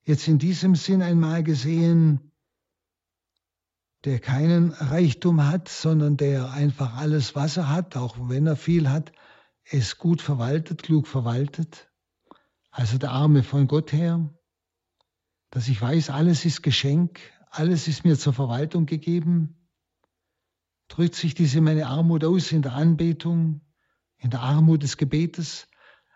jetzt 0.02 0.28
in 0.28 0.38
diesem 0.38 0.74
Sinn 0.76 1.02
einmal 1.02 1.42
gesehen, 1.42 2.32
der 4.04 4.18
keinen 4.18 4.70
Reichtum 4.72 5.46
hat, 5.46 5.68
sondern 5.68 6.16
der 6.16 6.52
einfach 6.52 6.96
alles, 6.96 7.34
was 7.34 7.56
er 7.56 7.68
hat, 7.68 7.96
auch 7.96 8.16
wenn 8.28 8.46
er 8.46 8.56
viel 8.56 8.88
hat, 8.88 9.12
es 9.64 9.98
gut 9.98 10.22
verwaltet, 10.22 10.82
klug 10.82 11.06
verwaltet. 11.06 11.90
Also 12.70 12.96
der 12.96 13.10
Arme 13.10 13.42
von 13.42 13.66
Gott 13.66 13.92
her, 13.92 14.32
dass 15.50 15.68
ich 15.68 15.82
weiß, 15.82 16.10
alles 16.10 16.44
ist 16.44 16.62
Geschenk, 16.62 17.20
alles 17.50 17.88
ist 17.88 18.04
mir 18.04 18.16
zur 18.16 18.32
Verwaltung 18.32 18.86
gegeben. 18.86 19.68
Drückt 20.88 21.14
sich 21.14 21.34
diese 21.34 21.60
meine 21.60 21.86
Armut 21.86 22.24
aus 22.24 22.52
in 22.52 22.62
der 22.62 22.72
Anbetung, 22.72 23.60
in 24.18 24.30
der 24.30 24.40
Armut 24.40 24.82
des 24.82 24.96
Gebetes. 24.96 25.66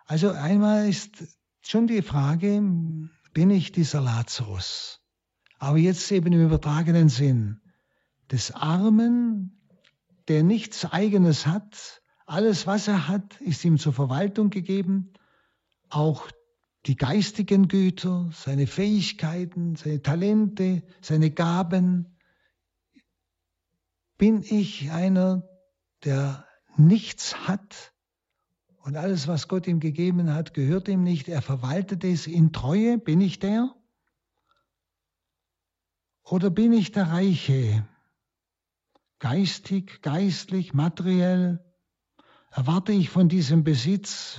Also 0.06 0.30
einmal 0.30 0.88
ist 0.88 1.38
schon 1.60 1.86
die 1.86 2.02
Frage, 2.02 2.62
bin 3.32 3.50
ich 3.50 3.72
dieser 3.72 4.00
Lazarus? 4.00 5.00
Aber 5.58 5.78
jetzt 5.78 6.10
eben 6.12 6.32
im 6.32 6.44
übertragenen 6.46 7.08
Sinn 7.08 7.60
des 8.30 8.52
Armen, 8.52 9.60
der 10.28 10.42
nichts 10.42 10.84
eigenes 10.84 11.46
hat, 11.46 12.02
alles, 12.26 12.66
was 12.66 12.88
er 12.88 13.08
hat, 13.08 13.40
ist 13.40 13.64
ihm 13.64 13.78
zur 13.78 13.92
Verwaltung 13.92 14.50
gegeben, 14.50 15.12
auch 15.90 16.30
die 16.86 16.96
geistigen 16.96 17.68
Güter, 17.68 18.30
seine 18.32 18.66
Fähigkeiten, 18.66 19.76
seine 19.76 20.02
Talente, 20.02 20.82
seine 21.00 21.30
Gaben. 21.30 22.18
Bin 24.18 24.42
ich 24.42 24.90
einer, 24.90 25.48
der 26.04 26.46
nichts 26.76 27.48
hat 27.48 27.94
und 28.78 28.96
alles, 28.96 29.28
was 29.28 29.48
Gott 29.48 29.66
ihm 29.66 29.80
gegeben 29.80 30.32
hat, 30.32 30.52
gehört 30.52 30.88
ihm 30.88 31.02
nicht, 31.02 31.28
er 31.28 31.40
verwaltet 31.40 32.04
es 32.04 32.26
in 32.26 32.52
Treue? 32.52 32.98
Bin 32.98 33.20
ich 33.22 33.38
der? 33.38 33.74
Oder 36.22 36.50
bin 36.50 36.72
ich 36.72 36.92
der 36.92 37.08
Reiche? 37.08 37.88
Geistig, 39.20 40.02
geistlich, 40.02 40.74
materiell? 40.74 41.64
Erwarte 42.50 42.92
ich 42.92 43.08
von 43.08 43.28
diesem 43.28 43.64
Besitz 43.64 44.38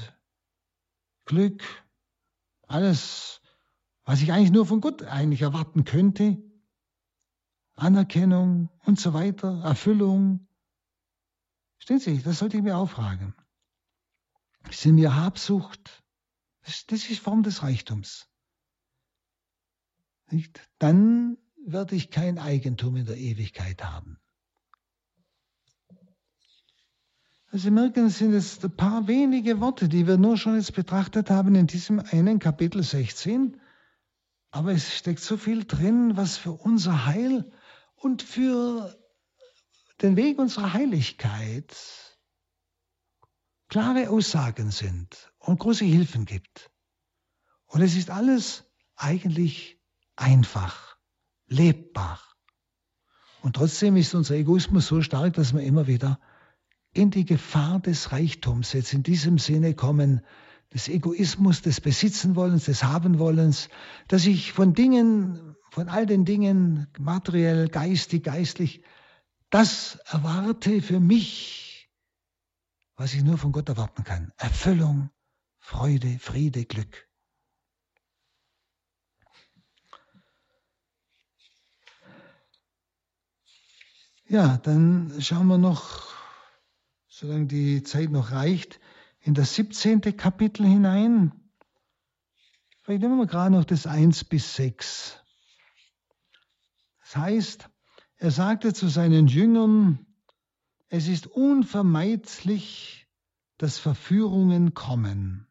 Glück, 1.25 1.63
alles, 2.67 3.41
was 4.03 4.21
ich 4.21 4.31
eigentlich 4.31 4.51
nur 4.51 4.65
von 4.65 4.81
Gott 4.81 5.03
eigentlich 5.03 5.41
erwarten 5.41 5.83
könnte. 5.83 6.37
Anerkennung 7.75 8.69
und 8.85 8.99
so 8.99 9.13
weiter, 9.13 9.61
Erfüllung. 9.63 10.47
Stehen 11.77 11.99
Sie, 11.99 12.21
das 12.21 12.39
sollte 12.39 12.57
ich 12.57 12.63
mir 12.63 12.77
auch 12.77 12.89
fragen. 12.89 13.35
Ist 14.69 14.85
in 14.85 14.95
mir 14.95 15.15
Habsucht? 15.15 16.03
Das, 16.63 16.85
das 16.87 17.09
ist 17.09 17.19
Form 17.19 17.43
des 17.43 17.61
Reichtums. 17.61 18.27
Nicht? 20.31 20.67
Dann 20.79 21.37
werde 21.65 21.95
ich 21.95 22.09
kein 22.09 22.39
Eigentum 22.39 22.95
in 22.95 23.05
der 23.05 23.17
Ewigkeit 23.17 23.83
haben. 23.83 24.19
Also 27.44 27.44
Sie 27.57 27.71
merken, 27.71 28.07
es 28.07 28.17
sind 28.17 28.33
jetzt 28.33 28.65
ein 28.65 28.75
paar 28.75 29.07
wenige 29.07 29.61
Worte, 29.61 29.87
die 29.87 30.07
wir 30.07 30.17
nur 30.17 30.35
schon 30.35 30.55
jetzt 30.55 30.73
betrachtet 30.73 31.29
haben 31.29 31.55
in 31.55 31.67
diesem 31.67 32.01
einen 32.01 32.39
Kapitel 32.39 32.83
16. 32.83 33.61
Aber 34.51 34.73
es 34.73 34.93
steckt 34.97 35.21
so 35.21 35.37
viel 35.37 35.63
drin, 35.63 36.17
was 36.17 36.35
für 36.35 36.51
unser 36.51 37.05
Heil 37.05 37.49
und 37.95 38.21
für 38.21 38.93
den 40.01 40.17
Weg 40.17 40.37
unserer 40.37 40.73
Heiligkeit 40.73 41.73
klare 43.69 44.09
Aussagen 44.09 44.71
sind 44.71 45.31
und 45.37 45.57
große 45.57 45.85
Hilfen 45.85 46.25
gibt. 46.25 46.71
Und 47.67 47.81
es 47.81 47.95
ist 47.95 48.09
alles 48.09 48.65
eigentlich 48.97 49.81
einfach, 50.17 50.97
lebbar. 51.47 52.19
Und 53.43 53.55
trotzdem 53.55 53.95
ist 53.95 54.13
unser 54.13 54.35
Egoismus 54.35 54.87
so 54.87 55.01
stark, 55.01 55.35
dass 55.35 55.53
wir 55.53 55.61
immer 55.61 55.87
wieder 55.87 56.19
in 56.95 57.11
die 57.11 57.25
Gefahr 57.25 57.79
des 57.81 58.13
Reichtums 58.13 58.73
jetzt 58.73 58.93
in 58.93 59.03
diesem 59.03 59.37
Sinne 59.37 59.75
kommen, 59.75 60.21
des 60.73 60.87
Egoismus, 60.87 61.61
des 61.61 61.81
Besitzenwollens, 61.81 62.65
des 62.65 62.83
Habenwollens, 62.83 63.69
dass 64.07 64.25
ich 64.25 64.53
von 64.53 64.73
Dingen, 64.73 65.55
von 65.71 65.89
all 65.89 66.05
den 66.05 66.23
Dingen, 66.23 66.87
materiell, 66.97 67.67
geistig, 67.67 68.23
geistlich, 68.23 68.81
das 69.49 69.99
erwarte 70.05 70.81
für 70.81 71.01
mich, 71.01 71.89
was 72.95 73.13
ich 73.13 73.23
nur 73.23 73.37
von 73.37 73.51
Gott 73.51 73.67
erwarten 73.67 74.05
kann. 74.05 74.31
Erfüllung, 74.37 75.09
Freude, 75.59 76.17
Friede, 76.19 76.63
Glück. 76.63 77.09
Ja, 84.27 84.57
dann 84.57 85.13
schauen 85.21 85.47
wir 85.47 85.57
noch, 85.57 86.14
solange 87.17 87.45
die 87.45 87.81
Zeit 87.81 88.11
noch 88.11 88.31
reicht, 88.31 88.81
in 89.21 89.33
das 89.33 89.55
17. 89.55 90.01
Kapitel 90.17 90.65
hinein. 90.65 91.31
Vielleicht 92.81 93.03
nehmen 93.03 93.17
wir 93.17 93.25
gerade 93.25 93.55
noch 93.55 93.63
das 93.63 93.87
1 93.87 94.25
bis 94.25 94.55
6. 94.57 95.17
Das 96.99 97.15
heißt, 97.15 97.69
er 98.17 98.31
sagte 98.31 98.73
zu 98.73 98.89
seinen 98.89 99.27
Jüngern, 99.27 100.05
es 100.89 101.07
ist 101.07 101.25
unvermeidlich, 101.27 103.07
dass 103.57 103.77
Verführungen 103.77 104.73
kommen. 104.73 105.47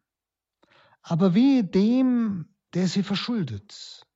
Aber 1.00 1.32
wehe 1.32 1.64
dem, 1.64 2.54
der 2.74 2.88
sie 2.88 3.02
verschuldet. 3.02 4.06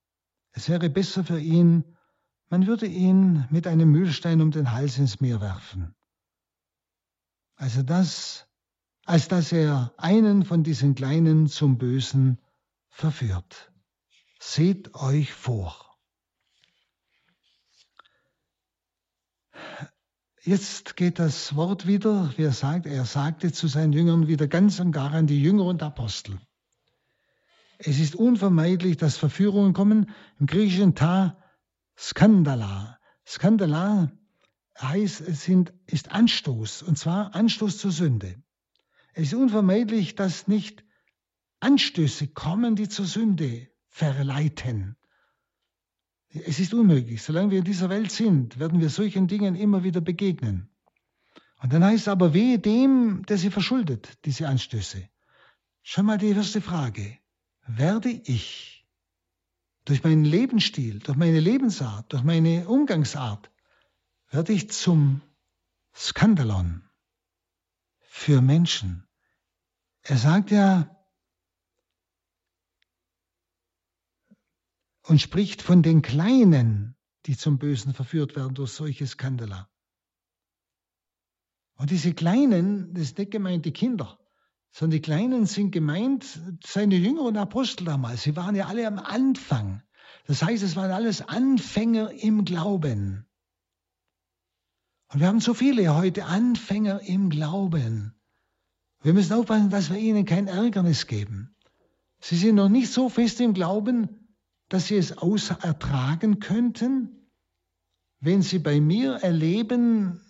Es 0.52 0.68
wäre 0.68 0.90
besser 0.90 1.24
für 1.24 1.40
ihn, 1.40 1.96
man 2.50 2.66
würde 2.66 2.86
ihn 2.86 3.46
mit 3.48 3.66
einem 3.66 3.90
Mühlstein 3.90 4.42
um 4.42 4.50
den 4.50 4.72
Hals 4.72 4.98
ins 4.98 5.20
Meer 5.20 5.40
werfen. 5.40 5.94
Also 7.58 7.82
das, 7.82 8.46
als 9.04 9.26
dass 9.26 9.50
er 9.50 9.92
einen 9.96 10.44
von 10.44 10.62
diesen 10.62 10.94
Kleinen 10.94 11.48
zum 11.48 11.76
Bösen 11.76 12.38
verführt. 12.88 13.72
Seht 14.38 14.94
euch 14.94 15.32
vor. 15.32 15.98
Jetzt 20.44 20.96
geht 20.96 21.18
das 21.18 21.56
Wort 21.56 21.88
wieder, 21.88 22.32
wie 22.36 22.44
er 22.44 22.52
sagt, 22.52 22.86
er 22.86 23.04
sagte 23.04 23.52
zu 23.52 23.66
seinen 23.66 23.92
Jüngern 23.92 24.28
wieder 24.28 24.46
ganz 24.46 24.78
und 24.78 24.92
gar 24.92 25.12
an 25.12 25.26
die 25.26 25.42
Jünger 25.42 25.64
und 25.64 25.82
Apostel. 25.82 26.38
Es 27.78 27.98
ist 27.98 28.14
unvermeidlich, 28.14 28.96
dass 28.96 29.16
Verführungen 29.16 29.72
kommen. 29.72 30.10
Im 30.38 30.46
griechischen 30.46 30.94
Ta 30.94 31.42
Skandala. 31.98 32.98
Skandala 33.26 34.12
heißt, 34.80 35.20
es 35.22 35.44
sind, 35.44 35.72
ist 35.86 36.12
Anstoß, 36.12 36.82
und 36.82 36.98
zwar 36.98 37.34
Anstoß 37.34 37.78
zur 37.78 37.90
Sünde. 37.90 38.42
Es 39.14 39.28
ist 39.28 39.34
unvermeidlich, 39.34 40.14
dass 40.14 40.48
nicht 40.48 40.84
Anstöße 41.60 42.28
kommen, 42.28 42.76
die 42.76 42.88
zur 42.88 43.06
Sünde 43.06 43.68
verleiten. 43.88 44.96
Es 46.28 46.60
ist 46.60 46.74
unmöglich. 46.74 47.22
Solange 47.22 47.50
wir 47.50 47.58
in 47.58 47.64
dieser 47.64 47.88
Welt 47.88 48.12
sind, 48.12 48.58
werden 48.58 48.80
wir 48.80 48.90
solchen 48.90 49.26
Dingen 49.26 49.56
immer 49.56 49.82
wieder 49.82 50.00
begegnen. 50.00 50.70
Und 51.60 51.72
dann 51.72 51.84
heißt 51.84 52.02
es 52.02 52.08
aber, 52.08 52.34
wehe 52.34 52.58
dem, 52.58 53.24
der 53.26 53.38
sie 53.38 53.50
verschuldet, 53.50 54.18
diese 54.24 54.46
Anstöße. 54.46 55.08
Schon 55.82 56.06
mal 56.06 56.18
die 56.18 56.28
erste 56.28 56.60
Frage. 56.60 57.18
Werde 57.66 58.10
ich 58.10 58.86
durch 59.84 60.04
meinen 60.04 60.24
Lebensstil, 60.24 61.00
durch 61.00 61.16
meine 61.16 61.40
Lebensart, 61.40 62.12
durch 62.12 62.22
meine 62.22 62.68
Umgangsart, 62.68 63.50
werde 64.30 64.52
ich 64.52 64.70
zum 64.70 65.22
Skandalon 65.94 66.88
für 68.00 68.40
Menschen. 68.40 69.06
Er 70.02 70.16
sagt 70.16 70.50
ja 70.50 70.94
und 75.02 75.20
spricht 75.20 75.62
von 75.62 75.82
den 75.82 76.02
Kleinen, 76.02 76.96
die 77.26 77.36
zum 77.36 77.58
Bösen 77.58 77.94
verführt 77.94 78.36
werden 78.36 78.54
durch 78.54 78.72
solche 78.72 79.06
Skandala. 79.06 79.68
Und 81.76 81.90
diese 81.90 82.12
Kleinen, 82.12 82.92
das 82.92 83.04
ist 83.04 83.18
nicht 83.18 83.30
gemeint 83.30 83.64
die 83.64 83.72
Kinder, 83.72 84.18
sondern 84.72 84.96
die 84.96 85.02
Kleinen 85.02 85.46
sind 85.46 85.70
gemeint, 85.70 86.40
seine 86.64 86.96
Jünger 86.96 87.22
und 87.22 87.36
Apostel 87.36 87.84
damals. 87.84 88.22
Sie 88.22 88.36
waren 88.36 88.54
ja 88.54 88.66
alle 88.66 88.86
am 88.86 88.98
Anfang. 88.98 89.82
Das 90.26 90.42
heißt, 90.42 90.62
es 90.62 90.76
waren 90.76 90.90
alles 90.90 91.22
Anfänger 91.22 92.10
im 92.10 92.44
Glauben. 92.44 93.27
Und 95.10 95.20
wir 95.20 95.28
haben 95.28 95.40
so 95.40 95.54
viele 95.54 95.94
heute 95.94 96.26
Anfänger 96.26 97.00
im 97.00 97.30
Glauben. 97.30 98.14
Wir 99.02 99.14
müssen 99.14 99.32
aufpassen, 99.32 99.70
dass 99.70 99.90
wir 99.90 99.98
ihnen 99.98 100.24
kein 100.24 100.48
Ärgernis 100.48 101.06
geben. 101.06 101.54
Sie 102.20 102.36
sind 102.36 102.56
noch 102.56 102.68
nicht 102.68 102.92
so 102.92 103.08
fest 103.08 103.40
im 103.40 103.54
Glauben, 103.54 104.36
dass 104.68 104.88
sie 104.88 104.96
es 104.96 105.16
außer 105.16 105.58
ertragen 105.62 106.40
könnten, 106.40 107.30
wenn 108.20 108.42
sie 108.42 108.58
bei 108.58 108.80
mir 108.80 109.14
erleben, 109.14 110.20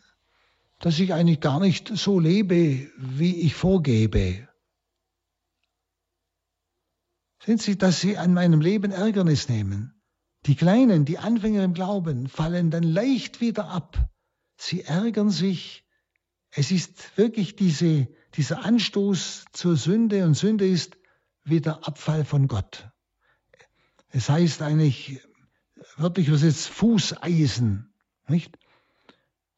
dass 0.79 0.99
ich 1.01 1.12
eigentlich 1.12 1.41
gar 1.41 1.59
nicht 1.59 1.89
so 1.89 2.20
lebe, 2.20 2.89
wie 2.99 3.41
ich 3.41 3.55
vorgebe. 3.55 4.49
Sind 7.45 7.62
Sie, 7.62 7.79
dass 7.79 8.01
Sie 8.01 8.18
an 8.18 8.35
meinem 8.35 8.61
Leben 8.61 8.91
Ärgernis 8.91 9.49
nehmen? 9.49 9.95
Die 10.47 10.55
Kleinen, 10.55 11.05
die 11.05 11.18
Anfänger 11.18 11.64
im 11.64 11.72
Glauben, 11.72 12.29
fallen 12.29 12.70
dann 12.70 12.83
leicht 12.83 13.41
wieder 13.41 13.70
ab. 13.70 14.09
Sie 14.61 14.83
ärgern 14.83 15.31
sich. 15.31 15.85
Es 16.51 16.73
ist 16.73 17.17
wirklich 17.17 17.55
diese, 17.55 18.09
dieser 18.35 18.65
Anstoß 18.65 19.45
zur 19.53 19.77
Sünde 19.77 20.25
und 20.25 20.35
Sünde 20.35 20.67
ist 20.67 20.99
wieder 21.45 21.87
Abfall 21.87 22.25
von 22.25 22.49
Gott. 22.49 22.91
Es 24.09 24.29
heißt 24.29 24.61
eigentlich, 24.63 25.21
wörtlich 25.97 26.29
übersetzt, 26.29 26.69
Fußeisen, 26.69 27.95
nicht? 28.27 28.59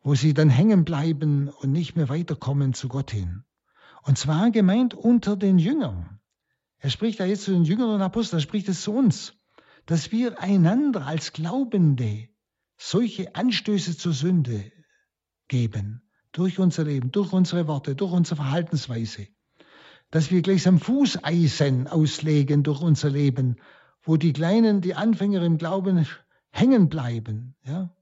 wo 0.03 0.15
sie 0.15 0.35
dann 0.35 0.51
hängen 0.51 0.85
bleiben 0.85 1.49
und 1.49 1.73
nicht 1.73 1.97
mehr 1.97 2.09
weiterkommen 2.09 2.75
zu 2.75 2.89
Gott 2.89 3.11
hin. 3.11 3.45
Und 4.03 4.19
zwar 4.19 4.51
gemeint 4.51 4.95
unter 4.95 5.37
den 5.37 5.59
Jüngern. 5.59 6.21
Er 6.79 6.91
spricht 6.91 7.21
da 7.21 7.25
jetzt 7.25 7.45
zu 7.45 7.53
den 7.53 7.65
Jüngern 7.65 7.91
und 7.91 8.03
Aposteln, 8.03 8.39
er 8.39 8.43
spricht 8.43 8.69
es 8.69 8.83
zu 8.83 8.93
uns, 8.93 9.35
dass 9.87 10.13
wir 10.13 10.41
einander 10.41 11.07
als 11.07 11.33
Glaubende 11.33 12.29
solche 12.77 13.35
Anstöße 13.35 13.97
zur 13.97 14.13
Sünde 14.13 14.73
geben, 15.51 16.03
durch 16.33 16.59
unser 16.59 16.85
Leben, 16.85 17.11
durch 17.11 17.35
unsere 17.35 17.67
Worte, 17.67 17.95
durch 17.95 18.13
unsere 18.13 18.37
Verhaltensweise, 18.37 19.27
dass 20.11 20.31
wir 20.31 20.41
gleichsam 20.41 20.81
Fußeisen 20.81 21.89
auslegen 21.89 22.63
durch 22.63 22.81
unser 22.81 23.11
Leben, 23.11 23.57
wo 24.03 24.17
die 24.17 24.33
Kleinen, 24.33 24.81
die 24.81 24.95
Anfänger 24.95 25.43
im 25.43 25.59
Glauben 25.59 26.07
hängen 26.51 26.89
bleiben. 26.89 27.57
Ja? 27.65 27.95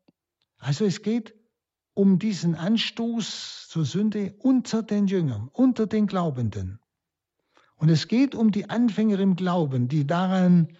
Also 0.59 0.85
es 0.85 1.03
geht 1.03 1.35
um 1.95 2.21
diesen 2.21 2.55
Anstoß 2.55 3.67
zur 3.69 3.85
Sünde 3.85 4.35
unter 4.39 4.85
den 4.85 5.09
Jüngern, 5.09 5.49
unter 5.53 5.87
den 5.87 6.07
Glaubenden. 6.07 6.79
Und 7.77 7.89
es 7.89 8.09
geht 8.09 8.35
um 8.35 8.53
die 8.53 8.71
Anfänger 8.71 9.19
im 9.19 9.37
Glauben, 9.37 9.89
die 9.89 10.07
daran 10.07 10.77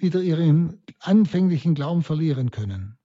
wieder 0.00 0.20
ihren 0.20 0.82
anfänglichen 0.98 1.74
Glauben 1.74 2.02
verlieren 2.02 2.50
können. 2.50 2.98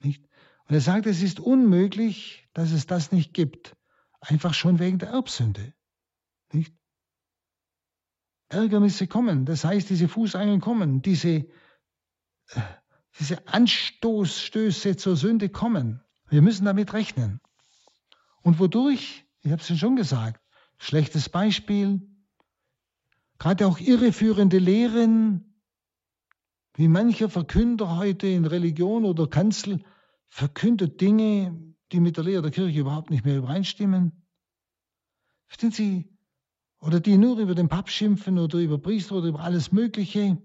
Nicht? 0.00 0.28
Und 0.68 0.74
er 0.74 0.80
sagt, 0.80 1.06
es 1.06 1.22
ist 1.22 1.40
unmöglich, 1.40 2.48
dass 2.54 2.72
es 2.72 2.86
das 2.86 3.12
nicht 3.12 3.34
gibt. 3.34 3.76
Einfach 4.20 4.54
schon 4.54 4.78
wegen 4.78 4.98
der 4.98 5.10
Erbsünde. 5.10 5.74
Nicht? 6.52 6.74
Ärgernisse 8.48 9.06
kommen, 9.06 9.46
das 9.46 9.64
heißt, 9.64 9.90
diese 9.90 10.08
Fußangeln 10.08 10.60
kommen, 10.60 11.02
diese, 11.02 11.28
äh, 11.28 11.46
diese 13.18 13.46
Anstoßstöße 13.48 14.96
zur 14.96 15.16
Sünde 15.16 15.48
kommen. 15.48 16.00
Wir 16.28 16.40
müssen 16.40 16.64
damit 16.64 16.92
rechnen. 16.92 17.40
Und 18.42 18.58
wodurch? 18.58 19.24
Ich 19.42 19.50
habe 19.50 19.60
es 19.60 19.78
schon 19.78 19.96
gesagt. 19.96 20.40
Schlechtes 20.78 21.28
Beispiel. 21.28 22.08
Gerade 23.38 23.66
auch 23.66 23.78
irreführende 23.78 24.58
Lehren, 24.58 25.60
wie 26.74 26.88
mancher 26.88 27.28
Verkünder 27.28 27.96
heute 27.96 28.26
in 28.26 28.46
Religion 28.46 29.04
oder 29.04 29.26
Kanzel 29.26 29.84
verkündet 30.34 31.00
Dinge, 31.00 31.56
die 31.92 32.00
mit 32.00 32.16
der 32.16 32.24
Lehre 32.24 32.42
der 32.42 32.50
Kirche 32.50 32.80
überhaupt 32.80 33.08
nicht 33.08 33.24
mehr 33.24 33.36
übereinstimmen. 33.36 34.26
Verstehen 35.46 35.70
Sie? 35.70 36.18
Oder 36.80 36.98
die 36.98 37.18
nur 37.18 37.38
über 37.38 37.54
den 37.54 37.68
Papst 37.68 37.94
schimpfen 37.94 38.40
oder 38.40 38.58
über 38.58 38.78
Priester 38.78 39.14
oder 39.14 39.28
über 39.28 39.38
alles 39.44 39.70
Mögliche. 39.70 40.42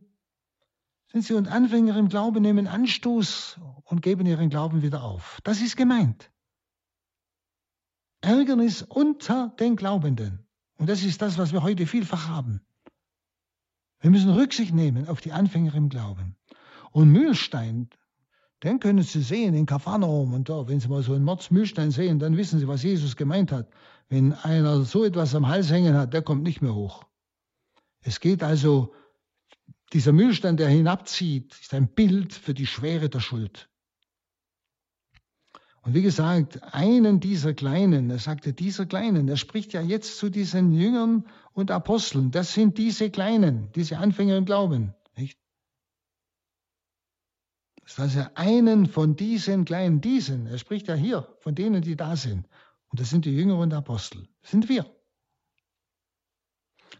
Sind 1.12 1.24
Sie 1.24 1.34
und 1.34 1.48
Anfänger 1.48 1.98
im 1.98 2.08
Glauben 2.08 2.44
nehmen 2.44 2.68
Anstoß 2.68 3.60
und 3.84 4.04
geben 4.04 4.28
ihren 4.28 4.52
Glauben 4.52 4.84
wieder 4.84 5.04
auf. 5.04 5.40
Das 5.44 5.60
ist 5.60 5.76
gemeint. 5.76 6.30
Ärgernis 8.22 8.84
unter 8.84 9.56
den 9.60 9.76
Glaubenden. 9.76 10.46
Und 10.78 10.88
das 10.88 11.04
ist 11.04 11.20
das, 11.24 11.40
was 11.40 11.52
wir 11.52 11.64
heute 11.64 11.88
vielfach 11.88 12.28
haben. 12.28 12.62
Wir 14.02 14.12
müssen 14.12 14.30
Rücksicht 14.30 14.72
nehmen 14.72 15.08
auf 15.08 15.20
die 15.20 15.32
Anfänger 15.32 15.74
im 15.74 15.90
Glauben. 15.90 16.36
Und 16.92 17.10
Mühlstein, 17.10 17.90
den 18.64 18.80
können 18.80 19.04
Sie 19.04 19.22
sehen 19.22 19.54
in 19.54 19.66
Kapharnaum 19.66 20.34
und 20.34 20.50
da, 20.50 20.68
wenn 20.68 20.80
Sie 20.80 20.90
mal 20.90 21.02
so 21.02 21.14
einen 21.14 21.24
Mordsmühlstein 21.24 21.92
sehen, 21.92 22.20
dann 22.20 22.36
wissen 22.36 22.60
Sie, 22.60 22.68
was 22.68 22.84
Jesus 22.84 23.16
gemeint 23.16 23.52
hat. 23.52 23.70
Wenn 24.10 24.34
einer 24.34 24.84
so 24.84 25.06
etwas 25.06 25.34
am 25.36 25.48
Hals 25.48 25.72
hängen 25.72 25.96
hat, 25.96 26.14
der 26.14 26.22
kommt 26.22 26.44
nicht 26.44 26.62
mehr 26.62 26.76
hoch. 26.76 27.06
Es 28.02 28.20
geht 28.20 28.44
also, 28.44 28.94
dieser 29.94 30.12
Mühlstein, 30.12 30.58
der 30.58 30.70
hinabzieht, 30.70 31.54
ist 31.60 31.74
ein 31.74 31.88
Bild 31.88 32.34
für 32.34 32.54
die 32.54 32.68
Schwere 32.68 33.10
der 33.10 33.22
Schuld. 33.22 33.70
Und 35.82 35.94
wie 35.94 36.02
gesagt, 36.02 36.62
einen 36.74 37.20
dieser 37.20 37.54
Kleinen, 37.54 38.10
er 38.10 38.20
sagte 38.20 38.54
dieser 38.54 38.86
Kleinen, 38.86 39.28
er 39.30 39.38
spricht 39.38 39.72
ja 39.74 39.82
jetzt 39.82 40.18
zu 40.18 40.30
diesen 40.30 40.74
Jüngern 40.74 41.26
und 41.54 41.72
Aposteln, 41.72 42.32
das 42.32 42.54
sind 42.54 42.78
diese 42.78 43.10
Kleinen, 43.10 43.72
diese 43.74 43.98
Anfänger 43.98 44.38
im 44.38 44.46
Glauben. 44.46 44.94
Nicht? 47.90 47.98
Das 47.98 48.06
heißt 48.06 48.16
ja 48.16 48.32
einen 48.36 48.86
von 48.86 49.16
diesen 49.16 49.66
Kleinen, 49.66 50.02
diesen, 50.02 50.48
er 50.48 50.58
spricht 50.58 50.88
ja 50.88 50.96
hier 50.96 51.28
von 51.40 51.56
denen, 51.56 51.82
die 51.82 51.96
da 51.96 52.16
sind. 52.16 52.48
Und 52.90 53.00
das 53.00 53.10
sind 53.10 53.26
die 53.26 53.36
Jünger 53.36 53.58
und 53.58 53.74
Apostel, 53.74 54.28
das 54.42 54.52
sind 54.52 54.70
wir. 54.70 54.86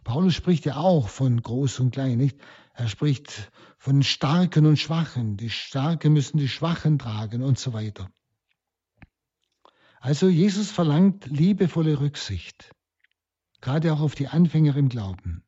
Paulus 0.04 0.34
spricht 0.34 0.66
ja 0.66 0.78
auch 0.78 1.10
von 1.10 1.42
groß 1.42 1.80
und 1.80 1.92
klein, 1.92 2.18
nicht? 2.18 2.40
Er 2.74 2.88
spricht 2.88 3.52
von 3.78 4.02
Starken 4.02 4.66
und 4.66 4.78
Schwachen. 4.78 5.36
Die 5.36 5.50
Starken 5.50 6.14
müssen 6.14 6.38
die 6.38 6.48
Schwachen 6.48 6.98
tragen 6.98 7.44
und 7.44 7.60
so 7.60 7.74
weiter. 7.74 8.10
Also 10.00 10.30
Jesus 10.30 10.72
verlangt 10.72 11.26
liebevolle 11.26 12.00
Rücksicht, 12.00 12.72
gerade 13.60 13.92
auch 13.92 14.00
auf 14.00 14.16
die 14.16 14.30
Anfänger 14.30 14.78
im 14.78 14.88
Glauben. 14.88 15.44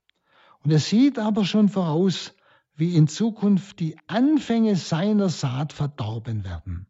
Und 0.63 0.71
er 0.71 0.79
sieht 0.79 1.17
aber 1.17 1.45
schon 1.45 1.69
voraus, 1.69 2.33
wie 2.75 2.95
in 2.95 3.07
Zukunft 3.07 3.79
die 3.79 3.97
Anfänge 4.07 4.75
seiner 4.75 5.29
Saat 5.29 5.73
verdorben 5.73 6.43
werden. 6.43 6.87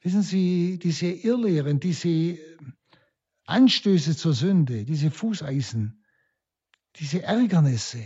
Wissen 0.00 0.22
Sie, 0.22 0.78
diese 0.78 1.06
Irrlehren, 1.06 1.80
diese 1.80 2.38
Anstöße 3.44 4.16
zur 4.16 4.34
Sünde, 4.34 4.84
diese 4.84 5.10
Fußeisen, 5.10 6.04
diese 6.96 7.22
Ärgernisse 7.22 8.04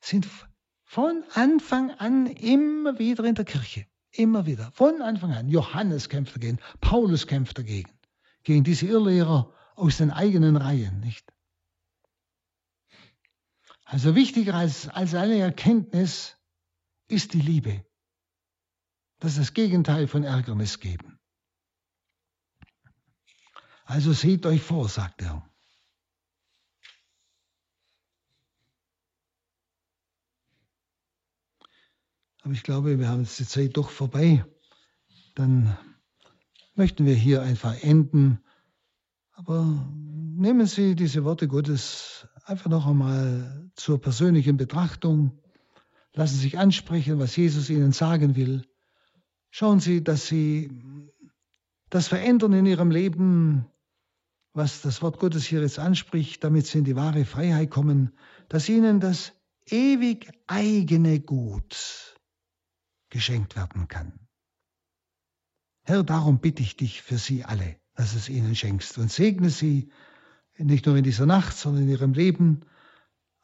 sind 0.00 0.28
von 0.84 1.24
Anfang 1.34 1.90
an 1.90 2.26
immer 2.26 2.98
wieder 2.98 3.24
in 3.24 3.34
der 3.34 3.44
Kirche. 3.44 3.86
Immer 4.12 4.46
wieder. 4.46 4.70
Von 4.72 5.02
Anfang 5.02 5.32
an. 5.32 5.48
Johannes 5.48 6.08
kämpft 6.08 6.36
dagegen. 6.36 6.58
Paulus 6.80 7.26
kämpft 7.26 7.58
dagegen. 7.58 7.90
Gegen 8.44 8.64
diese 8.64 8.86
Irrlehrer 8.86 9.52
aus 9.74 9.98
den 9.98 10.10
eigenen 10.10 10.56
Reihen, 10.56 11.00
nicht? 11.00 11.35
Also 13.86 14.16
wichtiger 14.16 14.54
als, 14.54 14.88
als 14.88 15.14
alle 15.14 15.38
Erkenntnis 15.38 16.36
ist 17.06 17.34
die 17.34 17.40
Liebe. 17.40 17.86
Das 19.20 19.32
ist 19.32 19.38
das 19.38 19.54
Gegenteil 19.54 20.08
von 20.08 20.24
Ärgernis 20.24 20.80
geben. 20.80 21.20
Also 23.84 24.12
seht 24.12 24.44
euch 24.44 24.60
vor, 24.60 24.88
sagt 24.88 25.22
er. 25.22 25.48
Aber 32.42 32.54
ich 32.54 32.64
glaube, 32.64 32.98
wir 32.98 33.08
haben 33.08 33.22
jetzt 33.22 33.38
die 33.38 33.46
Zeit 33.46 33.76
doch 33.76 33.90
vorbei. 33.90 34.44
Dann 35.36 35.78
möchten 36.74 37.06
wir 37.06 37.14
hier 37.14 37.42
einfach 37.42 37.80
enden. 37.82 38.44
Aber 39.30 39.64
nehmen 39.94 40.66
Sie 40.66 40.96
diese 40.96 41.22
Worte 41.22 41.46
Gottes 41.46 42.28
einfach 42.46 42.70
noch 42.70 42.86
einmal 42.86 43.70
zur 43.74 44.00
persönlichen 44.00 44.56
Betrachtung. 44.56 45.38
Lassen 46.14 46.36
Sie 46.36 46.42
sich 46.42 46.58
ansprechen, 46.58 47.18
was 47.18 47.36
Jesus 47.36 47.68
Ihnen 47.68 47.92
sagen 47.92 48.36
will. 48.36 48.64
Schauen 49.50 49.80
Sie, 49.80 50.02
dass 50.02 50.26
Sie 50.26 50.70
das 51.90 52.08
verändern 52.08 52.52
in 52.52 52.66
Ihrem 52.66 52.90
Leben, 52.90 53.66
was 54.52 54.80
das 54.80 55.02
Wort 55.02 55.18
Gottes 55.18 55.44
hier 55.44 55.60
jetzt 55.60 55.78
anspricht, 55.78 56.42
damit 56.42 56.66
Sie 56.66 56.78
in 56.78 56.84
die 56.84 56.96
wahre 56.96 57.24
Freiheit 57.24 57.70
kommen, 57.70 58.12
dass 58.48 58.68
Ihnen 58.68 59.00
das 59.00 59.32
ewig 59.66 60.30
eigene 60.46 61.20
Gut 61.20 62.16
geschenkt 63.10 63.56
werden 63.56 63.88
kann. 63.88 64.26
Herr, 65.84 66.02
darum 66.02 66.40
bitte 66.40 66.62
ich 66.62 66.76
dich 66.76 67.02
für 67.02 67.18
sie 67.18 67.44
alle, 67.44 67.76
dass 67.94 68.14
es 68.14 68.28
ihnen 68.28 68.56
schenkst 68.56 68.98
und 68.98 69.10
segne 69.10 69.50
sie 69.50 69.90
nicht 70.58 70.86
nur 70.86 70.96
in 70.96 71.04
dieser 71.04 71.26
Nacht, 71.26 71.56
sondern 71.56 71.84
in 71.84 71.88
ihrem 71.88 72.12
Leben, 72.12 72.62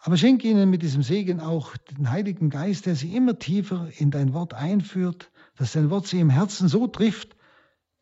aber 0.05 0.17
schenke 0.17 0.49
ihnen 0.49 0.69
mit 0.69 0.83
diesem 0.83 1.05
Segen 1.05 1.39
auch 1.39 1.77
den 1.77 2.11
Heiligen 2.11 2.51
Geist, 2.51 2.87
der 2.87 2.97
sie 2.97 3.15
immer 3.15 3.39
tiefer 3.39 3.89
in 3.99 4.11
dein 4.11 4.33
Wort 4.33 4.53
einführt, 4.53 5.31
dass 5.57 5.73
dein 5.73 5.91
Wort 5.91 6.09
sie 6.09 6.19
im 6.19 6.31
Herzen 6.31 6.69
so 6.69 6.89
trifft, 6.89 7.37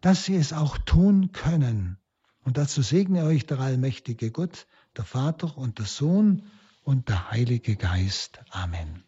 dass 0.01 0.25
sie 0.25 0.37
es 0.37 0.55
auch 0.55 0.79
tun 0.79 1.33
können. 1.33 1.99
Und 2.43 2.57
dazu 2.57 2.81
segne 2.81 3.25
euch 3.25 3.45
der 3.45 3.61
allmächtige 3.61 4.31
Gott, 4.31 4.67
der 4.97 5.05
Vater 5.05 5.59
und 5.59 5.79
der 5.79 5.85
Sohn 5.85 6.45
und 6.83 7.11
der 7.11 7.31
Heilige 7.31 7.77
Geist. 7.77 8.41
Amen. 8.51 9.05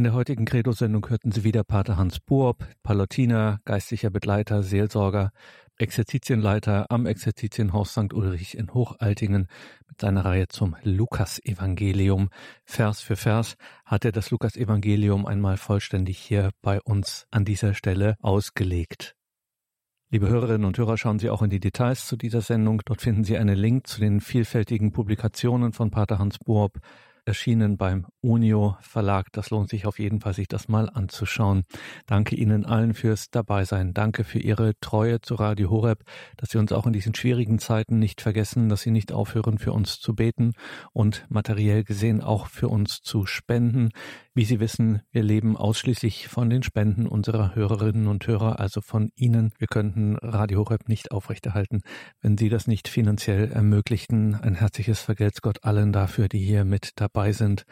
In 0.00 0.04
der 0.04 0.14
heutigen 0.14 0.46
Credo-Sendung 0.46 1.06
hörten 1.10 1.30
Sie 1.30 1.44
wieder 1.44 1.62
Pater 1.62 1.98
Hans 1.98 2.20
Buob, 2.20 2.66
Palutiner, 2.82 3.60
geistlicher 3.66 4.08
Begleiter, 4.08 4.62
Seelsorger, 4.62 5.30
Exerzitienleiter 5.76 6.86
am 6.88 7.04
Exerzitienhaus 7.04 7.92
St. 7.92 8.14
Ulrich 8.14 8.56
in 8.56 8.72
Hochaltingen 8.72 9.46
mit 9.86 10.00
seiner 10.00 10.24
Reihe 10.24 10.48
zum 10.48 10.74
Lukas-Evangelium. 10.84 12.30
Vers 12.64 13.02
für 13.02 13.16
Vers 13.16 13.56
hat 13.84 14.06
er 14.06 14.12
das 14.12 14.30
Lukas-Evangelium 14.30 15.26
einmal 15.26 15.58
vollständig 15.58 16.16
hier 16.16 16.48
bei 16.62 16.80
uns 16.80 17.26
an 17.30 17.44
dieser 17.44 17.74
Stelle 17.74 18.16
ausgelegt. 18.22 19.16
Liebe 20.08 20.28
Hörerinnen 20.30 20.64
und 20.64 20.78
Hörer, 20.78 20.96
schauen 20.96 21.18
Sie 21.18 21.28
auch 21.28 21.42
in 21.42 21.50
die 21.50 21.60
Details 21.60 22.06
zu 22.06 22.16
dieser 22.16 22.40
Sendung. 22.40 22.80
Dort 22.86 23.02
finden 23.02 23.22
Sie 23.22 23.36
einen 23.36 23.54
Link 23.54 23.86
zu 23.86 24.00
den 24.00 24.22
vielfältigen 24.22 24.92
Publikationen 24.92 25.74
von 25.74 25.90
Pater 25.90 26.18
Hans 26.18 26.38
Buob 26.38 26.80
erschienen 27.30 27.76
beim 27.76 28.06
Unio 28.22 28.76
Verlag. 28.80 29.28
Das 29.30 29.50
lohnt 29.50 29.70
sich 29.70 29.86
auf 29.86 30.00
jeden 30.00 30.18
Fall, 30.18 30.34
sich 30.34 30.48
das 30.48 30.66
mal 30.66 30.90
anzuschauen. 30.90 31.62
Danke 32.06 32.34
Ihnen 32.34 32.66
allen 32.66 32.92
fürs 32.92 33.30
Dabeisein. 33.30 33.94
Danke 33.94 34.24
für 34.24 34.40
Ihre 34.40 34.72
Treue 34.80 35.20
zu 35.20 35.36
Radio 35.36 35.70
Horeb, 35.70 36.02
dass 36.36 36.50
Sie 36.50 36.58
uns 36.58 36.72
auch 36.72 36.86
in 36.86 36.92
diesen 36.92 37.14
schwierigen 37.14 37.60
Zeiten 37.60 38.00
nicht 38.00 38.20
vergessen, 38.20 38.68
dass 38.68 38.80
Sie 38.80 38.90
nicht 38.90 39.12
aufhören, 39.12 39.58
für 39.58 39.72
uns 39.72 40.00
zu 40.00 40.16
beten 40.16 40.54
und 40.92 41.24
materiell 41.28 41.84
gesehen 41.84 42.20
auch 42.20 42.48
für 42.48 42.66
uns 42.66 43.00
zu 43.00 43.26
spenden. 43.26 43.90
Wie 44.40 44.46
Sie 44.46 44.58
wissen, 44.58 45.02
wir 45.12 45.22
leben 45.22 45.54
ausschließlich 45.54 46.28
von 46.28 46.48
den 46.48 46.62
Spenden 46.62 47.06
unserer 47.06 47.54
Hörerinnen 47.54 48.06
und 48.06 48.26
Hörer, 48.26 48.58
also 48.58 48.80
von 48.80 49.10
Ihnen. 49.14 49.52
Wir 49.58 49.66
könnten 49.66 50.16
Radio 50.16 50.60
Horeb 50.60 50.88
nicht 50.88 51.12
aufrechterhalten, 51.12 51.82
wenn 52.22 52.38
Sie 52.38 52.48
das 52.48 52.66
nicht 52.66 52.88
finanziell 52.88 53.52
ermöglichten. 53.52 54.34
Ein 54.34 54.54
herzliches 54.54 55.02
Vergelt's 55.02 55.42
Gott 55.42 55.62
allen 55.64 55.92
dafür, 55.92 56.30
die 56.30 56.38
hier 56.38 56.64
mit 56.64 56.92
dabei 56.96 57.32
sind. 57.32 57.66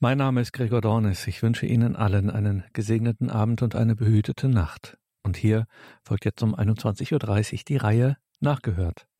Mein 0.00 0.16
Name 0.16 0.40
ist 0.40 0.54
Gregor 0.54 0.80
Dornis. 0.80 1.26
Ich 1.26 1.42
wünsche 1.42 1.66
Ihnen 1.66 1.94
allen 1.94 2.30
einen 2.30 2.64
gesegneten 2.72 3.28
Abend 3.28 3.60
und 3.60 3.74
eine 3.74 3.94
behütete 3.94 4.48
Nacht. 4.48 4.96
Und 5.22 5.36
hier 5.36 5.66
folgt 6.04 6.24
jetzt 6.24 6.42
um 6.42 6.54
21.30 6.54 7.52
Uhr 7.52 7.58
die 7.68 7.76
Reihe 7.76 8.16
Nachgehört. 8.40 9.08